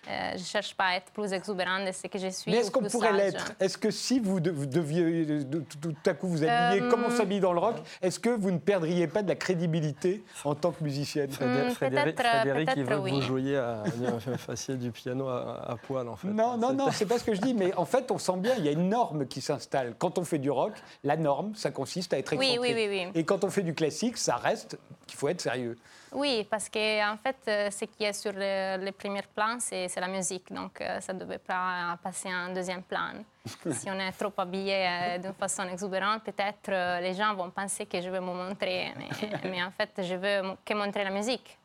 Euh, 0.09 0.31
je 0.33 0.39
ne 0.41 0.45
cherche 0.45 0.75
pas 0.75 0.87
à 0.87 0.97
être 0.97 1.13
plus 1.13 1.33
exubérante 1.33 1.87
de 1.87 1.93
ce 1.93 2.09
que 2.09 2.19
je 2.19 2.27
suis. 2.29 2.51
Mais 2.51 2.57
est-ce 2.59 2.73
qu'on 2.73 2.83
pourrait 2.83 3.13
l'être? 3.13 3.53
Est-ce 3.61 3.79
que 3.79 3.91
si 3.93 4.19
vous, 4.19 4.41
de- 4.41 4.51
vous 4.51 4.67
deviez 4.67 5.25
de- 5.25 5.43
de- 5.45 5.61
tout 5.81 5.95
à 6.05 6.15
coup 6.15 6.27
vous 6.27 6.43
habiller 6.43 6.83
Euh, 6.83 6.91
comme 6.91 7.05
on 7.05 7.11
s'habille 7.11 7.39
dans 7.39 7.53
le 7.53 7.61
rock, 7.61 7.77
est-ce 8.03 8.19
que 8.19 8.31
vous 8.31 8.51
ne 8.51 8.59
perdriez 8.59 9.07
pas 9.07 9.23
de 9.23 9.29
la 9.29 9.37
crédibilité 9.37 10.25
en 10.45 10.57
tant 10.57 10.73
que 10.73 10.83
musicienne? 10.83 11.31
Hmm, 11.31 11.71
Frédéric, 11.71 12.17
peut-être, 12.17 12.29
Frédéric, 12.29 12.71
il 12.77 12.83
veut 12.85 12.89
que 12.97 13.01
oui. 13.01 13.11
vous 13.13 13.21
jouiez 13.23 13.57
à, 13.57 13.83
à 14.35 14.39
fassiez 14.39 14.75
du 14.75 14.91
piano 14.91 15.29
à, 15.29 15.71
à 15.71 15.77
poil, 15.77 16.09
en 16.09 16.17
fait. 16.17 16.27
Non, 16.29 16.57
non, 16.57 16.73
non, 16.73 16.91
c'est 16.91 17.07
pas 17.07 17.19
ce 17.21 17.25
que 17.25 17.35
je 17.35 17.41
dis, 17.41 17.55
mais 17.55 17.73
en 17.75 17.85
fait, 17.85 18.11
on 18.11 18.19
sent 18.19 18.39
bien, 18.39 18.55
il 18.59 18.65
y 18.65 18.69
a 18.69 18.73
une 18.73 18.89
norme 18.89 19.27
qui 19.29 19.41
s'installe. 19.41 19.95
Quand 19.99 20.19
on 20.19 20.25
fait 20.25 20.39
du 20.39 20.51
rock, 20.51 20.73
la 21.05 21.17
norme, 21.17 21.55
ça 21.55 21.71
consiste 21.71 22.13
à 22.13 22.19
être 22.19 22.35
Oui, 22.37 22.59
oui, 22.61 22.73
oui, 22.75 22.87
oui. 22.91 23.07
Et 23.15 23.25
quand 23.25 23.45
on 23.45 23.51
fait 23.51 23.63
du 23.63 23.75
classique, 23.75 24.17
ça 24.19 24.35
reste 24.35 24.77
qu'il 25.07 25.17
faut 25.17 25.29
être 25.29 25.41
sérieux. 25.41 25.77
Oui, 26.15 26.47
parce 26.51 26.69
que 26.69 27.11
en 27.11 27.17
fait, 27.17 27.37
euh, 27.49 27.71
ce 27.71 27.87
qui 27.87 28.05
est 28.05 28.13
sur 28.13 28.33
le, 28.35 28.85
le 28.85 28.93
premier 28.93 29.23
plan, 29.35 29.57
c'est 29.59 29.89
c'est 29.93 30.01
la 30.01 30.09
musique. 30.09 30.53
Donc, 30.53 30.81
euh, 30.81 31.01
ça 31.01 31.13
ne 31.13 31.19
devait 31.21 31.39
pas 31.39 31.99
passer 32.03 32.29
en 32.35 32.53
deuxième 32.53 32.83
plan. 32.83 33.13
si 33.73 33.91
on 33.91 33.99
est 33.99 34.13
trop 34.13 34.33
habillé 34.39 34.87
euh, 34.87 35.19
d'une 35.19 35.35
façon 35.35 35.65
exubérante, 35.69 36.23
peut-être 36.25 36.69
euh, 36.71 37.01
les 37.01 37.15
gens 37.15 37.35
vont 37.35 37.51
penser 37.51 37.87
que 37.87 38.01
je 38.01 38.09
veux 38.09 38.21
me 38.21 38.33
montrer. 38.33 38.93
Mais, 38.97 39.09
mais 39.51 39.63
en 39.63 39.71
fait, 39.71 39.91
je 40.03 40.15
veux 40.15 40.55
que 40.65 40.75
montrer 40.75 41.05
la 41.05 41.11
musique. 41.11 41.59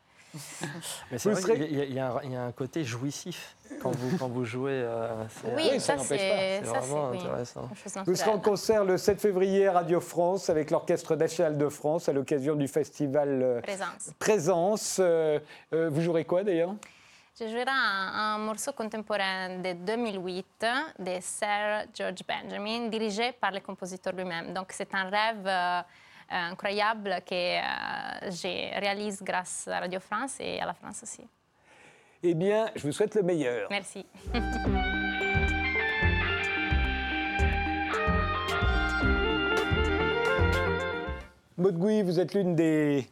Mais 1.10 1.16
c'est 1.18 1.30
vrai 1.30 1.40
serez- 1.40 1.54
qu'il 1.66 1.76
y, 1.76 1.80
a- 1.80 1.84
il 1.84 1.94
y 1.94 1.98
a 1.98 2.10
un- 2.12 2.20
il 2.22 2.32
y 2.32 2.36
a 2.36 2.42
un 2.42 2.52
côté 2.52 2.84
jouissif 2.84 3.56
quand 3.80 3.92
vous, 3.92 4.18
quand 4.18 4.28
vous 4.28 4.44
jouez. 4.44 4.72
euh, 4.74 5.24
Oui, 5.56 5.68
oui, 5.72 5.80
ça 5.80 5.94
ça, 5.94 5.96
n'empêche 5.96 6.20
c'est 6.20 6.60
vraiment 6.60 7.12
c'est- 7.12 7.16
oui, 7.18 7.24
intéressant. 7.24 7.68
Vous 8.04 8.14
serez 8.14 8.30
en 8.30 8.38
concert 8.38 8.84
le 8.84 8.98
7 8.98 9.20
février 9.22 9.68
à 9.68 9.72
Radio 9.72 10.00
France 10.00 10.50
avec 10.50 10.70
l'Orchestre 10.70 11.16
national 11.16 11.56
de 11.56 11.68
France 11.70 12.10
à 12.10 12.12
l'occasion 12.12 12.56
du 12.56 12.68
festival 12.68 13.40
euh, 13.42 13.60
Présence. 13.62 14.10
Présence. 14.18 14.98
Euh, 15.00 15.38
euh, 15.72 15.88
vous 15.90 16.02
jouerez 16.02 16.26
quoi 16.26 16.44
d'ailleurs? 16.44 16.74
Je 17.40 17.46
jouerai 17.46 17.66
un, 17.68 18.34
un 18.34 18.38
morceau 18.38 18.72
contemporain 18.72 19.58
de 19.62 19.72
2008 19.74 20.66
de 20.98 21.18
Sir 21.20 21.84
George 21.94 22.24
Benjamin, 22.26 22.88
dirigé 22.88 23.30
par 23.30 23.52
le 23.52 23.60
compositeur 23.60 24.12
lui-même. 24.12 24.52
Donc 24.52 24.72
c'est 24.72 24.92
un 24.92 25.04
rêve 25.04 25.46
euh, 25.46 25.80
incroyable 26.30 27.20
que 27.24 27.34
euh, 27.34 28.30
je 28.30 28.80
réalise 28.80 29.22
grâce 29.22 29.68
à 29.68 29.78
Radio 29.78 30.00
France 30.00 30.38
et 30.40 30.58
à 30.58 30.66
la 30.66 30.74
France 30.74 31.04
aussi. 31.04 31.22
Eh 32.24 32.34
bien, 32.34 32.72
je 32.74 32.82
vous 32.82 32.92
souhaite 32.92 33.14
le 33.14 33.22
meilleur. 33.22 33.68
Merci. 33.70 34.04
Maud 41.56 41.78
Gouy, 41.78 42.02
vous 42.02 42.18
êtes 42.18 42.34
l'une 42.34 42.56
des 42.56 43.06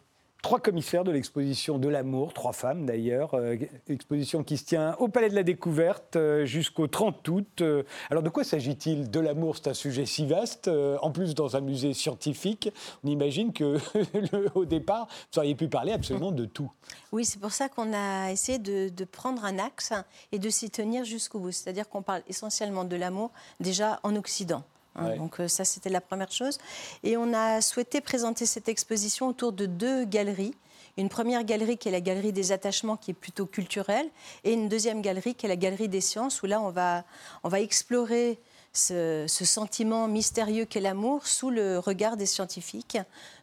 trois 0.47 0.61
commissaires 0.61 1.03
de 1.03 1.11
l'exposition 1.11 1.77
de 1.77 1.89
l'amour, 1.89 2.33
trois 2.33 2.53
femmes 2.53 2.87
d'ailleurs, 2.87 3.35
euh, 3.35 3.57
exposition 3.89 4.45
qui 4.45 4.57
se 4.57 4.65
tient 4.65 4.95
au 5.01 5.09
Palais 5.09 5.29
de 5.29 5.35
la 5.35 5.43
Découverte 5.43 6.15
euh, 6.15 6.45
jusqu'au 6.45 6.87
30 6.87 7.27
août. 7.27 7.63
Euh, 7.63 7.83
alors 8.11 8.23
de 8.23 8.29
quoi 8.29 8.45
s'agit-il 8.45 9.11
De 9.11 9.19
l'amour, 9.19 9.57
c'est 9.57 9.67
un 9.67 9.75
sujet 9.75 10.07
si 10.07 10.25
vaste, 10.25 10.71
en 11.03 11.11
plus 11.11 11.35
dans 11.35 11.57
un 11.57 11.61
musée 11.61 11.95
scientifique, 11.95 12.71
on 13.03 13.09
imagine 13.09 13.53
que 13.53 13.79
au 14.55 14.65
départ, 14.65 15.09
vous 15.33 15.41
auriez 15.41 15.57
pu 15.57 15.67
parler 15.67 15.91
absolument 15.91 16.31
de 16.31 16.45
tout. 16.45 16.71
Oui, 17.11 17.25
c'est 17.25 17.41
pour 17.41 17.51
ça 17.51 17.69
qu'on 17.69 17.93
a 17.93 18.31
essayé 18.31 18.61
de 18.61 19.05
prendre 19.05 19.45
un 19.45 19.59
axe 19.59 19.93
et 20.31 20.39
de 20.39 20.49
s'y 20.49 20.71
tenir 20.71 21.05
jusqu'au 21.05 21.41
bout. 21.41 21.51
C'est-à-dire 21.51 21.89
qu'on 21.89 22.03
parle 22.03 22.23
essentiellement 22.29 22.85
de 22.85 22.95
l'amour 22.95 23.33
déjà 23.59 23.99
en 24.05 24.15
Occident. 24.15 24.63
Hein. 24.97 25.11
Ouais. 25.11 25.17
Donc 25.17 25.41
euh, 25.41 25.49
ça, 25.49 25.65
c'était 25.65 25.91
la 25.91 26.01
première 26.01 26.31
chose. 26.33 26.59
Et 27.03 27.17
on 27.17 27.33
a 27.33 27.61
souhaité 27.61 28.01
présenter 28.01 28.47
cette 28.47 28.69
exposition 28.69 29.29
autour 29.29 29.53
de 29.53 29.67
deux 29.67 30.05
galeries. 30.05 30.55
Une 30.99 31.11
première 31.11 31.45
galerie 31.45 31.77
qui 31.77 31.89
est 31.89 31.93
la 31.93 32.01
galerie 32.01 32.33
des 32.33 32.53
attachements, 32.53 32.97
qui 32.97 33.11
est 33.11 33.15
plutôt 33.15 33.45
culturelle, 33.45 34.09
et 34.45 34.55
une 34.55 34.69
deuxième 34.69 35.03
galerie 35.03 35.35
qui 35.35 35.45
est 35.45 35.49
la 35.49 35.57
galerie 35.57 35.89
des 35.89 36.01
sciences, 36.01 36.43
où 36.43 36.47
là, 36.47 36.59
on 36.61 36.71
va, 36.71 37.05
on 37.45 37.51
va 37.51 37.61
explorer 37.61 38.39
ce, 38.73 39.27
ce 39.29 39.45
sentiment 39.45 40.09
mystérieux 40.09 40.65
qu'est 40.65 40.81
l'amour 40.81 41.27
sous 41.27 41.51
le 41.51 41.79
regard 41.79 42.17
des 42.17 42.27
scientifiques. 42.27 42.99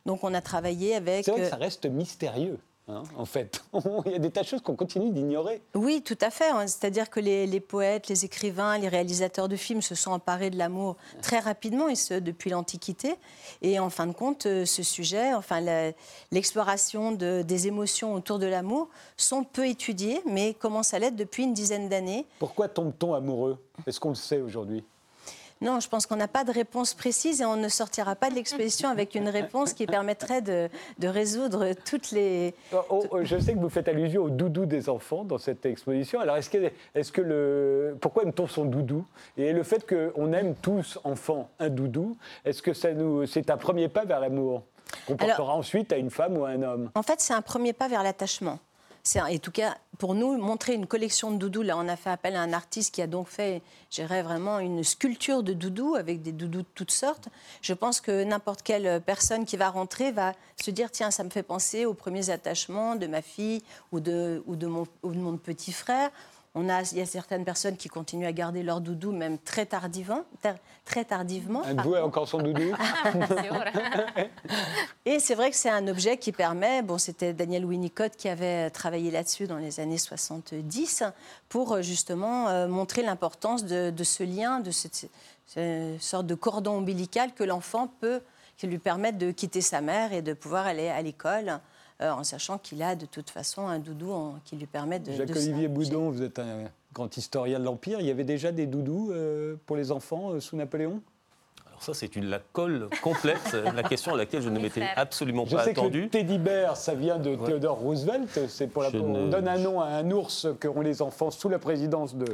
Donc 0.05 0.23
on 0.23 0.33
a 0.33 0.41
travaillé 0.41 0.95
avec... 0.95 1.25
C'est 1.25 1.31
vrai 1.31 1.41
que 1.41 1.45
euh, 1.45 1.49
ça 1.49 1.55
reste 1.57 1.85
mystérieux, 1.85 2.57
hein, 2.87 3.03
en 3.17 3.25
fait. 3.25 3.63
Il 4.05 4.11
y 4.11 4.15
a 4.15 4.19
des 4.19 4.31
tas 4.31 4.41
de 4.41 4.47
choses 4.47 4.61
qu'on 4.61 4.75
continue 4.75 5.11
d'ignorer. 5.11 5.61
Oui, 5.75 6.01
tout 6.01 6.17
à 6.21 6.29
fait. 6.29 6.49
hein. 6.49 6.67
C'est-à-dire 6.67 7.09
que 7.09 7.19
les, 7.19 7.47
les 7.47 7.59
poètes, 7.59 8.07
les 8.07 8.25
écrivains, 8.25 8.77
les 8.77 8.87
réalisateurs 8.87 9.47
de 9.49 9.55
films 9.55 9.81
se 9.81 9.95
sont 9.95 10.11
emparés 10.11 10.49
de 10.49 10.57
l'amour 10.57 10.95
très 11.21 11.39
rapidement, 11.39 11.87
et 11.89 11.95
ce, 11.95 12.13
depuis 12.15 12.49
l'Antiquité. 12.49 13.15
Et 13.61 13.79
en 13.79 13.89
fin 13.89 14.07
de 14.07 14.13
compte, 14.13 14.45
euh, 14.45 14.65
ce 14.65 14.83
sujet, 14.83 15.33
enfin, 15.33 15.61
l'exploration 16.31 17.11
de- 17.11 17.41
des 17.41 17.67
émotions 17.67 18.13
autour 18.13 18.39
de 18.39 18.45
l'amour, 18.47 18.89
sont 19.17 19.43
peu 19.43 19.67
étudiées, 19.67 20.21
mais 20.25 20.53
commencent 20.53 20.93
à 20.93 20.99
l'être 20.99 21.15
depuis 21.15 21.43
une 21.43 21.53
dizaine 21.53 21.89
d'années. 21.89 22.25
Pourquoi 22.39 22.67
tombe-t-on 22.67 23.13
amoureux? 23.13 23.57
Est-ce 23.87 23.99
qu'on 23.99 24.09
le 24.09 24.15
sait 24.15 24.41
aujourd'hui? 24.41 24.83
Non, 25.63 25.79
je 25.79 25.87
pense 25.87 26.05
qu'on 26.05 26.17
n'a 26.17 26.27
pas 26.27 26.43
de 26.43 26.51
réponse 26.51 26.93
précise 26.93 27.41
et 27.41 27.45
on 27.45 27.55
ne 27.55 27.69
sortira 27.69 28.15
pas 28.15 28.29
de 28.29 28.35
l'exposition 28.35 28.89
avec 28.89 29.15
une 29.15 29.29
réponse 29.29 29.73
qui 29.73 29.85
permettrait 29.85 30.41
de, 30.41 30.67
de 30.99 31.07
résoudre 31.07 31.69
toutes 31.85 32.11
les, 32.11 32.53
Oh, 32.73 32.77
oh, 32.89 33.03
oh, 33.11 33.19
je 33.23 33.39
sais 33.39 33.53
que 33.53 33.59
vous 33.59 33.69
faites 33.69 33.87
allusion 33.87 34.23
au 34.23 34.29
doudou 34.29 34.65
des 34.65 34.89
enfants 34.89 35.23
dans 35.23 35.37
cette 35.37 35.65
exposition. 35.65 36.19
Alors, 36.19 36.35
est-ce 36.37 36.49
que, 36.49 36.69
est 36.93 37.11
que 37.11 37.21
le, 37.21 37.97
pourquoi 38.01 38.23
aime-t-on 38.23 38.47
son 38.47 38.65
doudou? 38.65 39.05
Et 39.37 39.53
le 39.53 39.63
fait 39.63 39.87
qu'on 39.87 40.33
aime 40.33 40.53
tous, 40.61 40.99
enfants, 41.05 41.49
un 41.59 41.69
doudou, 41.69 42.17
est-ce 42.43 42.61
que 42.61 42.73
ça 42.73 42.91
nous, 42.93 43.25
c'est 43.25 43.49
un 43.49 43.57
premier 43.57 43.87
pas 43.87 44.03
vers 44.05 44.19
l'amour? 44.19 44.63
Qu'on 45.07 45.15
Alors- 45.15 45.35
portera 45.37 45.55
ensuite 45.55 45.93
à 45.93 45.97
une 45.97 46.09
femme 46.11 46.37
ou 46.37 46.45
à 46.45 46.49
un 46.49 46.61
homme? 46.61 46.91
En 46.93 47.03
fait, 47.03 47.21
c'est 47.21 47.33
un 47.33 47.41
premier 47.41 47.71
pas 47.73 47.87
vers 47.87 48.03
l'attachement. 48.03 48.59
C'est, 49.05 49.19
en 49.19 49.37
tout 49.37 49.51
cas, 49.51 49.75
pour 49.97 50.15
nous, 50.15 50.37
montrer 50.37 50.75
une 50.75 50.87
collection 50.87 51.31
de 51.31 51.37
doudous, 51.37 51.61
là, 51.61 51.77
on 51.77 51.89
a 51.89 51.97
fait 51.97 52.09
appel 52.09 52.37
à 52.37 52.41
un 52.41 52.53
artiste 52.53 52.95
qui 52.95 53.01
a 53.01 53.07
donc 53.07 53.27
fait, 53.27 53.61
je 53.91 54.01
dirais, 54.01 54.23
vraiment 54.23 54.59
une 54.59 54.81
sculpture 54.81 55.43
de 55.43 55.51
doudous 55.51 55.95
avec 55.95 56.21
des 56.21 56.31
doudous 56.31 56.61
de 56.61 56.67
toutes 56.73 56.91
sortes. 56.91 57.27
Je 57.61 57.73
pense 57.73 57.99
que 57.99 58.23
n'importe 58.23 58.61
quelle 58.61 59.01
personne 59.01 59.43
qui 59.43 59.57
va 59.57 59.69
rentrer 59.69 60.13
va 60.13 60.31
se 60.55 60.71
dire, 60.71 60.89
tiens, 60.89 61.11
ça 61.11 61.25
me 61.25 61.29
fait 61.29 61.43
penser 61.43 61.85
aux 61.85 61.93
premiers 61.93 62.29
attachements 62.29 62.95
de 62.95 63.07
ma 63.07 63.21
fille 63.21 63.61
ou 63.91 63.99
de, 63.99 64.41
ou 64.47 64.55
de, 64.55 64.67
mon, 64.67 64.87
ou 65.03 65.11
de 65.11 65.19
mon 65.19 65.35
petit 65.35 65.73
frère. 65.73 66.09
On 66.55 66.69
a, 66.69 66.83
il 66.91 66.99
y 66.99 67.01
a 67.01 67.05
certaines 67.07 67.45
personnes 67.45 67.77
qui 67.77 67.89
continuent 67.89 68.27
à 68.27 68.31
garder 68.31 68.61
leur 68.61 68.79
doudou 68.79 69.11
même 69.11 69.39
très 69.39 69.65
tardivement. 69.65 70.23
Très 70.85 71.03
tardivement 71.03 71.63
Un 71.65 71.77
a 71.77 72.03
encore 72.03 72.27
son 72.27 72.37
doudou. 72.39 72.75
Et 75.05 75.17
c'est 75.19 75.33
vrai 75.33 75.49
que 75.49 75.55
c'est 75.55 75.71
un 75.71 75.87
objet 75.87 76.17
qui 76.17 76.31
permet, 76.31 76.83
bon, 76.83 76.99
c'était 76.99 77.33
Daniel 77.33 77.65
Winnicott 77.65 78.15
qui 78.15 78.29
avait 78.29 78.69
travaillé 78.69 79.09
là-dessus 79.09 79.47
dans 79.47 79.57
les 79.57 79.79
années 79.79 79.97
70, 79.97 81.03
pour 81.49 81.73
euh, 81.73 81.81
justement 81.81 82.49
euh, 82.49 82.67
montrer 82.67 83.01
l'importance 83.01 83.65
de, 83.65 83.89
de 83.89 84.03
ce 84.03 84.23
lien, 84.23 84.59
de 84.59 84.69
cette, 84.69 85.09
cette 85.47 86.01
sorte 86.01 86.27
de 86.27 86.35
cordon 86.35 86.73
ombilical 86.73 87.33
que 87.33 87.43
l'enfant 87.43 87.91
peut, 87.99 88.21
qui 88.57 88.67
lui 88.67 88.77
permettre 88.77 89.17
de 89.17 89.31
quitter 89.31 89.61
sa 89.61 89.81
mère 89.81 90.13
et 90.13 90.21
de 90.21 90.33
pouvoir 90.33 90.67
aller 90.67 90.89
à 90.89 91.01
l'école. 91.01 91.59
Euh, 92.01 92.11
en 92.11 92.23
sachant 92.23 92.57
qu'il 92.57 92.81
a 92.83 92.95
de 92.95 93.05
toute 93.05 93.29
façon 93.29 93.67
un 93.67 93.79
doudou 93.79 94.11
en- 94.11 94.35
qui 94.45 94.55
lui 94.55 94.65
permet 94.65 94.99
de. 94.99 95.11
Jacques-Olivier. 95.11 95.67
Boudon, 95.67 96.09
vous 96.09 96.21
êtes 96.21 96.39
un 96.39 96.65
grand 96.93 97.15
historien 97.15 97.59
de 97.59 97.63
l'Empire. 97.65 97.99
Il 98.01 98.05
y 98.07 98.11
avait 98.11 98.23
déjà 98.23 98.51
des 98.51 98.65
doudous 98.67 99.09
euh, 99.11 99.55
pour 99.65 99.75
les 99.75 99.91
enfants 99.91 100.31
euh, 100.31 100.39
sous 100.39 100.55
Napoléon? 100.55 101.01
Ça, 101.83 101.93
c'est 101.93 102.15
une 102.15 102.25
la 102.25 102.39
colle 102.39 102.89
complète, 103.01 103.53
la 103.75 103.83
question 103.83 104.13
à 104.13 104.17
laquelle 104.17 104.41
je 104.41 104.49
ne 104.49 104.59
m'étais 104.59 104.83
absolument 104.95 105.45
Je 105.45 105.55
pas 105.55 105.63
sais 105.65 105.73
que 105.73 105.79
attendu. 105.79 106.03
le 106.03 106.09
teddy 106.09 106.37
bear, 106.37 106.77
ça 106.77 106.93
vient 106.95 107.17
de 107.17 107.35
Theodore 107.35 107.77
Roosevelt. 107.77 108.39
C'est 108.47 108.67
pour 108.67 108.83
la, 108.83 108.89
on 108.95 109.25
ne- 109.25 109.29
donne 109.29 109.47
un 109.47 109.57
nom 109.57 109.81
à 109.81 109.87
un 109.87 110.09
ours 110.11 110.47
qu'ont 110.59 110.81
les 110.81 111.01
enfants 111.01 111.29
sous 111.31 111.49
la 111.49 111.59
présidence 111.59 112.15
de, 112.15 112.25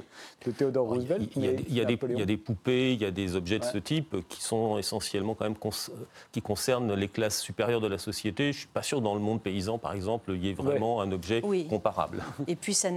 de 0.46 0.52
Theodore 0.52 0.88
Roosevelt. 0.88 1.30
il 1.36 1.44
y, 1.44 1.48
a, 1.48 1.52
des- 1.54 1.66
il 1.68 1.74
y 1.76 1.82
a 1.82 1.86
des, 1.86 1.94
Napoléon. 1.94 2.18
il 2.18 2.20
y 2.20 2.24
a 2.24 2.26
des 2.26 2.38
poupées, 2.38 2.94
il 2.94 3.02
y 3.02 3.06
a 3.06 3.12
des 3.12 3.36
objets 3.36 3.58
de 3.60 3.64
Ouais. 3.66 3.72
ce 3.74 3.78
type 3.80 4.16
qui 4.30 4.42
sont 4.42 4.78
essentiellement 4.78 5.34
quand 5.36 5.46
même 5.46 5.56
cons- 5.56 5.70
qui 6.32 6.42
concernent 6.42 6.94
les 6.94 7.08
classes 7.08 7.40
supérieures 7.42 7.82
de 7.82 7.88
la 7.88 7.98
société. 7.98 8.54
Je 8.54 8.60
suis 8.60 8.68
pas 8.68 8.84
sûr 8.84 9.02
dans 9.02 9.14
le 9.16 9.20
monde 9.20 9.42
paysan, 9.42 9.78
par 9.78 9.94
exemple, 9.94 10.32
il 10.36 10.46
y 10.46 10.50
ait 10.50 10.54
vraiment 10.54 11.02
un 11.02 11.12
objet 11.12 11.42
Oui. 11.44 11.68
comparable. 11.68 12.24
Et 12.48 12.56
puis 12.56 12.74
ça, 12.74 12.90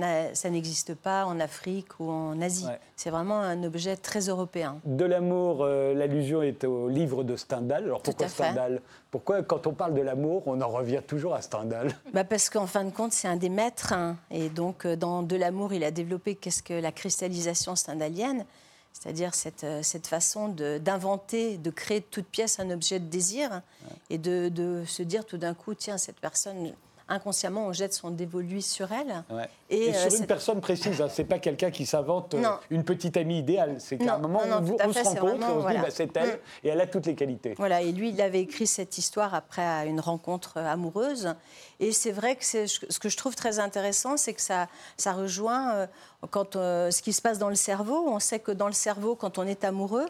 n'existe 0.50 0.94
pas 0.94 1.24
en 1.24 1.40
Afrique 1.40 1.98
ou 1.98 2.10
en 2.10 2.40
Asie. 2.42 2.66
Ouais. 2.66 2.78
C'est 2.96 3.10
vraiment 3.10 3.40
un 3.40 3.62
objet 3.64 3.96
très 3.96 4.20
européen. 4.28 4.78
De 4.84 5.04
l'amour, 5.04 5.60
euh, 5.62 5.94
l'allusion 5.94 6.41
est 6.42 6.64
au 6.64 6.88
livre 6.88 7.24
de 7.24 7.36
Stendhal. 7.36 7.84
Alors 7.84 8.02
pourquoi. 8.02 8.28
Stendhal? 8.28 8.80
Pourquoi, 9.10 9.42
quand 9.42 9.66
on 9.66 9.72
parle 9.72 9.94
de 9.94 10.00
l'amour, 10.02 10.42
on 10.46 10.60
en 10.60 10.68
revient 10.68 11.00
toujours 11.06 11.34
à 11.34 11.42
Stendhal? 11.42 11.94
Bah 12.12 12.24
parce 12.24 12.48
qu'en 12.50 12.66
fin 12.66 12.84
de 12.84 12.90
compte, 12.90 13.12
c'est 13.12 13.28
un 13.28 13.36
des 13.36 13.48
maîtres. 13.48 13.92
hein. 13.92 14.16
Et 14.30 14.48
donc, 14.48 14.84
euh, 14.86 14.96
dans 14.96 15.22
De 15.22 15.36
l'amour, 15.36 15.72
il 15.72 15.84
a 15.84 15.90
développé 15.90 16.34
qu'est-ce 16.34 16.62
que 16.62 16.74
la 16.74 16.92
cristallisation 16.92 17.76
stendhalienne, 17.76 18.44
c'est-à-dire 18.92 19.34
cette, 19.34 19.64
euh, 19.64 19.82
cette 19.82 20.06
façon 20.06 20.48
d'inventer, 20.48 21.56
de, 21.58 21.70
créer 21.70 22.00
de 22.00 22.06
toute 22.10 22.26
pièce 22.26 22.60
un 22.60 22.70
objet 22.70 22.98
de 22.98 23.06
désir 23.06 23.62
et 24.10 24.18
de, 24.18 24.48
de 24.48 24.84
se 24.86 25.02
dire 25.02 25.24
tout 25.24 25.38
d'un 25.38 25.54
coup, 25.54 25.74
tiens, 25.74 25.98
cette 25.98 26.20
personne 26.20 26.72
inconsciemment, 27.12 27.66
on 27.66 27.72
jette 27.72 27.92
son 27.92 28.10
dévolu 28.10 28.62
sur 28.62 28.90
elle. 28.90 29.24
Ouais. 29.30 29.48
Et, 29.70 29.90
euh, 29.94 30.08
sur 30.08 30.20
une 30.20 30.26
personne 30.26 30.60
précise, 30.60 31.00
hein, 31.00 31.08
c'est 31.10 31.24
pas 31.24 31.38
quelqu'un 31.38 31.70
qui 31.70 31.86
s'invente 31.86 32.34
euh, 32.34 32.42
une 32.70 32.84
petite 32.84 33.16
amie 33.16 33.38
idéale. 33.38 33.76
C'est 33.78 33.98
qu'à 33.98 34.14
un 34.14 34.18
moment, 34.18 34.44
non, 34.46 34.60
non, 34.60 34.76
on, 34.82 34.92
fait, 34.92 35.04
se 35.04 35.08
rencontre 35.10 35.48
et 35.48 35.52
on 35.52 35.62
se 35.62 35.68
dit, 35.68 35.80
bah, 35.80 35.90
c'est 35.90 36.16
elle, 36.16 36.28
Mm. 36.32 36.38
et 36.64 36.68
elle 36.68 36.80
a 36.80 36.86
toutes 36.86 37.06
les 37.06 37.14
qualités. 37.14 37.54
Voilà, 37.58 37.82
et 37.82 37.92
lui, 37.92 38.10
il 38.10 38.20
avait 38.20 38.40
écrit 38.40 38.66
cette 38.66 38.96
histoire 38.98 39.34
après 39.34 39.86
une 39.86 40.00
rencontre 40.00 40.58
amoureuse. 40.58 41.34
Et 41.80 41.92
c'est 41.92 42.12
vrai 42.12 42.36
que 42.36 42.44
ce 42.44 42.98
que 42.98 43.08
je 43.08 43.16
trouve 43.16 43.34
très 43.34 43.58
intéressant, 43.58 44.16
c'est 44.16 44.32
que 44.32 44.40
ça, 44.40 44.68
ça 44.96 45.12
rejoint 45.12 45.74
euh, 45.74 45.86
quand, 46.30 46.54
ce 46.54 47.02
qui 47.02 47.12
se 47.12 47.20
passe 47.20 47.38
dans 47.38 47.50
le 47.50 47.54
cerveau. 47.54 48.04
On 48.08 48.20
sait 48.20 48.38
que 48.38 48.52
dans 48.52 48.68
le 48.68 48.72
cerveau, 48.72 49.14
quand 49.16 49.38
on 49.38 49.46
est 49.46 49.64
amoureux, 49.64 50.06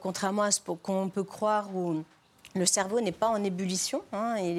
contrairement 0.00 0.42
à 0.42 0.50
ce 0.50 0.60
qu'on 0.60 1.08
peut 1.08 1.24
croire 1.24 1.74
où 1.74 2.04
le 2.54 2.66
cerveau 2.66 3.00
n'est 3.00 3.12
pas 3.12 3.28
en 3.28 3.42
ébullition, 3.42 4.02
hein, 4.12 4.36
il, 4.38 4.58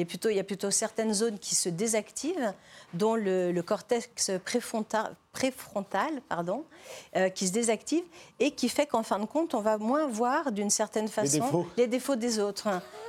est, 0.00 0.04
plutôt, 0.04 0.28
il 0.28 0.36
y 0.36 0.40
a 0.40 0.44
plutôt 0.44 0.70
certaines 0.70 1.12
zones 1.12 1.38
qui 1.38 1.54
se 1.54 1.68
désactivent, 1.68 2.52
dont 2.92 3.14
le 3.16 3.60
cortex 3.62 4.30
préfrontal, 4.44 5.14
préfrontal 5.34 6.22
pardon, 6.28 6.64
euh, 7.16 7.28
qui 7.28 7.46
se 7.48 7.52
désactive 7.52 8.04
et 8.40 8.52
qui 8.52 8.70
fait 8.70 8.86
qu'en 8.86 9.02
fin 9.02 9.18
de 9.18 9.26
compte, 9.26 9.54
on 9.54 9.60
va 9.60 9.76
moins 9.76 10.06
voir 10.06 10.52
d'une 10.52 10.70
certaine 10.70 11.08
façon 11.08 11.44
défauts. 11.44 11.66
les 11.76 11.86
défauts 11.86 12.16
des 12.16 12.38
autres. 12.38 12.68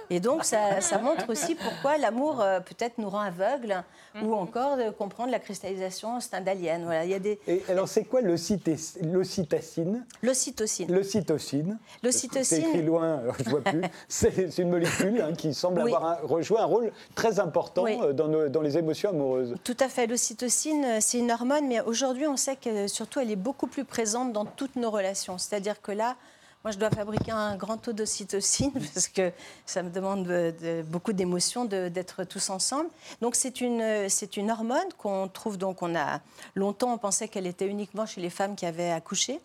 Et 0.09 0.19
donc, 0.19 0.43
ça, 0.43 0.81
ça 0.81 0.97
montre 0.99 1.29
aussi 1.31 1.55
pourquoi 1.55 1.97
l'amour 1.97 2.39
euh, 2.41 2.59
peut-être 2.59 2.97
nous 2.99 3.09
rend 3.09 3.21
aveugles 3.21 3.83
ou 4.21 4.33
encore 4.35 4.77
de 4.77 4.89
comprendre 4.91 5.31
la 5.31 5.39
cristallisation 5.39 6.19
stendhalienne. 6.19 6.83
Voilà, 6.85 7.05
il 7.05 7.11
y 7.11 7.13
a 7.15 7.19
des 7.19 7.39
Et 7.47 7.63
alors, 7.69 7.87
c'est 7.87 8.03
quoi 8.03 8.21
l'ocyté- 8.21 8.77
l'ocytocine 9.01 10.05
l'ocytocine. 10.21 10.91
L'ocytocine. 10.91 11.77
C'est 12.01 12.05
L'ocytocine, 12.05 12.65
écrit 12.65 12.81
loin, 12.83 13.17
alors 13.19 13.35
je 13.43 13.49
vois 13.49 13.61
plus. 13.61 13.81
C'est 14.07 14.57
une 14.59 14.69
molécule 14.69 15.21
hein, 15.21 15.33
qui 15.33 15.53
semble 15.53 15.81
Oui. 15.81 15.93
avoir 15.93 16.05
un, 16.05 16.17
rejoué 16.23 16.59
un 16.59 16.65
rôle 16.65 16.91
très 17.15 17.39
important 17.39 17.83
Oui. 17.83 17.97
euh, 18.01 18.13
dans, 18.13 18.27
nos- 18.27 18.47
dans 18.47 18.61
les 18.61 18.77
émotions 18.77 19.09
amoureuses. 19.09 19.55
Tout 19.63 19.77
à 19.79 19.89
fait. 19.89 20.07
L'ocytocine, 20.07 20.85
euh, 20.85 20.97
c'est 21.01 21.17
une 21.19 21.31
hormone, 21.31 21.67
mais 21.67 21.81
aujourd'hui, 21.81 22.14
on 22.27 22.37
sait 22.37 22.55
que 22.55 22.87
surtout, 22.87 23.19
elle 23.19 23.31
est 23.31 23.35
beaucoup 23.35 23.67
plus 23.67 23.85
présente 23.85 24.31
dans 24.33 24.45
toutes 24.45 24.75
nos 24.75 24.89
relations. 24.91 25.37
C'est-à-dire 25.37 25.81
que 25.81 25.91
là, 25.91 26.15
moi, 26.63 26.71
je 26.71 26.77
dois 26.79 26.89
fabriquer 26.89 27.31
un 27.31 27.55
grand 27.57 27.77
taux 27.77 27.93
d'ocytocine 27.93 28.71
parce 28.93 29.07
que 29.07 29.31
ça 29.65 29.83
me 29.83 29.89
demande 29.91 30.25
de- 30.25 30.53
de- 30.61 30.81
beaucoup 30.83 31.13
d'émotions 31.13 31.65
d'être 31.65 32.23
tous 32.23 32.49
ensemble. 32.49 32.89
Donc, 33.21 33.35
c'est 33.35 33.61
une, 33.61 34.09
c'est 34.09 34.35
une 34.37 34.49
hormone 34.49 34.87
qu'on 34.97 35.27
trouve. 35.27 35.57
Donc, 35.57 35.81
on 35.83 35.95
a 35.95 36.21
longtemps, 36.55 36.91
on 36.93 36.97
pensait 36.97 37.27
qu'elle 37.27 37.45
était 37.47 37.67
uniquement 37.67 38.05
chez 38.05 38.19
les 38.21 38.29
femmes 38.31 38.55
qui 38.55 38.65
avaient 38.65 38.91
accouché. 38.91 39.39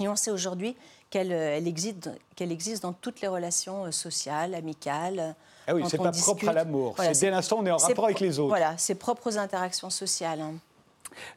Et 0.00 0.08
on 0.08 0.16
sait 0.16 0.30
aujourd'hui 0.30 0.76
qu'elle 1.10 1.30
elle 1.32 1.68
existe, 1.68 2.10
qu'elle 2.34 2.52
existe 2.52 2.82
dans 2.82 2.92
toutes 2.92 3.20
les 3.20 3.28
relations 3.28 3.84
euh, 3.86 3.90
sociales, 3.92 4.54
amicales. 4.54 5.34
Ah 5.68 5.74
oui, 5.74 5.82
c'est 5.88 5.96
pas 5.98 6.10
propre 6.12 6.48
à 6.48 6.52
l'amour. 6.52 6.94
Voilà, 6.96 7.14
c'est 7.14 7.20
dès 7.26 7.30
l'instant 7.30 7.58
on 7.60 7.66
est 7.66 7.70
en 7.70 7.78
c'est 7.78 7.86
rapport 7.88 8.04
avec 8.06 8.20
les 8.20 8.38
autres. 8.38 8.48
Voilà, 8.48 8.76
ses 8.78 8.94
propres 8.94 9.36
interactions 9.38 9.90
sociales. 9.90 10.40
hein. 10.40 10.54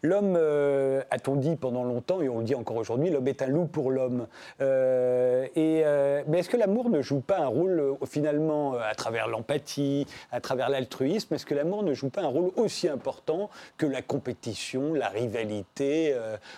L'homme, 0.01 0.35
euh, 0.37 1.01
a-t-on 1.11 1.35
dit 1.35 1.55
pendant 1.55 1.83
longtemps, 1.83 2.21
et 2.21 2.29
on 2.29 2.39
le 2.39 2.43
dit 2.43 2.55
encore 2.55 2.77
aujourd'hui, 2.77 3.09
l'homme 3.09 3.27
est 3.27 3.41
un 3.41 3.47
loup 3.47 3.65
pour 3.65 3.91
l'homme. 3.91 4.27
Euh, 4.61 5.45
et, 5.55 5.81
euh, 5.85 6.23
mais 6.27 6.39
est-ce 6.39 6.49
que 6.49 6.57
l'amour 6.57 6.89
ne 6.89 7.01
joue 7.01 7.19
pas 7.21 7.39
un 7.39 7.47
rôle, 7.47 7.95
finalement, 8.07 8.73
à 8.73 8.95
travers 8.95 9.27
l'empathie, 9.27 10.05
à 10.31 10.41
travers 10.41 10.69
l'altruisme, 10.69 11.33
est-ce 11.33 11.45
que 11.45 11.55
l'amour 11.55 11.83
ne 11.83 11.93
joue 11.93 12.09
pas 12.09 12.21
un 12.21 12.27
rôle 12.27 12.51
aussi 12.55 12.87
important 12.87 13.49
que 13.77 13.85
la 13.85 14.01
compétition, 14.01 14.93
la 14.93 15.09
rivalité 15.09 16.15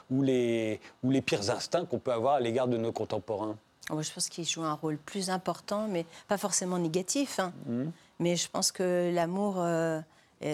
ou, 0.09 0.21
les, 0.21 0.79
ou 1.03 1.11
les 1.11 1.21
pires 1.21 1.49
instincts 1.51 1.85
qu'on 1.85 1.99
peut 1.99 2.11
avoir 2.13 2.35
à 2.35 2.39
l'égard 2.39 2.67
de 2.67 2.77
nos 2.77 2.91
contemporains? 2.91 3.55
Oh, 3.89 4.01
Je 4.01 4.11
pense 4.13 4.29
qu'il 4.29 4.45
joue 4.47 4.63
un 4.63 4.73
rôle 4.73 4.97
plus 4.97 5.29
important, 5.29 5.87
mais 5.89 6.05
pas 6.27 6.37
forcément 6.37 6.77
négatif. 6.77 7.39
hein. 7.39 7.51
Mmh. 7.65 7.83
Mais 8.19 8.35
je 8.35 8.47
pense 8.49 8.71
que 8.71 9.11
l'amour 9.13 9.55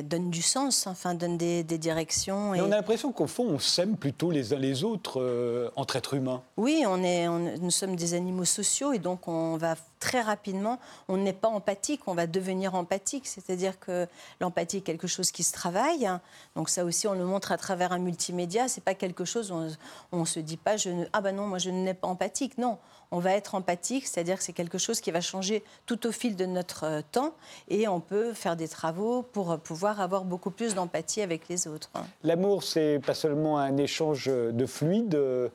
donne 0.03 0.29
du 0.29 0.41
sens, 0.41 0.87
enfin 0.87 1.13
donne 1.15 1.37
des, 1.37 1.63
des 1.63 1.77
directions. 1.77 2.51
Mais 2.51 2.61
on 2.61 2.65
a 2.71 2.75
l'impression 2.75 3.11
qu'au 3.11 3.27
fond, 3.27 3.45
on 3.49 3.59
s'aime 3.59 3.95
plutôt 3.97 4.31
les 4.31 4.53
uns 4.53 4.57
les 4.59 4.83
autres 4.83 5.21
euh, 5.21 5.69
entre 5.75 5.95
êtres 5.95 6.13
humains. 6.15 6.41
Oui, 6.57 6.83
on 6.87 7.03
est, 7.03 7.27
on- 7.27 7.57
nous 7.61 7.71
sommes 7.71 7.95
des 7.95 8.13
animaux 8.13 8.45
sociaux 8.45 8.93
et 8.93 8.99
donc 8.99 9.27
on 9.27 9.57
va 9.57 9.75
très 9.99 10.21
rapidement, 10.21 10.79
on 11.07 11.17
n'est 11.17 11.33
pas 11.33 11.47
empathique, 11.47 12.01
on 12.07 12.13
va 12.13 12.27
devenir 12.27 12.75
empathique. 12.75 13.27
C'est-à-dire 13.27 13.79
que 13.79 14.07
l'empathie 14.39 14.77
est 14.77 14.81
quelque 14.81 15.07
chose 15.07 15.31
qui 15.31 15.43
se 15.43 15.53
travaille. 15.53 16.09
Donc 16.55 16.69
ça 16.69 16.85
aussi, 16.85 17.07
on 17.07 17.13
le 17.13 17.25
montre 17.25 17.51
à 17.51 17.57
travers 17.57 17.91
un 17.91 17.99
multimédia. 17.99 18.67
C'est 18.67 18.83
pas 18.83 18.95
quelque 18.95 19.25
chose, 19.25 19.51
on, 19.51 19.69
on 20.11 20.25
se 20.25 20.39
dit 20.39 20.57
pas, 20.57 20.75
ne, 20.85 21.05
ah 21.13 21.21
ben 21.21 21.35
non, 21.35 21.47
moi 21.47 21.57
je 21.57 21.69
n'ai 21.69 21.93
pas 21.93 22.07
empathique. 22.07 22.57
Non, 22.57 22.77
on 23.11 23.19
va 23.19 23.31
être 23.33 23.55
empathique, 23.55 24.07
c'est-à-dire 24.07 24.37
que 24.37 24.43
c'est 24.43 24.53
quelque 24.53 24.77
chose 24.77 25.01
qui 25.01 25.11
va 25.11 25.21
changer 25.21 25.63
tout 25.85 26.07
au 26.07 26.11
fil 26.11 26.35
de 26.35 26.45
notre 26.45 26.83
euh, 26.85 27.01
temps 27.11 27.33
et 27.69 27.87
on 27.87 27.99
peut 27.99 28.33
faire 28.33 28.55
des 28.55 28.67
travaux 28.67 29.21
pour 29.21 29.51
euh, 29.51 29.57
pouvoir 29.57 30.01
avoir 30.01 30.25
beaucoup 30.25 30.51
plus 30.51 30.75
d'empathie 30.75 31.21
avec 31.21 31.47
les 31.47 31.67
autres. 31.67 31.89
L'amour, 32.23 32.63
c'est 32.63 32.99
pas 33.05 33.13
seulement 33.13 33.57
un 33.59 33.77
échange 33.77 34.27
de 34.27 34.65
fluides, 34.65 35.15
euh, 35.15 35.49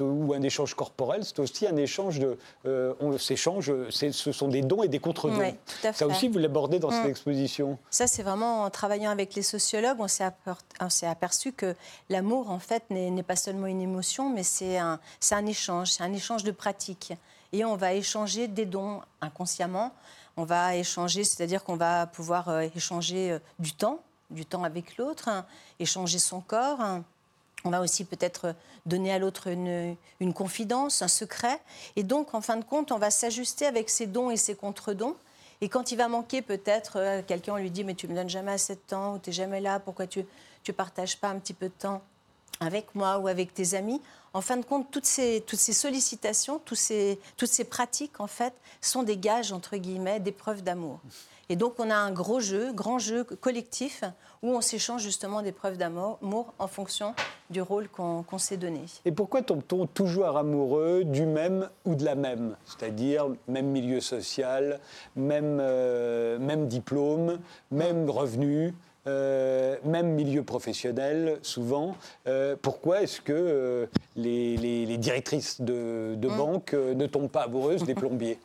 ou 0.00 0.32
un 0.34 0.42
échange 0.42 0.74
corporel, 0.74 1.24
c'est 1.24 1.38
aussi 1.38 1.66
un 1.66 1.76
échange 1.76 2.18
de, 2.18 2.38
on 3.00 3.16
s'échange, 3.18 3.72
ce 3.90 4.32
sont 4.32 4.48
des 4.48 4.62
dons 4.62 4.82
et 4.82 4.88
des 4.88 4.98
contre-dons. 4.98 5.38
Ouais, 5.38 5.56
tout 5.66 5.86
à 5.86 5.92
Ça 5.92 6.06
aussi, 6.06 6.28
vous 6.28 6.38
l'abordez 6.38 6.78
dans 6.78 6.90
cette 6.90 7.04
Mm. 7.04 7.10
exposition. 7.10 7.78
Ça, 7.90 8.06
c'est 8.06 8.22
vraiment 8.22 8.62
en 8.64 8.70
travaillant 8.70 9.10
avec 9.10 9.34
les 9.34 9.42
sociologues, 9.42 9.98
on 10.00 10.08
s'est 10.08 11.06
aperçu 11.06 11.52
que 11.52 11.74
l'amour, 12.08 12.50
en 12.50 12.58
fait, 12.58 12.84
n'est 12.90 13.22
pas 13.22 13.36
seulement 13.36 13.66
une 13.66 13.80
émotion, 13.80 14.30
mais 14.30 14.42
c'est 14.42 14.78
un, 14.78 14.98
échange, 15.46 15.92
c'est 15.92 16.02
un 16.02 16.12
échange 16.12 16.44
de 16.44 16.50
pratiques. 16.50 17.12
Et 17.52 17.64
on 17.64 17.76
va 17.76 17.94
échanger 17.94 18.46
des 18.48 18.66
dons 18.66 19.00
inconsciemment. 19.20 19.92
On 20.36 20.44
va 20.44 20.76
échanger, 20.76 21.24
c'est-à-dire 21.24 21.64
qu'on 21.64 21.76
va 21.76 22.06
pouvoir 22.06 22.48
euh, 22.48 22.66
échanger 22.76 23.32
euh, 23.32 23.38
du 23.58 23.72
temps, 23.72 24.00
du 24.30 24.44
temps 24.44 24.62
avec 24.62 24.96
l'autre, 24.98 25.28
hein, 25.28 25.44
échanger 25.80 26.18
son 26.18 26.40
corps. 26.40 26.80
On 27.64 27.70
va 27.70 27.80
aussi 27.80 28.04
peut-être 28.04 28.54
donner 28.86 29.12
à 29.12 29.18
l'autre 29.18 29.48
une, 29.48 29.96
confidence, 30.32 31.02
un 31.02 31.08
secret. 31.08 31.60
Et 31.96 32.02
donc, 32.02 32.34
en 32.34 32.40
fin 32.40 32.56
de 32.56 32.64
compte, 32.64 32.92
on 32.92 32.98
va 32.98 33.10
s'ajuster 33.10 33.66
avec 33.66 33.90
ses 33.90 34.06
dons 34.06 34.30
et 34.30 34.36
ses 34.36 34.54
contre-dons. 34.54 35.16
Et 35.60 35.68
quand 35.68 35.90
il 35.90 35.96
va 35.96 36.06
manquer 36.06 36.40
peut-être, 36.40 36.98
euh, 36.98 37.20
quelqu'un 37.26 37.58
lui 37.58 37.70
dit, 37.70 37.82
mais 37.82 37.94
tu 37.94 38.06
me 38.06 38.14
donnes 38.14 38.30
jamais 38.30 38.52
assez 38.52 38.76
de 38.76 38.80
temps, 38.80 39.14
ou 39.14 39.18
tu 39.18 39.30
n'es 39.30 39.34
jamais 39.34 39.60
là, 39.60 39.80
pourquoi 39.80 40.06
tu 40.06 40.20
ne 40.20 40.72
partages 40.72 41.18
pas 41.18 41.28
un 41.28 41.38
petit 41.40 41.52
peu 41.52 41.66
de 41.66 41.74
temps 41.74 42.00
avec 42.60 42.94
moi 42.94 43.18
ou 43.18 43.26
avec 43.26 43.52
tes 43.54 43.74
amis? 43.74 44.00
En 44.34 44.40
fin 44.40 44.56
de 44.56 44.64
compte, 44.64 44.88
toutes 44.92 45.06
ces, 45.06 45.42
toutes 45.44 45.58
sollicitations, 45.58 46.60
tous 46.64 46.76
ces, 46.76 47.18
toutes 47.36 47.48
ces 47.48 47.64
pratiques, 47.64 48.20
en 48.20 48.28
fait, 48.28 48.54
sont 48.80 49.02
des 49.02 49.16
gages, 49.16 49.50
entre 49.50 49.76
guillemets, 49.76 50.20
d'épreuves 50.20 50.62
d'amour. 50.62 51.00
Et 51.48 51.56
donc, 51.56 51.74
on 51.78 51.90
a 51.90 51.96
un 51.96 52.12
gros 52.12 52.38
jeu, 52.38 52.72
grand 52.72 53.00
jeu 53.00 53.24
collectif, 53.24 54.04
où 54.42 54.50
on 54.50 54.60
s'échange 54.60 55.02
justement 55.02 55.42
des 55.42 55.52
preuves 55.52 55.76
d'amour 55.76 56.18
amour 56.22 56.54
en 56.60 56.68
fonction 56.68 57.14
du 57.50 57.62
rôle 57.62 57.88
qu'on 57.88 58.24
s'est 58.38 58.56
donné. 58.56 58.80
Et 59.04 59.12
pourquoi 59.12 59.42
tombe-t-on 59.42 59.86
toujours 59.86 60.36
amoureux 60.36 61.04
du 61.04 61.24
même 61.26 61.68
ou 61.84 61.94
de 61.94 62.04
la 62.04 62.14
même? 62.14 62.56
C'est-à-dire 62.66 63.26
même 63.46 63.66
milieu 63.66 64.00
social, 64.00 64.80
même, 65.16 65.58
euh, 65.60 66.38
même 66.38 66.66
diplôme, 66.68 67.38
même 67.70 68.10
revenu, 68.10 68.74
euh, 69.06 69.76
même 69.84 70.08
milieu 70.10 70.42
professionnel, 70.42 71.38
souvent. 71.42 71.96
Euh, 72.26 72.56
pourquoi 72.60 73.02
est-ce 73.02 73.20
que 73.22 73.32
euh, 73.32 73.86
les, 74.16 74.56
les- 74.58 74.84
les 74.84 74.98
directrices 74.98 75.60
de, 75.62 76.14
de 76.16 76.28
banque 76.28 76.74
euh, 76.74 76.94
ne 76.94 77.06
tombent 77.06 77.30
pas 77.30 77.44
amoureuses 77.44 77.84
des 77.84 77.94
plombiers? 77.94 78.38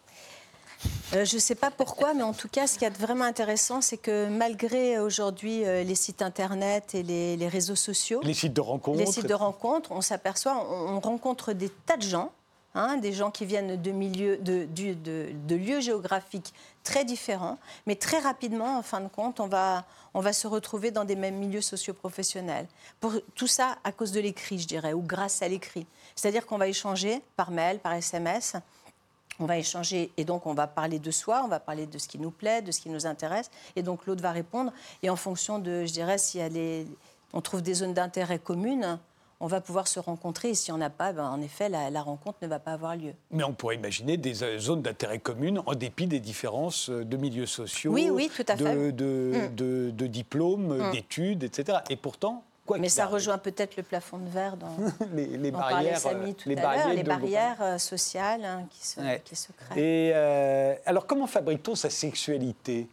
Euh, 1.13 1.25
je 1.25 1.35
ne 1.35 1.39
sais 1.39 1.55
pas 1.55 1.69
pourquoi, 1.71 2.13
mais 2.13 2.23
en 2.23 2.33
tout 2.33 2.47
cas, 2.49 2.65
ce 2.67 2.77
qui 2.79 2.85
est 2.85 2.97
vraiment 2.97 3.25
intéressant, 3.25 3.81
c'est 3.81 3.97
que 3.97 4.27
malgré 4.29 4.97
euh, 4.97 5.03
aujourd'hui 5.05 5.63
euh, 5.65 5.83
les 5.83 5.95
sites 5.95 6.21
internet 6.21 6.95
et 6.95 7.03
les, 7.03 7.37
les 7.37 7.47
réseaux 7.47 7.75
sociaux, 7.75 8.19
Les 8.23 8.33
sites 8.33 8.53
de 8.53 8.61
rencontres 8.61 8.97
les 8.99 9.05
sites 9.05 9.27
de 9.27 9.33
rencontres, 9.33 9.91
on 9.91 10.01
s'aperçoit, 10.01 10.55
on, 10.69 10.95
on 10.95 10.99
rencontre 10.99 11.53
des 11.53 11.69
tas 11.69 11.97
de 11.97 12.01
gens, 12.01 12.31
hein, 12.73 12.97
des 12.97 13.13
gens 13.13 13.29
qui 13.29 13.45
viennent 13.45 13.79
de 13.79 13.91
milieux, 13.91 14.37
de, 14.37 14.65
du- 14.65 14.95
de- 14.95 15.29
de 15.47 15.55
lieux 15.55 15.81
géographiques 15.81 16.51
très 16.83 17.05
différents, 17.05 17.59
mais 17.85 17.95
très 17.95 18.17
rapidement, 18.19 18.77
en 18.79 18.81
fin 18.81 18.99
de 19.01 19.07
compte, 19.07 19.39
on 19.39 19.47
va, 19.47 19.85
on 20.15 20.19
va 20.19 20.33
se 20.33 20.47
retrouver 20.47 20.89
dans 20.89 21.05
des 21.05 21.15
mêmes 21.15 21.35
milieux 21.37 21.61
socio-professionnels. 21.61 22.65
Pour 22.99 23.13
tout 23.35 23.47
ça 23.47 23.77
à 23.83 23.91
cause 23.91 24.11
de 24.11 24.19
l'écrit, 24.19 24.57
je 24.57 24.67
dirais, 24.67 24.93
ou 24.93 25.01
grâce 25.01 25.41
à 25.43 25.47
l'écrit. 25.47 25.85
C'est-à-dire 26.15 26.45
qu'on 26.47 26.57
va 26.57 26.67
échanger 26.67 27.21
par 27.37 27.51
mail, 27.51 27.77
par 27.79 27.93
SMS. 27.93 28.55
On 29.39 29.45
va 29.45 29.57
échanger 29.57 30.11
et 30.17 30.25
donc 30.25 30.45
on 30.45 30.53
va 30.53 30.67
parler 30.67 30.99
de 30.99 31.11
soi, 31.11 31.41
on 31.43 31.47
va 31.47 31.59
parler 31.59 31.85
de 31.87 31.97
ce 31.97 32.07
qui 32.07 32.19
nous 32.19 32.31
plaît, 32.31 32.61
de 32.61 32.71
ce 32.71 32.79
qui 32.79 32.89
nous 32.89 33.05
intéresse, 33.05 33.49
et 33.75 33.81
donc 33.83 34.05
l'autre 34.05 34.21
va 34.21 34.31
répondre. 34.31 34.71
Et 35.01 35.09
en 35.09 35.15
fonction 35.15 35.59
de, 35.59 35.85
je 35.85 35.91
dirais, 35.91 36.17
si 36.17 36.37
elle 36.39 36.55
est, 36.57 36.85
on 37.33 37.41
trouve 37.41 37.61
des 37.61 37.73
zones 37.73 37.93
d'intérêt 37.93 38.37
communes, 38.39 38.99
on 39.39 39.47
va 39.47 39.59
pouvoir 39.59 39.87
se 39.89 39.99
rencontrer. 39.99 40.49
Et 40.51 40.53
s'il 40.55 40.73
n'y 40.73 40.79
en 40.79 40.85
a 40.85 40.89
pas, 40.89 41.11
ben, 41.11 41.25
en 41.27 41.41
effet, 41.41 41.67
la, 41.67 41.89
la 41.89 42.01
rencontre 42.01 42.37
ne 42.43 42.47
va 42.47 42.59
pas 42.59 42.71
avoir 42.73 42.95
lieu. 42.95 43.13
Mais 43.31 43.43
on 43.43 43.53
pourrait 43.53 43.75
imaginer 43.75 44.15
des 44.15 44.41
euh, 44.43 44.57
zones 44.59 44.81
d'intérêt 44.81 45.19
communes 45.19 45.61
en 45.65 45.73
dépit 45.73 46.07
des 46.07 46.19
différences 46.21 46.89
euh, 46.89 47.03
de 47.03 47.17
milieux 47.17 47.47
sociaux, 47.47 47.91
Oui, 47.91 48.09
oui, 48.09 48.29
tout 48.33 48.45
à 48.47 48.55
de, 48.55 48.63
fait. 48.63 48.91
de, 48.93 49.33
Mm. 49.51 49.55
de- 49.55 49.91
de 49.91 50.07
diplômes, 50.07 50.77
Mm. 50.77 50.91
d'études, 50.91 51.43
etc. 51.43 51.79
Et 51.89 51.97
pourtant, 51.97 52.43
quoi 52.65 52.77
Mais 52.77 52.89
ça 52.89 53.03
arrive, 53.03 53.15
rejoint 53.15 53.37
peut-être 53.37 53.75
le 53.77 53.83
plafond 53.83 54.17
de 54.17 54.29
verre 54.29 54.57
dont 54.57 54.67
les, 55.13 55.51
barrières, 55.51 55.97
Samy 55.99 56.33
tout 56.35 56.49
les 56.49 56.57
à 56.57 56.75
l'heure, 56.75 56.89
les 56.93 57.03
de- 57.03 57.07
barrières 57.07 57.79
sociales 57.79 58.45
hein, 58.45 58.65
qui, 58.69 58.87
se, 58.87 58.99
Ouais. 59.01 59.21
qui 59.23 59.35
se 59.35 59.49
créent. 59.51 59.79
Et 59.81 60.11
euh, 60.15 60.75
alors, 60.85 61.05
comment 61.05 61.27
fabrique-t-on 61.27 61.75
sa 61.75 61.89
sexualité? 61.89 62.87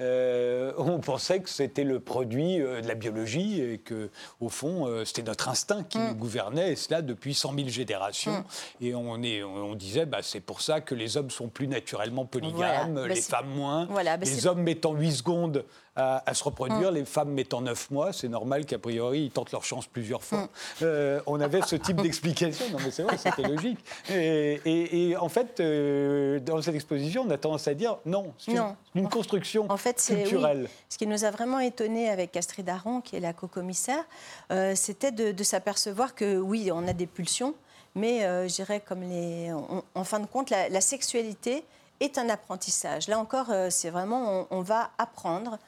Euh, 0.00 0.72
on 0.78 0.98
pensait 0.98 1.40
que 1.40 1.48
c'était 1.50 1.84
le 1.84 2.00
produit 2.00 2.60
euh, 2.60 2.80
de 2.80 2.88
la 2.88 2.94
biologie 2.94 3.60
et 3.60 3.78
que, 3.78 4.10
au 4.40 4.48
fond, 4.48 4.88
c'était 5.04 5.22
notre 5.22 5.48
instinct 5.48 5.84
qui 5.84 5.98
Mm. 5.98 6.08
nous 6.08 6.14
gouvernait, 6.14 6.72
et 6.72 6.76
cela 6.76 7.02
depuis 7.02 7.34
100 7.34 7.54
000 7.54 7.68
générations. 7.68 8.32
Mm. 8.32 8.44
Et 8.84 8.94
on, 8.94 9.22
est, 9.22 9.42
on 9.44 9.74
disait, 9.74 10.06
bah, 10.06 10.18
c'est 10.22 10.40
pour 10.40 10.60
ça 10.60 10.80
que 10.80 10.94
les 10.96 11.16
hommes 11.16 11.30
sont 11.30 11.46
plus 11.48 11.68
naturellement 11.68 12.24
polygames, 12.24 12.56
Voilà. 12.56 12.84
Bah, 12.86 13.08
les 13.14 13.20
femmes 13.20 13.50
moins. 13.54 13.86
Voilà, 13.90 14.16
bah, 14.16 14.24
les 14.26 14.46
hommes 14.46 14.62
mettant 14.62 14.92
8 14.94 15.12
secondes 15.12 15.64
à, 15.94 16.22
à 16.28 16.34
se 16.34 16.42
reproduire, 16.44 16.90
les 16.90 17.04
femmes 17.04 17.30
mettant 17.30 17.60
9 17.60 17.90
mois. 17.90 18.12
C'est 18.12 18.28
normal 18.28 18.64
qu'a 18.64 18.78
priori, 18.78 19.24
ils 19.24 19.30
tentent 19.30 19.52
leur 19.52 19.64
chance 19.64 19.86
plusieurs 19.86 20.22
fois. 20.22 20.38
Mm. 20.44 20.48
Euh, 20.82 21.20
on 21.26 21.40
avait 21.40 21.62
ce 21.62 21.76
type 21.76 22.00
d'explication. 22.00 22.64
Non, 22.72 22.78
mais 22.84 22.90
c'est 22.90 23.02
vrai, 23.02 23.16
c'était 23.18 23.42
logique. 23.48 23.78
Et, 24.10 24.60
et- 24.64 25.08
et 25.10 25.16
en 25.16 25.28
fait, 25.28 25.60
euh, 25.60 26.40
dans 26.40 26.60
cette 26.62 26.74
exposition, 26.74 27.24
on 27.26 27.30
a 27.30 27.36
tendance 27.38 27.68
à 27.68 27.74
dire 27.74 27.98
non, 28.06 28.32
c'est 28.38 28.54
une, 28.94 29.08
construction 29.08 29.66
En 29.70 29.76
fait, 29.76 30.00
c'est 30.00 30.14
oui, 30.14 30.20
culturelle. 30.22 30.68
ce 30.88 30.96
qui 30.98 31.06
nous 31.06 31.24
a 31.24 31.30
vraiment 31.30 31.58
étonné 31.60 32.08
avec 32.08 32.36
Astrid 32.36 32.68
Aron, 32.68 33.00
qui 33.00 33.16
est 33.16 33.20
la 33.20 33.32
co-commissaire, 33.34 34.04
euh, 34.50 34.74
c'était 34.74 35.12
de, 35.12 35.32
de 35.32 35.44
s'apercevoir 35.44 36.14
que 36.14 36.36
oui, 36.38 36.70
on 36.72 36.88
a 36.88 36.92
des 36.94 37.06
pulsions, 37.06 37.54
mais 37.94 38.24
euh, 38.24 38.48
je 38.48 38.54
dirais 38.54 38.80
comme 38.80 39.02
les, 39.02 39.52
on- 39.52 39.82
en 39.94 40.04
fin 40.04 40.20
de 40.20 40.26
compte, 40.26 40.48
la, 40.50 40.68
la 40.70 40.80
sexualité 40.80 41.64
est 42.00 42.18
un 42.18 42.28
apprentissage. 42.30 43.08
Là 43.08 43.18
encore, 43.18 43.50
euh, 43.50 43.68
c'est 43.70 43.90
vraiment, 43.90 44.46
on, 44.50 44.58
on 44.58 44.60
va 44.62 44.90
apprendre 44.98 45.58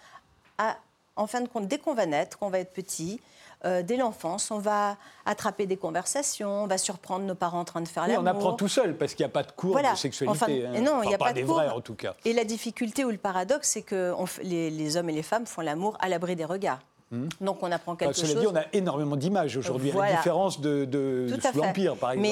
à, 0.59 0.77
en 1.17 1.27
fin 1.27 1.41
de 1.41 1.49
compte, 1.49 1.67
dès 1.69 1.79
qu'on 1.79 1.95
va 1.95 2.07
naître, 2.07 2.39
qu'on 2.39 2.51
va 2.51 2.59
être 2.61 2.73
petit. 2.73 3.21
euh, 3.65 3.83
dès 3.83 3.97
l'enfance, 3.97 4.51
on 4.51 4.59
va 4.59 4.97
attraper 5.25 5.65
des 5.67 5.79
conversations, 5.79 6.65
on 6.65 6.67
va 6.67 6.77
surprendre 6.77 7.25
nos 7.25 7.35
parents 7.35 7.61
en 7.61 7.65
train 7.65 7.81
de 7.81 7.89
faire 7.89 8.05
Oui, 8.07 8.11
on 8.17 8.23
l'amour. 8.23 8.43
apprend 8.43 8.53
tout 8.55 8.69
seul 8.69 8.95
parce 8.97 9.15
qu'il 9.15 9.25
n'y 9.25 9.31
a 9.31 9.33
pas 9.33 9.43
de 9.43 9.53
cours 9.53 9.73
Voilà. 9.73 9.93
de 9.93 9.97
sexualité. 9.97 10.31
Enfin, 10.45 10.53
hein. 10.53 10.81
non, 10.83 11.03
il 11.03 11.07
Enfin, 11.07 11.11
y 11.11 11.15
a 11.15 11.19
pas 11.19 11.29
de 11.33 11.37
des 11.41 11.45
cours. 11.45 11.55
vrais 11.55 11.71
en 11.71 11.81
tout 11.81 11.95
cas. 11.95 12.15
Et 12.27 12.35
la 12.35 12.45
difficulté 12.45 13.07
ou 13.07 13.11
le 13.11 13.17
paradoxe, 13.17 13.71
c'est 13.71 13.81
que 13.83 14.13
on 14.19 14.25
f- 14.27 14.43
les, 14.43 14.69
les 14.71 14.97
hommes 14.99 15.09
et 15.09 15.15
les 15.15 15.23
femmes 15.23 15.47
font 15.47 15.63
l'amour 15.63 15.97
à 16.01 16.11
l'abri 16.11 16.37
des 16.37 16.45
regards. 16.45 16.81
Donc 17.41 17.63
on 17.63 17.71
apprend 17.71 17.95
quelque 17.95 18.11
Enfin, 18.11 18.21
cela 18.27 18.33
chose. 18.33 18.41
dit, 18.43 18.47
on 18.49 18.57
a 18.57 18.65
énormément 18.73 19.15
d'images 19.17 19.57
aujourd'hui, 19.57 19.91
à 19.93 19.95
la 19.95 20.17
différence 20.17 20.61
de, 20.61 20.87
l'Empire, 21.55 21.97
par 21.97 22.13
exemple. 22.13 22.29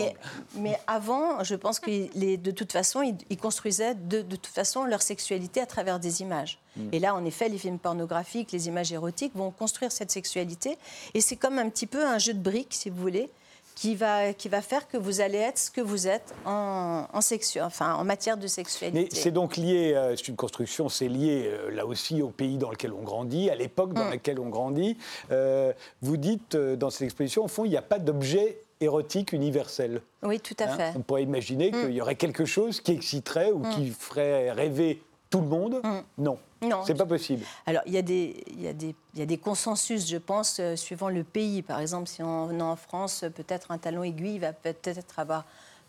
mais, 0.57 0.61
mais 0.61 0.79
avant, 0.87 1.45
je 1.45 1.55
pense 1.55 1.79
que 1.79 1.91
les- 2.17 2.37
de 2.37 2.51
toute 2.51 2.73
façon, 2.73 3.03
ils, 3.03 3.17
ils 3.31 3.37
construisaient 3.37 3.95
de, 3.95 4.23
de 4.23 4.37
toute 4.37 4.53
façon 4.53 4.85
leur 4.85 5.03
sexualité 5.03 5.61
à 5.61 5.67
travers 5.67 6.01
des 6.01 6.21
images. 6.23 6.59
Mmh. 6.77 6.81
Et 6.93 6.99
là, 6.99 7.15
en 7.15 7.25
effet, 7.25 7.49
les 7.49 7.59
films 7.59 7.79
pornographiques, 7.79 8.51
les 8.51 8.67
images 8.67 8.93
érotiques 8.93 9.37
vont 9.37 9.51
construire 9.51 9.93
cette 9.93 10.11
sexualité. 10.11 10.77
Et 11.15 11.21
c'est 11.21 11.37
comme 11.37 11.59
un 11.59 11.69
petit 11.69 11.87
peu 11.87 12.05
un 12.05 12.19
jeu 12.19 12.35
de 12.35 12.41
briques, 12.41 12.75
si 12.75 12.91
vous 12.91 13.01
voulez, 13.01 13.31
qui 13.75 13.95
va, 13.95 14.33
qui 14.33 14.49
va 14.49 14.61
faire 14.63 14.87
que 14.89 14.97
vous 14.97 15.21
allez 15.21 15.39
être 15.39 15.59
ce 15.59 15.71
que 15.71 15.81
vous 15.81 16.07
êtes 16.07 16.35
en, 16.45 17.07
en, 17.13 17.21
sexu- 17.21 17.61
enfin, 17.63 17.95
en 17.95 18.05
matière 18.05 18.37
de 18.37 18.43
Mais 18.43 18.49
sexualité. 18.49 19.09
c'est 19.17 19.31
donc 19.31 19.57
lié, 19.57 19.93
euh, 19.95 20.15
c'est 20.17 20.29
une 20.29 20.37
construction, 20.37 20.89
c'est 20.89 21.09
lié 21.09 21.45
euh, 21.47 21.71
là 21.71 21.87
aussi 21.87 22.23
au 22.23 22.29
pays 22.29 22.59
dans 22.59 22.71
lequel 22.71 22.93
on 22.93 23.03
grandit, 23.03 23.51
à 23.51 23.55
l'époque 23.55 23.91
Mm. 23.91 23.95
dans 23.95 24.09
laquelle 24.09 24.39
on 24.41 24.49
grandit. 24.49 24.97
Euh, 25.31 25.73
vous 26.03 26.17
dites 26.17 26.57
dans 26.57 26.91
cette 26.91 27.03
exposition, 27.03 27.45
au 27.45 27.49
fond, 27.49 27.65
il 27.65 27.71
n'y 27.71 27.77
a 27.77 27.83
pas 27.83 27.99
d'objet 27.99 28.59
érotique 28.81 29.33
universel. 29.33 30.03
Oui, 30.23 30.41
tout 30.41 30.57
à 30.59 30.65
hein. 30.65 30.77
fait. 30.77 30.93
On 30.97 31.01
pourrait 31.01 31.23
imaginer 31.23 31.71
qu'il 31.71 31.93
y 31.93 32.01
aurait 32.01 32.17
quelque 32.17 32.45
chose 32.45 32.81
qui 32.81 32.93
exciterait 32.93 33.53
ou 33.53 33.63
qui 33.75 33.91
ferait 33.91 34.51
rêver 34.53 35.01
tout 35.33 35.41
le 35.41 35.49
monde? 35.49 35.81
Non, 36.19 36.39
Mm. 36.63 36.69
Non, 36.69 36.83
c'est 36.87 36.95
pas 36.95 37.07
possible. 37.07 37.45
Alors, 37.67 37.83
il 37.87 37.93
y, 37.93 37.99
a 37.99 38.03
des, 38.03 38.45
il, 38.47 38.61
y 38.63 38.95
y 39.19 39.23
a 39.23 39.27
des 39.27 39.39
consensus, 39.39 40.09
je 40.09 40.17
pense, 40.17 40.59
euh, 40.61 40.77
suivant 40.77 41.09
le 41.09 41.25
pays. 41.25 41.61
Par 41.61 41.81
exemple, 41.81 42.09
si 42.09 42.23
on 42.23 42.57
est 42.57 42.63
en 42.63 42.77
France, 42.77 43.25
peut-être 43.35 43.73
un 43.73 43.79
talon 43.79 44.05
aiguille 44.05 44.39
va 44.39 44.53
peut-être 44.53 45.19
avoir 45.19 45.45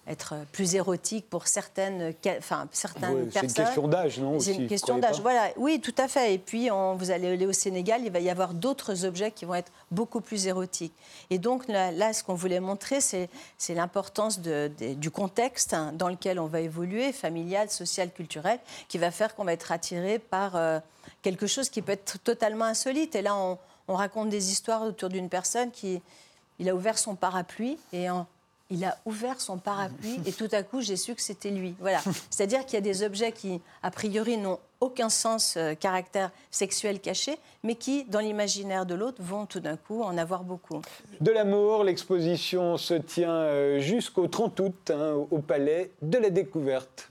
être 0.06 0.34
plus 0.51 0.76
érotique 0.76 1.30
pour 1.30 1.47
certaines, 1.47 2.14
enfin, 2.38 2.68
certaines 2.74 3.14
Ouais, 3.16 3.24
c'est 3.32 3.39
personnes. 3.39 3.49
une 3.49 3.54
question 3.66 3.88
d'âge, 3.88 4.20
non 4.20 4.39
C'est 4.39 4.54
une 4.56 4.68
question 4.68 4.97
d'âge, 4.97 5.22
voilà. 5.22 5.49
Oui, 5.56 5.80
tout 5.80 5.95
à 5.97 6.10
fait. 6.10 6.34
Et 6.34 6.38
puis, 6.38 6.70
on- 6.72 6.95
vous 6.95 7.10
allez 7.10 7.30
aller 7.30 7.45
au 7.45 7.54
Sénégal, 7.54 8.01
il 8.04 8.12
va 8.12 8.20
y 8.20 8.30
avoir 8.30 8.54
d'autres 8.54 9.06
objets 9.06 9.32
qui 9.32 9.45
vont 9.45 9.56
être 9.56 9.72
beaucoup 9.91 10.20
plus 10.20 10.45
érotiques. 10.47 10.93
Et 11.30 11.38
donc, 11.38 11.68
là, 11.70 11.91
là, 11.91 12.12
ce 12.12 12.22
qu'on 12.22 12.34
voulait 12.34 12.60
montrer, 12.60 12.99
c'est 12.99 13.30
l'importance 13.70 14.39
du 14.41 15.10
contexte 15.10 15.74
hein, 15.74 15.93
dans 15.93 16.10
lequel 16.10 16.38
on 16.39 16.47
va 16.47 16.60
évoluer, 16.60 17.14
familial, 17.14 17.70
social, 17.70 18.12
culturel, 18.12 18.60
qui 18.89 18.97
va 18.97 19.10
faire 19.10 19.34
qu'on 19.36 19.45
va 19.45 19.54
être 19.54 19.72
attiré 19.72 20.20
par 20.20 20.56
euh, 20.58 20.80
quelque 21.22 21.47
chose 21.47 21.70
qui 21.70 21.82
peut 21.82 21.93
être 21.93 22.20
totalement 22.20 22.66
insolite. 22.66 23.16
Et 23.16 23.22
là, 23.22 23.36
on, 23.38 23.58
on 23.88 23.95
raconte 23.95 24.30
des 24.30 24.51
histoires 24.51 24.82
autour 24.84 25.08
d'une 25.10 25.30
personne 25.30 25.72
qui 25.72 26.01
il 26.60 26.70
a 26.70 26.76
ouvert 26.76 26.97
son 26.99 27.16
parapluie 27.16 27.78
et 27.93 28.10
en- 28.10 28.28
il 28.74 28.84
a 28.84 28.97
ouvert 29.05 29.39
son 29.39 29.57
parapluie 29.57 30.19
et 30.26 30.32
tout 30.32 30.49
à 30.51 30.63
coup 30.63 30.82
j'ai 30.82 30.97
su 30.97 31.13
que 31.15 31.21
c'était 31.21 31.51
lui. 31.51 31.76
Voilà. 31.80 32.01
C'est-à-dire 32.30 32.65
qu'il 32.65 32.74
y 32.74 32.78
a 32.78 32.82
des 32.82 33.03
objets 33.03 33.32
qui 33.32 33.61
a 33.84 33.91
priori 33.91 34.38
n'ont 34.38 34.59
aucun 34.82 35.09
sens, 35.09 35.55
euh, 35.55 35.76
caractère 35.76 36.32
sexuel 36.51 36.99
caché, 36.99 37.38
mais 37.63 37.76
qui 37.76 38.03
dans 38.05 38.19
l'imaginaire 38.19 38.86
de 38.86 38.95
l'autre 38.95 39.21
vont 39.21 39.45
tout 39.45 39.61
d'un 39.61 39.78
coup 39.78 40.01
en 40.01 40.17
avoir 40.17 40.43
beaucoup. 40.43 40.82
De 41.21 41.32
l'amour, 41.32 41.84
l'exposition 41.84 42.78
se 42.78 42.95
tient 42.95 43.32
euh, 43.32 43.80
jusqu'au 43.80 44.28
30 44.28 44.59
août 44.59 44.91
hein, 44.91 45.13
au 45.32 45.39
Palais 45.39 45.91
de 46.01 46.17
la 46.17 46.30
Découverte. 46.30 47.09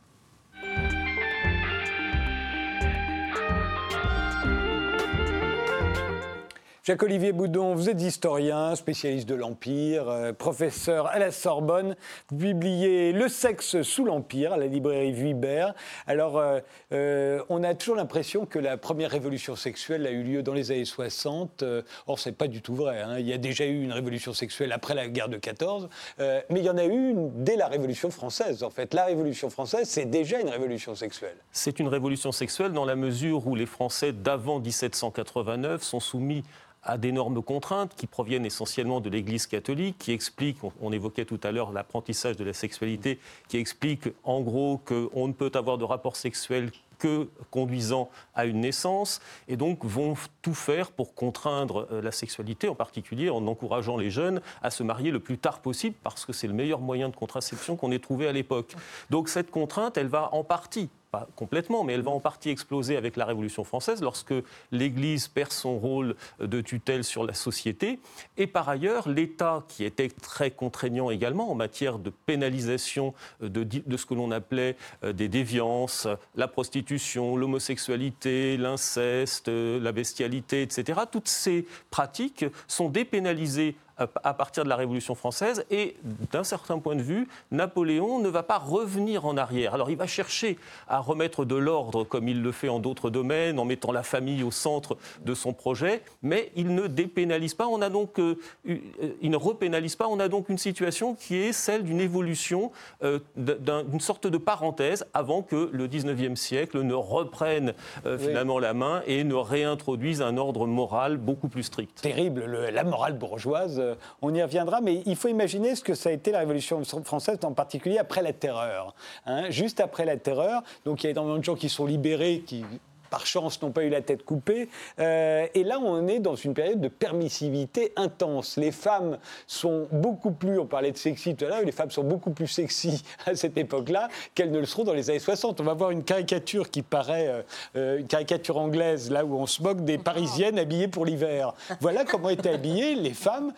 Jacques-Olivier 6.84 7.30
Boudon, 7.30 7.76
vous 7.76 7.88
êtes 7.88 8.02
historien, 8.02 8.74
spécialiste 8.74 9.28
de 9.28 9.36
l'Empire, 9.36 10.08
euh, 10.08 10.32
professeur 10.32 11.06
à 11.06 11.20
la 11.20 11.30
Sorbonne. 11.30 11.94
Vous 12.28 12.38
publiez 12.38 13.12
Le 13.12 13.28
sexe 13.28 13.82
sous 13.82 14.04
l'Empire 14.04 14.54
à 14.54 14.56
la 14.56 14.66
librairie 14.66 15.12
Vuibert. 15.12 15.74
Alors, 16.08 16.38
euh, 16.38 16.58
euh, 16.90 17.40
on 17.50 17.62
a 17.62 17.74
toujours 17.74 17.94
l'impression 17.94 18.46
que 18.46 18.58
la 18.58 18.76
première 18.78 19.12
révolution 19.12 19.54
sexuelle 19.54 20.04
a 20.08 20.10
eu 20.10 20.24
lieu 20.24 20.42
dans 20.42 20.54
les 20.54 20.72
années 20.72 20.84
60. 20.84 21.62
Euh, 21.62 21.82
or, 22.08 22.18
ce 22.18 22.30
n'est 22.30 22.34
pas 22.34 22.48
du 22.48 22.62
tout 22.62 22.74
vrai. 22.74 23.00
hein. 23.00 23.16
Il 23.20 23.28
y 23.28 23.32
a 23.32 23.38
déjà 23.38 23.64
eu 23.64 23.84
une 23.84 23.92
révolution 23.92 24.32
sexuelle 24.32 24.72
après 24.72 24.94
la 24.94 25.06
guerre 25.06 25.28
de 25.28 25.36
14, 25.36 25.88
euh, 26.18 26.40
mais 26.50 26.58
il 26.58 26.66
y 26.66 26.70
en 26.70 26.78
a 26.78 26.84
eu 26.84 27.10
une 27.10 27.44
dès 27.44 27.54
la 27.54 27.68
Révolution 27.68 28.10
française. 28.10 28.64
En 28.64 28.70
fait, 28.70 28.92
la 28.92 29.04
Révolution 29.04 29.50
française, 29.50 29.88
c'est 29.88 30.06
déjà 30.06 30.40
une 30.40 30.48
révolution 30.50 30.96
sexuelle. 30.96 31.36
C'est 31.52 31.78
une 31.78 31.86
révolution 31.86 32.32
sexuelle 32.32 32.72
dans 32.72 32.84
la 32.86 32.96
mesure 32.96 33.46
où 33.46 33.54
les 33.54 33.66
Français 33.66 34.12
d'avant 34.12 34.58
1789 34.58 35.80
sont 35.84 36.00
soumis 36.00 36.42
à 36.82 36.98
d'énormes 36.98 37.42
contraintes 37.42 37.94
qui 37.96 38.06
proviennent 38.06 38.46
essentiellement 38.46 39.00
de 39.00 39.10
l'Église 39.10 39.46
catholique, 39.46 39.96
qui 39.98 40.12
expliquent, 40.12 40.64
on, 40.64 40.72
on 40.80 40.92
évoquait 40.92 41.24
tout 41.24 41.40
à 41.42 41.52
l'heure 41.52 41.72
l'apprentissage 41.72 42.36
de 42.36 42.44
la 42.44 42.52
sexualité, 42.52 43.18
qui 43.48 43.58
explique 43.58 44.08
en 44.24 44.40
gros 44.40 44.78
qu'on 44.78 45.28
ne 45.28 45.32
peut 45.32 45.52
avoir 45.54 45.78
de 45.78 45.84
rapport 45.84 46.16
sexuel 46.16 46.70
que 47.02 47.28
conduisant 47.50 48.10
à 48.32 48.44
une 48.44 48.60
naissance, 48.60 49.20
et 49.48 49.56
donc 49.56 49.84
vont 49.84 50.14
tout 50.40 50.54
faire 50.54 50.92
pour 50.92 51.14
contraindre 51.14 51.88
euh, 51.90 52.00
la 52.00 52.12
sexualité, 52.12 52.68
en 52.68 52.76
particulier 52.76 53.28
en 53.28 53.44
encourageant 53.48 53.96
les 53.96 54.08
jeunes 54.08 54.40
à 54.62 54.70
se 54.70 54.84
marier 54.84 55.10
le 55.10 55.18
plus 55.18 55.36
tard 55.36 55.58
possible, 55.58 55.96
parce 56.04 56.24
que 56.24 56.32
c'est 56.32 56.46
le 56.46 56.52
meilleur 56.52 56.78
moyen 56.78 57.08
de 57.08 57.16
contraception 57.16 57.74
qu'on 57.74 57.90
ait 57.90 57.98
trouvé 57.98 58.28
à 58.28 58.32
l'époque. 58.32 58.76
Donc 59.10 59.28
cette 59.28 59.50
contrainte, 59.50 59.98
elle 59.98 60.06
va 60.06 60.32
en 60.32 60.44
partie 60.44 60.90
pas 61.12 61.28
complètement, 61.36 61.84
mais 61.84 61.92
elle 61.92 62.02
va 62.02 62.10
en 62.10 62.20
partie 62.20 62.48
exploser 62.48 62.96
avec 62.96 63.16
la 63.16 63.26
Révolution 63.26 63.64
française 63.64 64.00
lorsque 64.00 64.34
l'Église 64.72 65.28
perd 65.28 65.52
son 65.52 65.78
rôle 65.78 66.16
de 66.40 66.62
tutelle 66.62 67.04
sur 67.04 67.24
la 67.24 67.34
société. 67.34 68.00
Et 68.38 68.46
par 68.46 68.70
ailleurs, 68.70 69.10
l'État, 69.10 69.62
qui 69.68 69.84
était 69.84 70.08
très 70.08 70.50
contraignant 70.50 71.10
également 71.10 71.50
en 71.50 71.54
matière 71.54 71.98
de 71.98 72.08
pénalisation 72.08 73.12
de, 73.42 73.62
de 73.62 73.96
ce 73.98 74.06
que 74.06 74.14
l'on 74.14 74.30
appelait 74.30 74.76
euh, 75.04 75.12
des 75.12 75.28
déviances, 75.28 76.08
la 76.34 76.48
prostitution, 76.48 77.36
l'homosexualité, 77.36 78.56
l'inceste, 78.56 79.48
euh, 79.48 79.78
la 79.80 79.92
bestialité, 79.92 80.62
etc., 80.62 81.00
toutes 81.10 81.28
ces 81.28 81.66
pratiques 81.90 82.46
sont 82.66 82.88
dépénalisées 82.88 83.76
à 84.22 84.34
partir 84.34 84.64
de 84.64 84.68
la 84.68 84.76
Révolution 84.76 85.14
française 85.14 85.64
et 85.70 85.96
d'un 86.30 86.44
certain 86.44 86.78
point 86.78 86.96
de 86.96 87.02
vue, 87.02 87.28
Napoléon 87.50 88.18
ne 88.20 88.28
va 88.28 88.42
pas 88.42 88.58
revenir 88.58 89.26
en 89.26 89.36
arrière. 89.36 89.74
Alors 89.74 89.90
il 89.90 89.96
va 89.96 90.06
chercher 90.06 90.58
à 90.88 90.98
remettre 91.00 91.44
de 91.44 91.54
l'ordre 91.56 92.04
comme 92.04 92.28
il 92.28 92.42
le 92.42 92.52
fait 92.52 92.68
en 92.68 92.78
d'autres 92.78 93.10
domaines, 93.10 93.58
en 93.58 93.64
mettant 93.64 93.92
la 93.92 94.02
famille 94.02 94.42
au 94.42 94.50
centre 94.50 94.96
de 95.24 95.34
son 95.34 95.52
projet, 95.52 96.02
mais 96.22 96.50
il 96.56 96.74
ne 96.74 96.86
dépénalise 96.86 97.54
pas. 97.54 97.66
On 97.66 97.82
a 97.82 97.90
donc, 97.90 98.18
euh, 98.18 98.36
eu- 98.64 98.80
euh, 99.02 99.10
il 99.20 99.30
ne 99.30 99.36
repénalise 99.36 99.96
pas. 99.96 100.08
On 100.08 100.20
a 100.20 100.28
donc 100.28 100.48
une 100.48 100.58
situation 100.58 101.14
qui 101.14 101.36
est 101.36 101.52
celle 101.52 101.82
d'une 101.84 102.00
évolution, 102.00 102.72
euh, 103.02 103.18
d'un- 103.36 103.84
d'une 103.84 104.00
sorte 104.00 104.26
de 104.26 104.38
parenthèse 104.38 105.04
avant 105.14 105.42
que 105.42 105.70
le 105.72 105.88
19e 105.88 106.36
siècle 106.36 106.80
ne 106.82 106.94
reprenne 106.94 107.74
euh, 108.06 108.16
Oui. 108.18 108.26
finalement 108.28 108.58
la 108.58 108.74
main 108.74 109.02
et 109.06 109.24
ne 109.24 109.34
réintroduise 109.34 110.22
un 110.22 110.36
ordre 110.36 110.66
moral 110.66 111.16
beaucoup 111.16 111.48
plus 111.48 111.62
strict. 111.64 112.00
terrible, 112.02 112.44
le- 112.44 112.70
la 112.70 112.84
morale 112.84 113.12
bourgeoise, 113.18 113.82
euh, 113.92 113.96
on 114.20 114.34
y 114.34 114.42
reviendra, 114.42 114.80
mais 114.80 115.02
il 115.06 115.16
faut 115.16 115.28
imaginer 115.28 115.74
ce 115.74 115.82
que 115.82 115.94
ça 115.94 116.08
a 116.08 116.12
été 116.12 116.32
la 116.32 116.40
Révolution 116.40 116.82
française, 117.04 117.38
en 117.44 117.52
particulier 117.52 117.98
après 117.98 118.22
la 118.22 118.32
Terreur. 118.32 118.94
hein. 119.26 119.50
Juste 119.50 119.80
après 119.80 120.04
la 120.04 120.16
Terreur, 120.16 120.62
donc 120.84 121.02
il 121.02 121.06
y 121.06 121.08
a 121.08 121.10
énormément 121.10 121.38
de 121.38 121.44
gens 121.44 121.54
qui 121.54 121.68
sont 121.68 121.86
libérés, 121.86 122.42
qui 122.46 122.64
par 123.12 123.26
chance, 123.26 123.60
n'ont 123.60 123.72
pas 123.72 123.84
eu 123.84 123.90
la 123.90 124.00
tête 124.00 124.24
coupée. 124.24 124.70
Euh, 124.98 125.46
et 125.54 125.64
là, 125.64 125.78
on 125.78 126.08
est 126.08 126.18
dans 126.18 126.34
une 126.34 126.54
période 126.54 126.80
de 126.80 126.88
permissivité 126.88 127.92
intense. 127.96 128.56
Les 128.56 128.72
femmes 128.72 129.18
sont 129.46 129.86
beaucoup 129.92 130.30
plus, 130.30 130.58
on 130.58 130.64
parlait 130.64 130.92
de 130.92 130.96
sexy 130.96 131.36
tout 131.36 131.44
à 131.44 131.48
l'heure, 131.48 131.62
les 131.62 131.72
femmes 131.72 131.90
sont 131.90 132.04
beaucoup 132.04 132.30
plus 132.30 132.46
sexy 132.46 133.04
à 133.26 133.34
cette 133.34 133.58
époque-là 133.58 134.08
qu'elles 134.34 134.50
ne 134.50 134.58
le 134.58 134.64
seront 134.64 134.84
dans 134.84 134.94
les 134.94 135.10
années 135.10 135.18
60. 135.18 135.60
On 135.60 135.64
va 135.64 135.74
voir 135.74 135.90
une 135.90 136.04
caricature 136.04 136.70
qui 136.70 136.80
paraît, 136.80 137.28
euh, 137.28 137.42
euh, 137.76 137.98
une 137.98 138.06
caricature 138.06 138.56
anglaise, 138.56 139.10
là 139.10 139.26
où 139.26 139.36
on 139.36 139.46
se 139.46 139.62
moque 139.62 139.84
des 139.84 139.98
Parisiennes 139.98 140.58
habillées 140.58 140.88
pour 140.88 141.04
l'hiver. 141.04 141.52
Voilà 141.80 142.06
comment 142.06 142.30
étaient 142.30 142.54
habillées 142.54 142.94
les 142.94 143.12
femmes 143.12 143.52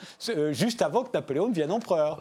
juste 0.50 0.82
avant 0.82 1.04
que 1.04 1.10
Napoléon 1.14 1.48
devienne 1.48 1.70
empereur. 1.70 2.18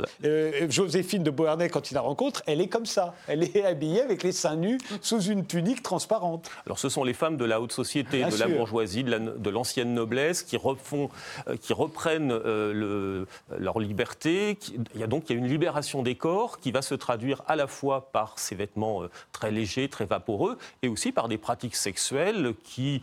Joséphine 0.70 1.24
de 1.24 1.32
Beauharnais, 1.32 1.70
quand 1.70 1.90
il 1.90 1.96
la 1.96 2.02
rencontre, 2.02 2.44
elle 2.46 2.62
est 2.62 2.68
comme 2.68 2.86
ça. 2.86 3.16
Elle 3.28 3.42
est 3.42 3.66
habillée 3.66 4.02
avec 4.02 4.22
les 4.22 4.32
seins 4.32 4.56
nus 4.56 4.78
sous 5.02 5.22
une 5.22 5.48
tunique 5.48 5.82
transparente. 5.82 6.52
Alors 6.68 6.78
ce 6.78 6.90
sont 6.90 7.04
les 7.04 7.14
femmes 7.14 7.23
de 7.32 7.46
la 7.46 7.62
haute 7.62 7.72
société, 7.72 8.24
de 8.24 8.38
la 8.38 8.48
bourgeoisie, 8.48 9.04
de 9.04 9.50
l'ancienne 9.50 9.94
noblesse 9.94 10.44
qui, 10.44 10.58
refont, 10.58 11.10
euh, 11.48 11.56
qui 11.58 11.74
reprennent 11.74 12.32
euh, 12.32 12.74
le, 12.74 13.28
leur 13.58 13.80
liberté. 13.80 14.58
il 14.94 15.00
y 15.00 15.04
a 15.04 15.08
donc 15.08 15.30
il 15.30 15.34
y 15.34 15.36
a 15.36 15.40
une 15.40 15.48
libération 15.48 16.04
des 16.04 16.16
corps 16.16 16.60
qui 16.60 16.72
va 16.72 16.82
se 16.82 16.96
traduire 16.96 17.42
à 17.48 17.56
la 17.56 17.68
fois 17.68 18.12
par 18.12 18.38
ces 18.40 18.56
vêtements 18.56 19.04
euh, 19.04 19.10
très 19.32 19.52
légers, 19.52 19.88
très 19.88 20.06
vaporeux, 20.06 20.58
et 20.82 20.88
aussi 20.88 21.12
par 21.12 21.28
des 21.28 21.38
pratiques 21.38 21.76
sexuelles 21.76 22.54
qui 22.64 23.02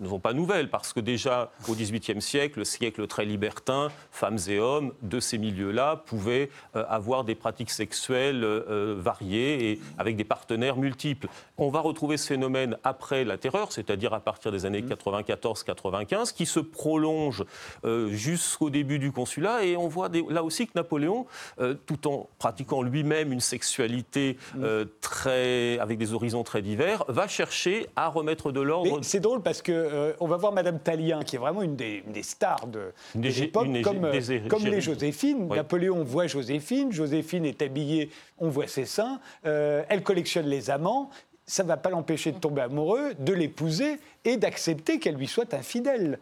ne 0.00 0.08
sont 0.08 0.18
pas 0.18 0.32
nouvelles, 0.32 0.70
parce 0.70 0.92
que 0.92 1.00
déjà 1.00 1.52
au 1.68 1.74
XVIIIe 1.74 2.22
siècle, 2.22 2.60
le 2.60 2.64
siècle 2.64 3.06
très 3.06 3.24
libertin, 3.24 3.90
femmes 4.10 4.38
et 4.48 4.58
hommes 4.58 4.92
de 5.02 5.20
ces 5.20 5.38
milieux-là 5.38 6.02
pouvaient 6.06 6.50
avoir 6.74 7.24
des 7.24 7.34
pratiques 7.34 7.70
sexuelles 7.70 8.44
variées 8.44 9.70
et 9.70 9.80
avec 9.98 10.16
des 10.16 10.24
partenaires 10.24 10.76
multiples. 10.76 11.28
On 11.56 11.68
va 11.68 11.80
retrouver 11.80 12.16
ce 12.16 12.26
phénomène 12.26 12.78
après 12.82 13.24
la 13.24 13.33
terreur, 13.36 13.72
c'est-à-dire 13.72 14.14
à 14.14 14.20
partir 14.20 14.52
des 14.52 14.66
années 14.66 14.82
94-95, 14.82 16.30
mmh. 16.30 16.36
qui 16.36 16.46
se 16.46 16.60
prolonge 16.60 17.44
euh, 17.84 18.08
jusqu'au 18.10 18.70
début 18.70 18.98
du 18.98 19.12
consulat. 19.12 19.64
Et 19.64 19.76
on 19.76 19.88
voit 19.88 20.10
là 20.28 20.42
aussi 20.42 20.66
que 20.66 20.72
Napoléon, 20.74 21.26
euh, 21.60 21.74
tout 21.86 22.08
en 22.08 22.28
pratiquant 22.38 22.82
lui-même 22.82 23.32
une 23.32 23.40
sexualité 23.40 24.36
mmh. 24.54 24.64
euh, 24.64 24.84
très, 25.00 25.78
avec 25.78 25.98
des 25.98 26.12
horizons 26.12 26.42
très 26.42 26.62
divers, 26.62 27.04
va 27.08 27.28
chercher 27.28 27.86
à 27.96 28.08
remettre 28.08 28.52
de 28.52 28.60
l'ordre. 28.60 29.00
C'est 29.02 29.20
drôle 29.20 29.42
parce 29.42 29.62
que 29.62 30.14
on 30.20 30.26
va 30.26 30.36
voir 30.36 30.52
Madame 30.52 30.78
Talien, 30.78 31.22
qui 31.22 31.36
est 31.36 31.38
vraiment 31.38 31.62
une 31.62 31.76
des, 31.76 32.02
stars 32.22 32.66
de, 32.66 32.92
l'époque, 33.14 33.68
comme, 33.82 34.10
comme 34.48 34.66
les 34.66 34.80
Joséphine. 34.80 35.48
Napoléon 35.48 36.02
voit 36.04 36.26
Joséphine, 36.26 36.92
Joséphine 36.92 37.44
est 37.44 37.62
habillée, 37.62 38.10
on 38.38 38.48
voit 38.48 38.66
ses 38.66 38.84
seins, 38.84 39.20
elle 39.42 40.02
collectionne 40.02 40.46
les 40.46 40.70
amants 40.70 41.10
ça 41.46 41.62
ne 41.62 41.68
va 41.68 41.76
pas 41.76 41.90
l'empêcher 41.90 42.32
de 42.32 42.38
tomber 42.38 42.62
amoureux, 42.62 43.14
de 43.18 43.32
l'épouser 43.32 43.98
et 44.24 44.36
d'accepter 44.36 44.98
qu'elle 44.98 45.16
lui 45.16 45.26
soit 45.26 45.52
infidèle, 45.52 46.18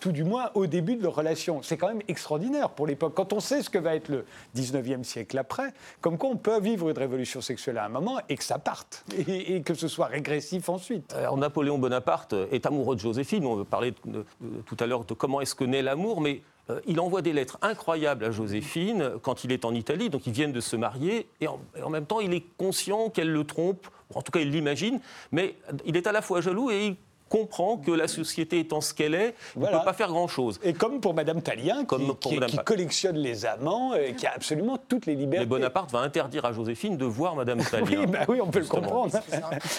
tout 0.00 0.12
du 0.12 0.24
moins 0.24 0.50
au 0.54 0.66
début 0.66 0.96
de 0.96 1.02
leur 1.02 1.14
relation. 1.14 1.62
C'est 1.62 1.76
quand 1.76 1.88
même 1.88 2.02
extraordinaire 2.08 2.70
pour 2.70 2.86
l'époque. 2.86 3.12
Quand 3.14 3.34
on 3.34 3.40
sait 3.40 3.62
ce 3.62 3.68
que 3.68 3.78
va 3.78 3.94
être 3.94 4.08
le 4.08 4.24
19e 4.56 5.04
siècle 5.04 5.36
après, 5.36 5.74
comme 6.00 6.16
quoi 6.16 6.30
on 6.30 6.36
peut 6.36 6.58
vivre 6.60 6.88
une 6.88 6.98
révolution 6.98 7.42
sexuelle 7.42 7.76
à 7.76 7.84
un 7.84 7.90
moment 7.90 8.18
et 8.28 8.36
que 8.36 8.44
ça 8.44 8.58
parte, 8.58 9.04
et, 9.28 9.60
que 9.62 9.74
ce 9.74 9.88
soit 9.88 10.06
régressif 10.06 10.68
ensuite. 10.68 11.12
Alors 11.12 11.36
Napoléon 11.36 11.78
Bonaparte 11.78 12.34
est 12.50 12.64
amoureux 12.64 12.96
de 12.96 13.00
Joséphine, 13.00 13.44
on 13.44 13.64
parlait 13.64 13.92
tout 13.92 14.76
à 14.80 14.86
l'heure 14.86 15.04
de 15.04 15.14
comment 15.14 15.40
est-ce 15.42 15.54
que 15.54 15.64
naît 15.64 15.82
l'amour, 15.82 16.20
mais 16.20 16.40
euh, 16.40 16.40
il 16.86 17.00
envoie 17.00 17.22
des 17.22 17.32
lettres 17.32 17.58
incroyables 17.60 18.24
à 18.24 18.30
Joséphine 18.30 19.12
quand 19.22 19.44
il 19.44 19.52
est 19.52 19.64
en 19.64 19.74
Italie, 19.74 20.10
donc 20.10 20.26
ils 20.26 20.32
viennent 20.32 20.52
de 20.52 20.60
se 20.60 20.76
marier, 20.76 21.26
et 21.40 21.48
en 21.48 21.90
même 21.90 22.06
temps 22.06 22.20
il 22.20 22.32
est 22.32 22.44
conscient 22.56 23.10
qu'elle 23.10 23.30
le 23.30 23.44
trompe 23.44 23.88
en 24.14 24.22
tout 24.22 24.32
cas 24.32 24.40
il 24.40 24.50
l'imagine, 24.50 25.00
mais 25.30 25.56
il 25.84 25.96
est 25.96 26.06
à 26.06 26.12
la 26.12 26.22
fois 26.22 26.40
jaloux 26.40 26.70
et 26.70 26.86
il 26.86 26.96
comprend 27.32 27.78
que 27.78 27.90
la 27.90 28.08
société 28.08 28.58
étant 28.58 28.82
ce 28.82 28.92
qu'elle 28.92 29.14
est, 29.14 29.34
il 29.56 29.62
ne 29.62 29.66
peut 29.66 29.84
pas 29.84 29.94
faire 29.94 30.08
grand-chose. 30.08 30.60
Et 30.62 30.74
comme 30.74 31.00
pour 31.00 31.14
Madame 31.14 31.40
Talien, 31.40 31.86
qui, 31.86 32.36
qui, 32.46 32.58
collectionne 32.58 33.16
les 33.16 33.46
amants, 33.46 33.94
et 33.94 34.12
qui 34.12 34.26
a 34.26 34.32
absolument 34.36 34.76
toutes 34.76 35.06
les 35.06 35.14
libertés. 35.14 35.46
Mais 35.46 35.48
Bonaparte 35.48 35.90
va 35.90 36.00
interdire 36.00 36.44
à 36.44 36.52
Joséphine 36.52 36.98
de 36.98 37.06
voir 37.06 37.34
Madame 37.34 37.62
Talien. 37.64 38.00
oui, 38.00 38.06
bah 38.06 38.18
oui, 38.28 38.38
on 38.42 38.48
peut 38.48 38.58
le 38.58 38.66
comprendre. 38.66 39.18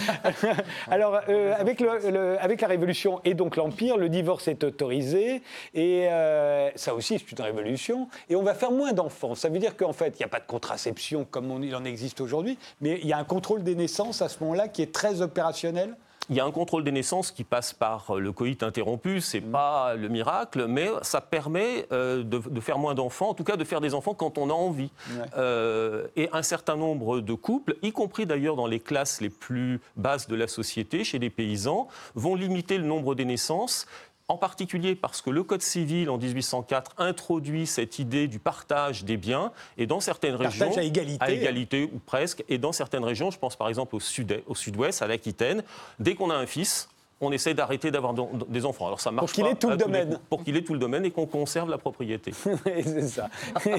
Alors, 0.90 1.20
euh, 1.30 1.54
avec, 1.56 1.80
le, 1.80 2.42
avec 2.42 2.62
la 2.62 2.68
Révolution 2.68 3.22
et 3.24 3.36
donc 3.36 3.56
l'Empire, 3.56 3.98
le 3.98 4.10
divorce 4.10 4.48
est 4.48 4.64
autorisé, 4.64 5.44
et 5.76 6.08
euh, 6.10 6.72
ça 6.76 6.96
aussi 6.96 7.20
c'est 7.20 7.38
une 7.38 7.46
révolution, 7.46 8.08
et 8.30 8.36
on 8.36 8.42
va 8.42 8.56
faire 8.56 8.72
moins 8.72 8.94
d'enfants. 8.94 9.36
Ça 9.36 9.50
veut 9.50 9.60
dire 9.60 9.78
qu'en 9.78 9.94
fait, 9.94 10.16
il 10.18 10.22
n'y 10.22 10.26
a 10.26 10.30
pas 10.30 10.40
de 10.40 10.48
contraception 10.48 11.28
comme 11.30 11.52
on, 11.52 11.62
il 11.62 11.76
en 11.76 11.86
existe 11.86 12.20
aujourd'hui, 12.20 12.58
mais 12.82 13.00
il 13.04 13.08
y 13.08 13.14
a 13.14 13.20
un 13.20 13.24
contrôle 13.24 13.62
des 13.62 13.76
naissances 13.76 14.24
à 14.24 14.30
ce 14.30 14.44
moment-là 14.44 14.70
qui 14.70 14.82
est 14.82 14.92
très 14.92 15.22
opérationnel 15.22 15.96
il 16.30 16.36
y 16.36 16.40
a 16.40 16.46
un 16.46 16.52
contrôle 16.52 16.84
des 16.84 16.92
naissances 16.92 17.32
qui 17.32 17.44
passe 17.44 17.74
par 17.74 18.16
le 18.16 18.32
coït 18.32 18.64
interrompu, 18.64 19.20
c'est 19.20 19.42
n'est 19.42 19.48
mm. 19.48 19.52
pas 19.52 19.96
le 19.96 20.08
miracle, 20.08 20.68
mais 20.68 20.90
ça 21.02 21.22
permet 21.22 21.86
euh, 21.92 22.24
de, 22.24 22.60
faire 22.60 22.78
moins 22.78 22.96
d'enfants, 22.96 23.30
en 23.30 23.34
tout 23.34 23.44
cas 23.44 23.58
de 23.58 23.64
faire 23.64 23.82
des 23.82 23.94
enfants 23.94 24.14
quand 24.14 24.38
on 24.38 24.50
a 24.50 24.54
envie. 24.54 24.92
Euh, 25.38 26.08
et 26.16 26.30
un 26.32 26.44
certain 26.44 26.76
nombre 26.76 27.20
de 27.20 27.34
couples, 27.34 27.76
y 27.82 27.92
compris 27.92 28.26
d'ailleurs 28.26 28.56
dans 28.56 28.68
les 28.68 28.80
classes 28.80 29.22
les 29.22 29.30
plus 29.30 29.82
basses 29.96 30.28
de 30.28 30.36
la 30.36 30.48
société, 30.48 31.04
chez 31.04 31.20
les 31.20 31.30
paysans, 31.30 31.88
vont 32.16 32.36
limiter 32.36 32.78
le 32.78 32.86
nombre 32.86 33.16
des 33.16 33.26
naissances 33.26 33.86
en 34.28 34.38
particulier 34.38 34.96
parce 34.96 35.22
que 35.22 35.30
le 35.30 35.44
Code 35.44 35.62
civil 35.62 36.10
en 36.10 36.18
1804 36.18 36.96
introduit 36.98 37.68
cette 37.68 38.00
idée 38.00 38.28
du 38.28 38.40
partage 38.40 39.04
des 39.04 39.18
biens 39.18 39.52
et 39.78 39.86
dans 39.86 40.00
certaines 40.00 40.36
régions 40.36 40.76
à 40.78 40.84
égalité, 40.84 41.24
à 41.24 41.32
égalité 41.32 41.90
ou 41.94 42.00
presque 42.00 42.44
et 42.50 42.58
dans 42.58 42.72
certaines 42.72 43.04
régions, 43.04 43.32
je 43.32 43.40
pense 43.40 43.56
par 43.56 43.70
exemple 43.70 43.96
au 43.96 44.00
sud 44.00 44.42
au 44.48 44.56
sud-ouest 44.56 45.02
à 45.02 45.08
l'Aquitaine, 45.08 45.64
dès 46.00 46.16
qu'on 46.16 46.30
a 46.30 46.36
un 46.36 46.46
fils, 46.46 46.90
on 47.24 47.32
essaie 47.32 47.54
d'arrêter 47.54 47.92
d'avoir 47.92 48.14
des 48.14 48.66
enfants. 48.66 48.88
Alors 48.88 49.00
ça 49.00 49.12
marche 49.12 49.28
pour 49.28 49.34
qu'il 49.34 49.46
ait 49.48 49.56
tout 49.56 49.70
le 49.70 49.78
domaine. 49.78 50.20
pour 50.30 50.44
qu'il 50.44 50.58
ait 50.58 50.64
tout 50.64 50.74
le 50.74 50.80
domaine 50.80 51.06
et 51.06 51.12
qu'on 51.12 51.26
conserve 51.26 51.70
la 51.70 51.78
propriété. 51.78 52.32
c'est 52.64 53.08
ça. 53.08 53.30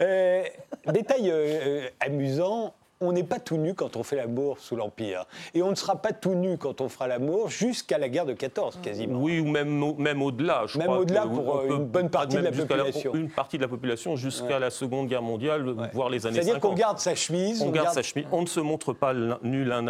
euh, 0.00 0.44
détail 0.92 1.30
euh, 1.30 1.34
euh, 1.34 1.88
amusant, 2.00 2.74
on 3.02 3.12
n'est 3.12 3.24
pas 3.24 3.38
tout 3.38 3.56
nu 3.56 3.72
quand 3.72 3.96
on 3.96 4.02
fait 4.02 4.16
l'amour 4.16 4.58
sous 4.58 4.76
l'Empire. 4.76 5.24
Et 5.54 5.62
on 5.62 5.70
ne 5.70 5.74
sera 5.74 5.96
pas 5.96 6.12
tout 6.12 6.34
nu 6.34 6.58
quand 6.58 6.82
on 6.82 6.90
fera 6.90 7.08
l'amour 7.08 7.48
jusqu'à 7.48 7.96
la 7.96 8.10
guerre 8.10 8.26
de 8.26 8.34
14, 8.34 8.78
quasiment. 8.82 9.18
Oui, 9.18 9.40
ou 9.40 9.46
même, 9.46 9.94
même 9.96 10.20
au-delà. 10.20 10.66
même 10.76 10.90
au-delà 10.90 11.22
pour 11.22 11.60
euh, 11.60 11.76
une 11.78 11.86
bonne 11.86 12.10
partie 12.10 12.36
de 12.36 12.42
la 12.42 12.52
population. 12.52 13.14
une 13.14 13.30
partie 13.30 13.56
de 13.56 13.62
la 13.62 13.68
population 13.68 14.16
jusqu'à 14.16 14.58
la 14.58 14.68
Seconde 14.68 15.08
Guerre 15.08 15.22
mondiale, 15.22 15.74
voire 15.94 16.10
les 16.10 16.26
années 16.26 16.36
50. 16.36 16.44
C'est-à-dire 16.44 16.60
qu'on 16.60 16.74
garde 16.74 16.98
sa 16.98 17.14
chemise. 17.14 17.62
On, 17.62 17.70
garde, 17.70 17.94
sa 17.94 18.02
chemise. 18.02 18.26
On 18.32 18.42
ne 18.42 18.46
se 18.46 18.60
montre 18.60 18.92
pas 18.92 19.14
nu 19.14 19.64
l'un 19.64 19.86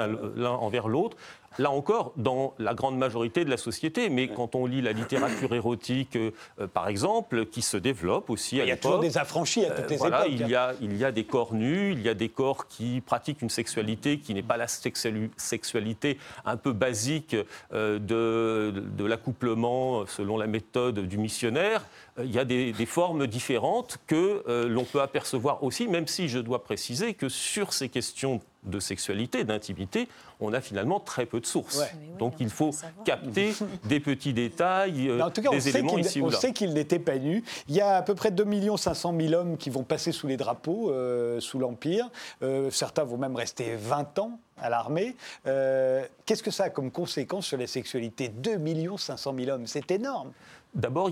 envers 0.47 0.87
l'autre 0.87 1.17
là 1.59 1.71
encore, 1.71 2.13
dans 2.17 2.55
la 2.59 2.75
grande 2.75 2.97
majorité 2.97 3.45
de 3.45 3.51
la 3.51 3.57
société. 3.57 4.09
Mais 4.09 4.29
quand 4.29 4.55
on 4.55 4.67
lit 4.67 4.83
la 4.83 4.93
littérature 4.93 5.55
érotique, 5.55 6.17
euh, 6.17 6.31
par 6.73 6.89
exemple, 6.89 7.47
qui 7.47 7.63
se 7.63 7.77
développe 7.77 8.31
aussi 8.31 8.61
à 8.61 8.65
Il 8.65 8.69
y 8.69 8.73
a 8.73 8.77
toujours 8.77 9.01
des 9.01 9.19
affranchis 9.19 9.65
à 9.65 9.71
toutes 9.71 9.91
les 9.91 9.97
voilà, 9.97 10.27
époques. 10.27 10.41
Il 10.41 10.49
y, 10.49 10.55
a, 10.55 10.75
il 10.81 10.97
y 10.97 11.05
a 11.05 11.13
des 11.13 11.25
corps 11.25 11.55
nus, 11.55 11.93
il 11.93 12.03
y 12.03 12.09
a 12.09 12.15
des 12.15 12.29
corps 12.29 12.67
qui 12.69 13.01
pratiquent 13.01 13.43
une 13.43 13.51
sexualité 13.51 14.19
qui 14.19 14.35
n'est 14.35 14.43
pas 14.43 14.57
la 14.57 14.69
sexualité 14.69 16.19
un 16.45 16.57
peu 16.57 16.73
basique 16.73 17.37
euh, 17.73 17.99
de, 17.99 18.73
de 18.97 19.05
l'accouplement 19.05 20.07
selon 20.07 20.37
la 20.37 20.47
méthode 20.47 21.01
du 21.01 21.19
missionnaire. 21.19 21.85
Euh, 22.21 22.25
il 22.25 22.33
y 22.33 22.39
a 22.39 22.45
des, 22.45 22.87
formes 22.87 23.27
différentes 23.27 23.99
que 24.07 24.67
l'on 24.69 24.85
peut 24.85 25.01
apercevoir 25.01 25.63
aussi, 25.63 25.89
même 25.89 26.07
si 26.07 26.29
je 26.29 26.39
dois 26.39 26.63
préciser 26.65 27.15
que 27.15 27.29
sur 27.29 27.73
ces 27.73 27.89
questions 27.89 28.41
de 28.65 28.79
sexualité, 28.79 29.45
d'intimité, 29.45 30.09
on 30.41 30.53
a 30.53 30.61
finalement 30.61 31.01
très 31.01 31.27
peu 31.27 31.41
de 31.41 31.47
sources. 31.47 31.83
Donc 32.19 32.35
il 32.41 32.51
faut 32.51 32.71
capter 33.05 33.53
des 33.85 34.01
petits 34.01 34.33
détails, 34.33 35.09
euh, 35.09 35.23
en 35.23 35.31
tout 35.31 35.43
cas, 35.43 35.51
des 35.51 35.69
éléments 35.69 35.99
ici 35.99 36.21
ou 36.21 36.29
là. 36.29 36.37
On 36.37 36.41
sait 36.41 36.53
qu'il 36.53 36.73
n'était 36.75 36.99
pas 36.99 37.19
nu. 37.19 37.43
Il 37.69 37.75
y 37.75 37.81
a 37.81 37.97
à 37.97 38.03
peu 38.03 38.15
près 38.15 38.31
2 38.31 38.47
500 38.77 39.15
000 39.19 39.35
hommes 39.35 39.57
qui 39.57 39.71
vont 39.71 39.83
passer 39.83 40.13
sous 40.13 40.27
les 40.27 40.37
drapeaux, 40.37 40.91
euh, 40.91 41.41
sous 41.41 41.59
l'Empire. 41.59 42.11
Euh, 42.43 42.71
certains 42.71 43.05
vont 43.05 43.17
même 43.17 43.37
rester 43.37 43.77
20 43.77 44.19
ans 44.19 44.39
à 44.59 44.69
l'armée. 44.69 45.17
Qu'est-ce 45.45 46.43
que 46.43 46.51
ça 46.51 46.65
a 46.65 46.71
comme 46.71 46.91
conséquence 46.91 47.47
sur 47.47 47.57
la 47.57 47.67
sexualité? 47.67 48.29
2 48.29 48.59
500 48.99 49.35
000 49.39 49.51
hommes, 49.51 49.67
c'est 49.67 49.91
énorme. 49.91 50.33
D'abord, 50.75 51.11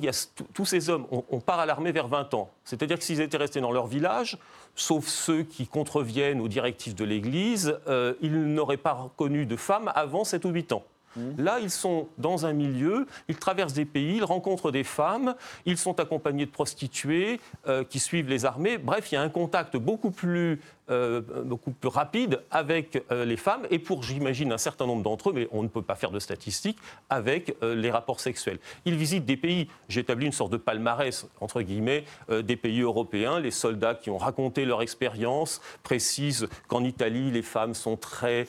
tous 0.55 0.65
ces 0.65 0.89
hommes, 0.89 1.07
on, 1.11 1.41
part 1.41 1.59
à 1.59 1.67
l'armée 1.67 1.91
vers 1.91 2.07
20 2.07 2.33
ans. 2.35 2.51
C'est-à-dire 2.65 2.97
que 2.97 3.05
s'ils 3.05 3.21
étaient 3.21 3.37
restés 3.37 3.61
dans 3.61 3.73
leur 3.73 3.89
village, 3.89 4.39
sauf 4.77 5.07
ceux 5.07 5.43
qui 5.43 5.67
contreviennent 5.67 6.41
aux 6.41 6.49
directives 6.49 6.95
de 6.95 7.05
l'Église, 7.05 7.77
euh, 7.89 8.15
ils 8.21 8.55
n'auraient 8.55 8.77
pas 8.77 9.11
connu 9.17 9.47
de 9.47 9.57
femmes 9.57 9.91
avant 9.97 10.23
7 10.23 10.45
ou 10.45 10.51
8 10.51 10.73
ans. 10.73 10.85
Mmh. 11.17 11.21
Là, 11.39 11.59
ils 11.61 11.71
sont 11.71 12.09
dans 12.19 12.47
un 12.47 12.53
milieu, 12.53 13.07
ils 13.29 13.37
traversent 13.37 13.73
des 13.73 13.85
pays, 13.85 14.17
ils 14.17 14.25
rencontrent 14.25 14.71
des 14.71 14.85
femmes, 14.85 15.35
ils 15.67 15.79
sont 15.79 15.99
accompagnés 15.99 16.47
de 16.47 16.51
prostituées 16.51 17.41
euh, 17.67 17.83
qui 17.83 17.99
suivent 17.99 18.29
les 18.29 18.45
armées. 18.45 18.79
Bref, 18.79 19.11
il 19.11 19.17
y 19.17 19.19
a 19.19 19.23
un 19.23 19.29
contact 19.29 19.77
beaucoup 19.77 20.11
plus 20.11 20.61
euh, 20.91 21.21
beaucoup 21.45 21.73
plus 21.73 21.89
rapide 21.89 22.41
avec 22.51 23.03
euh, 23.13 23.27
les 23.27 23.37
femmes 23.37 23.67
et 23.71 23.79
pour, 23.79 24.03
j'imagine, 24.03 24.53
un 24.53 24.59
certain 24.59 24.87
nombre 24.87 25.03
d'entre 25.03 25.29
eux, 25.29 25.33
mais 25.35 25.47
on 25.53 25.63
ne 25.63 25.69
peut 25.69 25.83
pas 25.83 25.97
faire 25.97 26.11
de 26.11 26.19
statistiques, 26.19 26.79
avec 27.11 27.55
euh, 27.63 27.75
les 27.75 27.91
rapports 27.91 28.21
sexuels. 28.21 28.59
Ils 28.87 28.97
visitent 28.97 29.27
des 29.27 29.37
pays, 29.37 29.69
j'ai 29.91 30.01
établi 30.01 30.25
une 30.25 30.33
sorte 30.33 30.51
de 30.51 30.57
palmarès, 30.57 31.27
entre 31.41 31.61
guillemets, 31.61 32.05
des 32.31 32.57
pays 32.57 32.81
européens. 32.81 33.39
Les 33.39 33.51
soldats 33.51 33.95
qui 33.95 34.09
ont 34.09 34.17
raconté 34.17 34.65
leur 34.65 34.81
expérience 34.81 35.61
précisent 35.83 36.49
qu'en 36.69 36.83
Italie, 36.85 37.31
les 37.31 37.43
femmes 37.43 37.75
sont 37.75 37.97
très, 37.97 38.47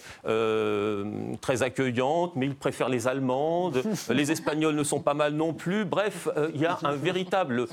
très 1.42 1.64
accueillantes, 1.64 2.36
mais 2.36 2.46
ils 2.46 2.56
préfèrent 2.56 2.90
les 2.90 3.08
Allemandes. 3.08 3.82
les 4.10 4.32
Espagnols 4.32 4.76
ne 4.76 4.84
sont 4.84 5.02
pas 5.02 5.14
mal 5.14 5.34
non 5.34 5.54
plus. 5.54 5.86
Bref, 5.86 6.28
il 6.54 6.62
y 6.62 6.66
a 6.66 6.78
un 6.84 6.96
véritable 6.96 7.68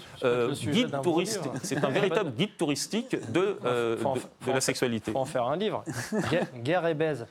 guide 0.64 1.00
touristique. 1.02 1.52
C'est 1.62 1.84
un 1.84 1.90
véritable 1.90 2.32
guide 2.36 2.56
touristique 2.56 3.16
de, 3.32 3.58
de 4.46 4.55
la 4.57 4.61
sexualité. 4.61 5.12
Faut 5.12 5.18
en 5.18 5.24
faire 5.24 5.44
un 5.44 5.57
livre. 5.57 5.84
Guerre, 6.62 6.86
et 6.86 6.94
baise. 6.94 7.26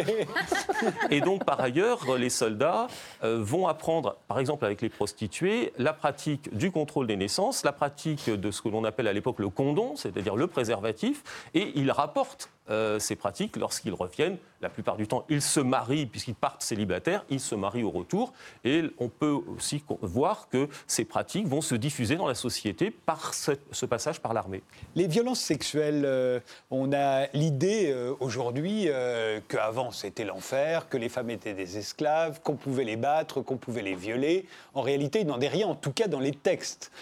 et 1.10 1.20
donc, 1.20 1.44
par 1.44 1.60
ailleurs, 1.60 2.16
les 2.16 2.30
soldats 2.30 2.86
euh, 3.22 3.38
vont 3.40 3.68
apprendre, 3.68 4.16
par 4.26 4.38
exemple 4.38 4.64
avec 4.64 4.80
les 4.80 4.88
prostituées, 4.88 5.72
la 5.78 5.92
pratique 5.92 6.54
du 6.56 6.70
contrôle 6.70 7.06
des 7.06 7.16
naissances, 7.16 7.62
la 7.62 7.72
pratique 7.72 8.30
de 8.30 8.50
ce 8.50 8.62
que 8.62 8.68
l'on 8.68 8.84
appelle 8.84 9.06
à 9.06 9.12
l'époque 9.12 9.38
le 9.38 9.50
condom, 9.50 9.96
c'est-à-dire 9.96 10.34
le 10.34 10.46
préservatif, 10.46 11.22
et 11.54 11.72
ils 11.74 11.90
rapportent 11.90 12.50
euh, 12.70 12.98
ces 12.98 13.16
pratiques 13.16 13.56
lorsqu'ils 13.56 13.94
reviennent. 13.94 14.36
La 14.60 14.68
plupart 14.68 14.96
du 14.96 15.06
temps, 15.06 15.24
ils 15.28 15.42
se 15.42 15.58
marient, 15.58 16.06
puisqu'ils 16.06 16.34
partent 16.34 16.62
célibataires, 16.62 17.24
ils 17.30 17.40
se 17.40 17.54
marient 17.54 17.82
au 17.82 17.90
retour. 17.90 18.32
Et 18.64 18.84
on 18.98 19.08
peut 19.08 19.36
aussi 19.56 19.82
voir 20.02 20.48
que 20.50 20.68
ces 20.86 21.04
pratiques 21.04 21.46
vont 21.46 21.62
se 21.62 21.74
diffuser 21.74 22.16
dans 22.16 22.28
la 22.28 22.34
société 22.34 22.90
par 22.90 23.34
ce, 23.34 23.86
passage 23.86 24.20
par 24.20 24.34
l'armée. 24.34 24.62
Les 24.94 25.06
violences 25.06 25.40
sexuelles, 25.40 26.04
euh, 26.04 26.40
on 26.70 26.92
a 26.92 27.26
l'idée 27.32 27.90
euh, 27.90 28.14
aujourd'hui 28.20 28.88
qu'avant 29.48 29.90
c'était 29.90 30.24
l'enfer, 30.24 30.88
que 30.88 30.96
les 30.96 31.08
femmes 31.08 31.30
étaient 31.30 31.54
des 31.54 31.78
esclaves, 31.78 32.40
qu'on 32.42 32.56
pouvait 32.56 32.84
les 32.84 32.96
battre, 32.96 33.40
qu'on 33.40 33.56
pouvait 33.56 33.82
les 33.82 33.94
violer. 33.94 34.46
En 34.74 34.82
réalité, 34.82 35.20
il 35.20 35.26
n'en 35.26 35.40
est 35.40 35.48
rien, 35.48 35.66
en 35.66 35.74
tout 35.74 35.92
cas 35.92 36.06
dans 36.06 36.20
les 36.20 36.32
textes. 36.32 36.92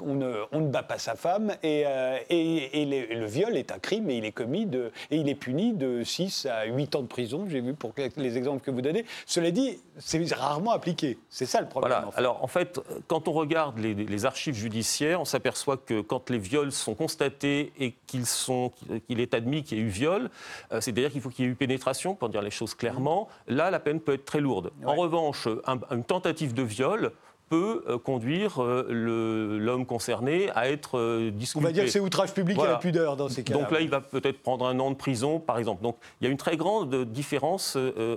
On 0.00 0.14
ne, 0.14 0.66
bat 0.68 0.82
pas 0.82 0.98
sa 0.98 1.14
femme 1.14 1.54
et, 1.62 1.84
euh, 1.86 2.18
le, 2.30 3.26
viol 3.26 3.56
est 3.56 3.72
un 3.72 3.78
crime 3.78 4.10
et 4.10 4.16
il 4.16 4.24
est 4.24 4.32
commis 4.32 4.66
de, 4.66 4.92
et 5.10 5.16
il 5.16 5.28
est 5.28 5.34
puni 5.34 5.72
de 5.72 6.02
6 6.02 6.46
à 6.46 6.66
8 6.66 6.96
ans 6.96 7.02
de 7.02 7.06
prison, 7.06 7.46
j'ai 7.48 7.60
vu 7.60 7.74
pour 7.74 7.92
les 8.16 8.36
exemples 8.36 8.62
que 8.62 8.70
vous 8.70 8.82
donnez. 8.82 9.04
Cela 9.26 9.50
dit, 9.50 9.78
c'est 9.98 10.32
rarement 10.34 10.72
appliqué. 10.72 11.18
C'est 11.30 11.46
ça 11.46 11.60
le 11.60 11.68
problème. 11.68 11.92
Voilà. 11.92 12.10
Alors 12.16 12.42
en 12.42 12.46
fait, 12.46 12.80
quand 13.06 13.28
on 13.28 13.32
regarde 13.32 13.78
les, 13.78 14.26
archives 14.26 14.54
judiciaires, 14.54 15.20
on 15.20 15.24
s'aperçoit 15.24 15.76
que 15.76 16.00
quand 16.00 16.30
les 16.30 16.38
viols 16.38 16.72
sont 16.72 16.94
constatés 16.94 17.72
et 17.78 17.94
qu'il 18.06 19.20
est 19.20 19.34
admis 19.34 19.62
qu'il 19.62 19.78
y 19.78 19.80
a 19.80 19.84
eu 19.84 19.88
viol, 19.88 20.30
euh, 20.72 20.80
c'est-à-dire 20.80 21.10
qu'il 21.12 21.20
faut 21.20 21.28
qu'il 21.28 21.44
y 21.44 21.48
ait 21.48 21.50
eu 21.50 21.54
pénétration, 21.54 22.14
pour 22.14 22.28
dire 22.28 22.42
les 22.42 22.50
choses 22.50 22.74
clairement, 22.74 23.28
là 23.46 23.70
la 23.70 23.78
peine 23.78 24.00
peut 24.00 24.14
être 24.14 24.24
très 24.24 24.40
lourde. 24.40 24.72
En 24.84 24.94
revanche, 24.94 25.48
une 25.90 26.04
tentative 26.04 26.54
de 26.54 26.62
viol, 26.62 27.12
peut 27.48 27.84
euh, 27.88 27.98
conduire 27.98 28.62
euh, 28.62 29.58
l'homme 29.58 29.86
concerné 29.86 30.50
à 30.50 30.68
être 30.68 31.30
disculpé. 31.30 31.64
On 31.64 31.68
va 31.68 31.72
dire 31.72 31.84
que 31.84 31.90
c'est 31.90 32.00
outrage 32.00 32.32
public 32.32 32.58
et 32.58 32.66
la 32.66 32.76
pudeur 32.76 33.16
dans 33.16 33.28
ces 33.28 33.44
cas-là. 33.44 33.60
Donc 33.60 33.70
là, 33.70 33.80
il 33.80 33.88
va 33.88 34.00
peut-être 34.00 34.42
prendre 34.42 34.66
un 34.66 34.78
an 34.80 34.90
de 34.90 34.96
prison, 34.96 35.38
par 35.38 35.58
exemple. 35.58 35.82
Donc 35.82 35.96
il 36.20 36.24
y 36.24 36.28
a 36.28 36.30
une 36.30 36.36
très 36.36 36.56
grande 36.56 37.04
différence, 37.04 37.76
euh, 37.76 38.16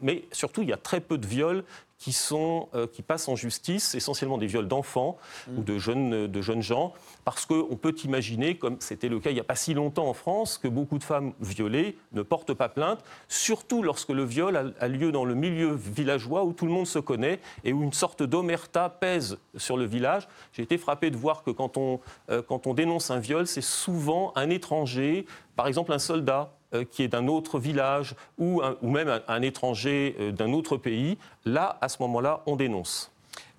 mais 0.00 0.24
surtout, 0.32 0.62
il 0.62 0.68
y 0.68 0.72
a 0.72 0.78
très 0.78 1.00
peu 1.00 1.18
de 1.18 1.26
viols 1.26 1.64
qui, 2.00 2.12
sont, 2.12 2.68
euh, 2.74 2.86
qui 2.86 3.02
passent 3.02 3.28
en 3.28 3.36
justice, 3.36 3.94
essentiellement 3.94 4.38
des 4.38 4.46
viols 4.46 4.66
d'enfants 4.66 5.18
mm. 5.46 5.58
ou 5.58 5.62
de 5.62 5.78
jeunes, 5.78 6.26
de 6.26 6.42
jeunes 6.42 6.62
gens, 6.62 6.94
parce 7.26 7.44
qu'on 7.44 7.76
peut 7.76 7.94
imaginer, 8.04 8.56
comme 8.56 8.78
c'était 8.80 9.08
le 9.08 9.20
cas 9.20 9.30
il 9.30 9.34
n'y 9.34 9.40
a 9.40 9.44
pas 9.44 9.54
si 9.54 9.74
longtemps 9.74 10.08
en 10.08 10.14
France, 10.14 10.56
que 10.56 10.66
beaucoup 10.66 10.98
de 10.98 11.04
femmes 11.04 11.34
violées 11.40 11.98
ne 12.12 12.22
portent 12.22 12.54
pas 12.54 12.70
plainte, 12.70 13.04
surtout 13.28 13.82
lorsque 13.82 14.08
le 14.08 14.24
viol 14.24 14.74
a, 14.80 14.88
lieu 14.88 15.12
dans 15.12 15.26
le 15.26 15.34
milieu 15.34 15.74
villageois 15.74 16.44
où 16.44 16.54
tout 16.54 16.64
le 16.64 16.72
monde 16.72 16.86
se 16.86 16.98
connaît 16.98 17.38
et 17.64 17.74
où 17.74 17.82
une 17.82 17.92
sorte 17.92 18.22
d'omerta 18.22 18.88
pèse 18.88 19.38
sur 19.56 19.76
le 19.76 19.84
village. 19.84 20.26
J'ai 20.54 20.62
été 20.62 20.78
frappé 20.78 21.10
de 21.10 21.18
voir 21.18 21.42
que 21.42 21.50
quand 21.50 21.76
on, 21.76 22.00
euh, 22.30 22.40
quand 22.40 22.66
on 22.66 22.72
dénonce 22.72 23.10
un 23.10 23.18
viol, 23.18 23.46
c'est 23.46 23.60
souvent 23.60 24.32
un 24.36 24.48
étranger, 24.48 25.26
par 25.54 25.66
exemple 25.66 25.92
un 25.92 25.98
soldat 25.98 26.50
euh, 26.50 26.59
qui 26.84 27.02
est 27.02 27.08
d'un 27.08 27.26
autre 27.28 27.58
village 27.58 28.14
ou, 28.38 28.62
ou 28.82 28.90
même 28.90 29.20
un 29.28 29.42
étranger 29.42 30.16
euh, 30.20 30.32
d'un 30.32 30.52
autre 30.52 30.76
pays, 30.76 31.18
là, 31.44 31.78
à 31.80 31.88
ce 31.88 32.02
moment-là, 32.02 32.42
on 32.46 32.56
dénonce. 32.56 33.10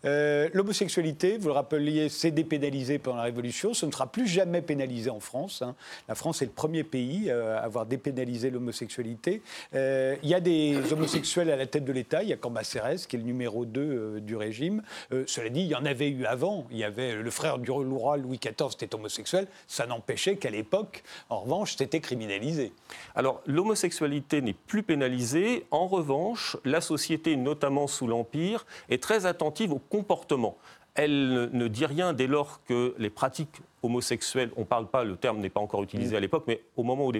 Euh, 0.05 0.49
l'homosexualité, 0.53 1.37
vous 1.37 1.47
le 1.47 1.53
rappeliez, 1.53 2.09
c'est 2.09 2.31
dépénalisé 2.31 2.97
pendant 2.97 3.17
la 3.17 3.23
Révolution. 3.23 3.73
Ce 3.73 3.85
ne 3.85 3.91
sera 3.91 4.07
plus 4.07 4.27
jamais 4.27 4.61
pénalisé 4.61 5.09
en 5.09 5.19
France. 5.19 5.61
Hein. 5.61 5.75
La 6.07 6.15
France 6.15 6.41
est 6.41 6.45
le 6.45 6.51
premier 6.51 6.83
pays 6.83 7.29
euh, 7.29 7.57
à 7.57 7.61
avoir 7.61 7.85
dépénalisé 7.85 8.49
l'homosexualité. 8.49 9.41
Euh, 9.75 10.15
il 10.23 10.29
y 10.29 10.33
a 10.33 10.39
des 10.39 10.77
homosexuels 10.91 11.49
à 11.49 11.55
la 11.55 11.67
tête 11.67 11.85
de 11.85 11.91
l'État. 11.91 12.23
Il 12.23 12.29
y 12.29 12.33
a 12.33 12.37
Cambacérès, 12.37 13.05
qui 13.05 13.15
est 13.15 13.19
le 13.19 13.25
numéro 13.25 13.65
2 13.65 14.21
du 14.21 14.35
régime. 14.35 14.81
cela 15.27 15.49
dit, 15.49 15.61
il 15.61 15.67
y 15.67 15.75
en 15.75 15.85
avait 15.85 16.09
eu 16.09 16.25
avant. 16.25 16.65
Il 16.71 16.77
y 16.77 16.83
avait 16.83 17.15
le 17.15 17.31
frère 17.31 17.57
du 17.59 17.71
roi 17.71 18.17
Louis 18.17 18.39
XIV 18.39 18.71
était 18.73 18.95
homosexuel. 18.95 19.47
Ça 19.67 19.85
n'empêchait 19.85 20.37
qu'à 20.37 20.49
l'époque, 20.49 21.03
en 21.29 21.41
revanche, 21.41 21.75
c'était 21.77 21.99
criminalisé. 21.99 22.73
Alors, 23.15 23.41
l'homosexualité 23.45 24.41
n'est 24.41 24.53
plus 24.53 24.83
pénalisée. 24.83 25.65
En 25.71 25.87
revanche, 25.87 26.57
la 26.65 26.81
société, 26.81 27.35
notamment 27.35 27.87
sous 27.87 28.07
l'Empire, 28.07 28.65
est 28.89 29.01
très 29.01 29.25
attentive 29.25 29.73
au 29.73 29.79
comportement. 29.91 30.57
Elle 30.95 31.49
ne 31.53 31.67
dit 31.67 31.85
rien 31.85 32.13
dès 32.13 32.27
lors 32.27 32.59
que 32.65 32.95
les 32.97 33.09
pratiques 33.09 33.61
homosexuelles, 33.83 34.51
on 34.57 34.61
ne 34.61 34.65
parle 34.65 34.87
pas, 34.87 35.03
le 35.03 35.15
terme 35.15 35.39
n'est 35.39 35.49
pas 35.49 35.59
encore 35.59 35.83
utilisé 35.83 36.15
à 36.15 36.19
l'époque, 36.19 36.43
mais 36.47 36.61
au 36.75 36.83
moment 36.83 37.07
où 37.07 37.13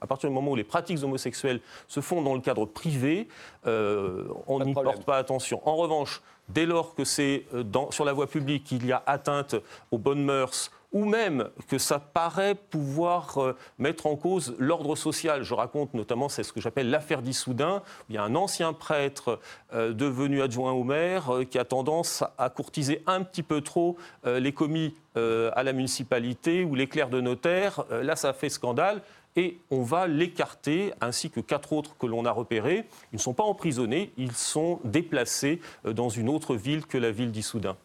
à 0.00 0.06
partir 0.06 0.30
du 0.30 0.34
moment 0.34 0.52
où 0.52 0.56
les 0.56 0.64
pratiques 0.64 1.02
homosexuelles 1.02 1.60
se 1.88 2.00
font 2.00 2.22
dans 2.22 2.34
le 2.34 2.40
cadre 2.40 2.66
privé, 2.66 3.28
euh, 3.66 4.28
on 4.46 4.64
n'y 4.64 4.72
porte 4.72 5.04
pas 5.04 5.18
attention. 5.18 5.60
En 5.68 5.76
revanche, 5.76 6.22
dès 6.48 6.66
lors 6.66 6.94
que 6.94 7.04
c'est 7.04 7.44
euh, 7.54 7.64
sur 7.90 8.04
la 8.04 8.12
voie 8.12 8.26
publique 8.26 8.64
qu'il 8.64 8.86
y 8.86 8.92
a 8.92 9.02
atteinte 9.06 9.56
aux 9.90 9.98
bonnes 9.98 10.24
mœurs, 10.24 10.70
ou 10.92 11.04
même 11.04 11.48
que 11.68 11.78
ça 11.78 11.98
paraît 11.98 12.54
pouvoir 12.54 13.38
euh, 13.38 13.56
mettre 13.78 14.06
en 14.06 14.16
cause 14.16 14.54
l'ordre 14.58 14.96
social. 14.96 15.42
Je 15.42 15.54
raconte 15.54 15.94
notamment, 15.94 16.28
c'est 16.28 16.42
ce 16.42 16.52
que 16.52 16.60
j'appelle 16.60 16.90
l'affaire 16.90 17.22
d'Issoudun. 17.22 17.82
Il 18.08 18.16
y 18.16 18.18
a 18.18 18.24
un 18.24 18.34
ancien 18.34 18.72
prêtre 18.72 19.38
euh, 19.72 19.92
devenu 19.92 20.42
adjoint 20.42 20.72
au 20.72 20.84
maire 20.84 21.34
euh, 21.34 21.44
qui 21.44 21.58
a 21.58 21.64
tendance 21.64 22.24
à 22.38 22.50
courtiser 22.50 23.02
un 23.06 23.22
petit 23.22 23.42
peu 23.42 23.60
trop 23.60 23.96
les 24.24 24.52
commis 24.52 24.94
à 25.14 25.62
la 25.62 25.72
municipalité 25.72 26.64
ou 26.64 26.74
les 26.74 26.86
clercs 26.86 27.10
de 27.10 27.20
notaire. 27.20 27.84
là, 27.90 28.16
ça 28.16 28.32
fait 28.32 28.48
scandale 28.48 29.02
et 29.36 29.58
on 29.70 29.82
va 29.82 30.06
l'écarter, 30.06 30.92
ainsi 31.00 31.30
que 31.30 31.40
quatre 31.40 31.72
autres 31.72 31.96
que 31.96 32.06
l'on 32.06 32.24
a 32.24 32.30
repérés. 32.30 32.86
Ils 33.12 33.16
ne 33.16 33.20
sont 33.20 33.34
pas 33.34 33.44
emprisonnés, 33.44 34.12
ils 34.16 34.32
sont 34.32 34.80
déplacés 34.84 35.60
dans 35.84 36.08
une 36.08 36.28
autre 36.28 36.54
ville 36.54 36.86
que 36.86 36.98
la 36.98 37.10
ville 37.10 37.32
d'Issoudun. 37.32 37.76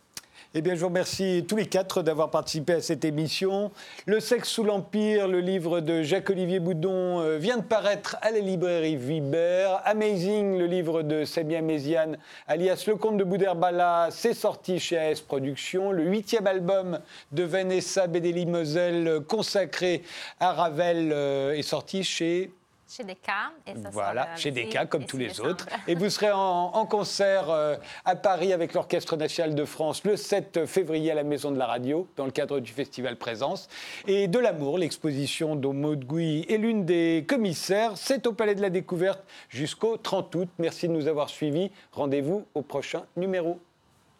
Eh 0.58 0.62
bien, 0.62 0.74
je 0.74 0.80
vous 0.80 0.88
remercie 0.88 1.43
tous 1.45 1.58
les 1.58 1.66
quatre 1.66 2.01
d'avoir 2.01 2.32
participé 2.32 2.72
à 2.76 2.82
cette 2.82 3.03
émission. 3.03 3.74
Le 4.06 4.22
sexe 4.22 4.47
sous 4.47 4.64
l'Empire, 4.64 5.28
le 5.28 5.41
livre 5.41 5.82
de 5.82 6.01
Jacques-Olivier 6.01 6.62
Boudon, 6.62 7.20
euh, 7.20 7.38
vient 7.38 7.58
de 7.58 7.64
paraître 7.64 8.16
à 8.22 8.32
la 8.32 8.39
librairie 8.39 8.95
Vibert. 8.95 9.82
Amazing, 9.84 10.58
le 10.58 10.66
livre 10.66 11.01
de 11.01 11.26
Samia 11.26 11.62
Méziane, 11.62 12.18
alias 12.47 12.86
Le 12.88 12.95
Comte 12.95 13.18
de 13.18 13.26
Boudherbala, 13.26 14.08
c'est 14.12 14.34
sorti 14.34 14.80
chez 14.80 14.97
AS 14.97 15.20
Productions. 15.20 15.91
Le 15.91 16.03
huitième 16.03 16.47
album 16.47 16.99
de 17.34 17.43
Vanessa 17.43 18.08
Bedeli-Moselle, 18.08 19.24
consacré 19.28 20.03
à 20.39 20.53
Ravel, 20.53 21.12
euh, 21.12 21.51
est 21.51 21.64
sorti 21.64 22.06
chez 22.06 22.49
chez 22.88 23.04
Descartes. 23.04 23.54
Et 23.68 23.74
ça 23.74 23.90
voilà, 23.92 24.36
chez 24.36 24.52
Descartes, 24.52 24.90
comme 24.90 25.06
tous 25.06 25.18
les 25.18 25.40
autres. 25.40 25.68
Et 25.88 25.96
vous 25.96 26.10
serez 26.10 26.32
en, 26.32 26.86
concert 26.86 27.50
euh, 27.50 27.76
à 28.06 28.16
Paris 28.16 28.54
avec 28.54 28.74
l'Orchestre 28.74 29.18
national 29.18 29.56
de 29.56 29.66
France 29.66 30.04
le 30.04 30.16
7 30.16 30.66
février 30.66 31.12
à 31.12 31.16
la 31.16 31.24
Maison 31.24 31.52
de 31.52 31.58
la 31.58 31.66
Radio, 31.66 32.08
dans 32.16 32.26
le 32.26 32.32
cadre 32.32 32.60
du 32.60 32.72
festival 32.72 33.18
Présence. 33.18 33.68
Et 34.08 34.28
de 34.28 34.40
l'amour, 34.40 34.78
l'exposition 34.78 35.56
dont 35.56 35.74
Maud 35.74 36.06
Gouy 36.06 36.46
est 36.48 36.58
l'une 36.58 36.86
des 36.86 37.26
commissaires, 37.28 37.94
c'est 37.96 38.28
au 38.28 38.34
Palais 38.34 38.56
de 38.56 38.62
la 38.62 38.70
Découverte 38.70 39.24
jusqu'au 39.50 39.98
30 39.98 40.36
août. 40.36 40.50
Merci 40.60 40.88
de 40.88 40.94
nous 40.94 41.08
avoir 41.08 41.30
suivis. 41.30 41.72
Rendez-vous 41.92 42.46
au 42.54 42.62
prochain 42.62 43.06
numéro. 43.16 43.60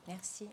Merci. 0.08 0.48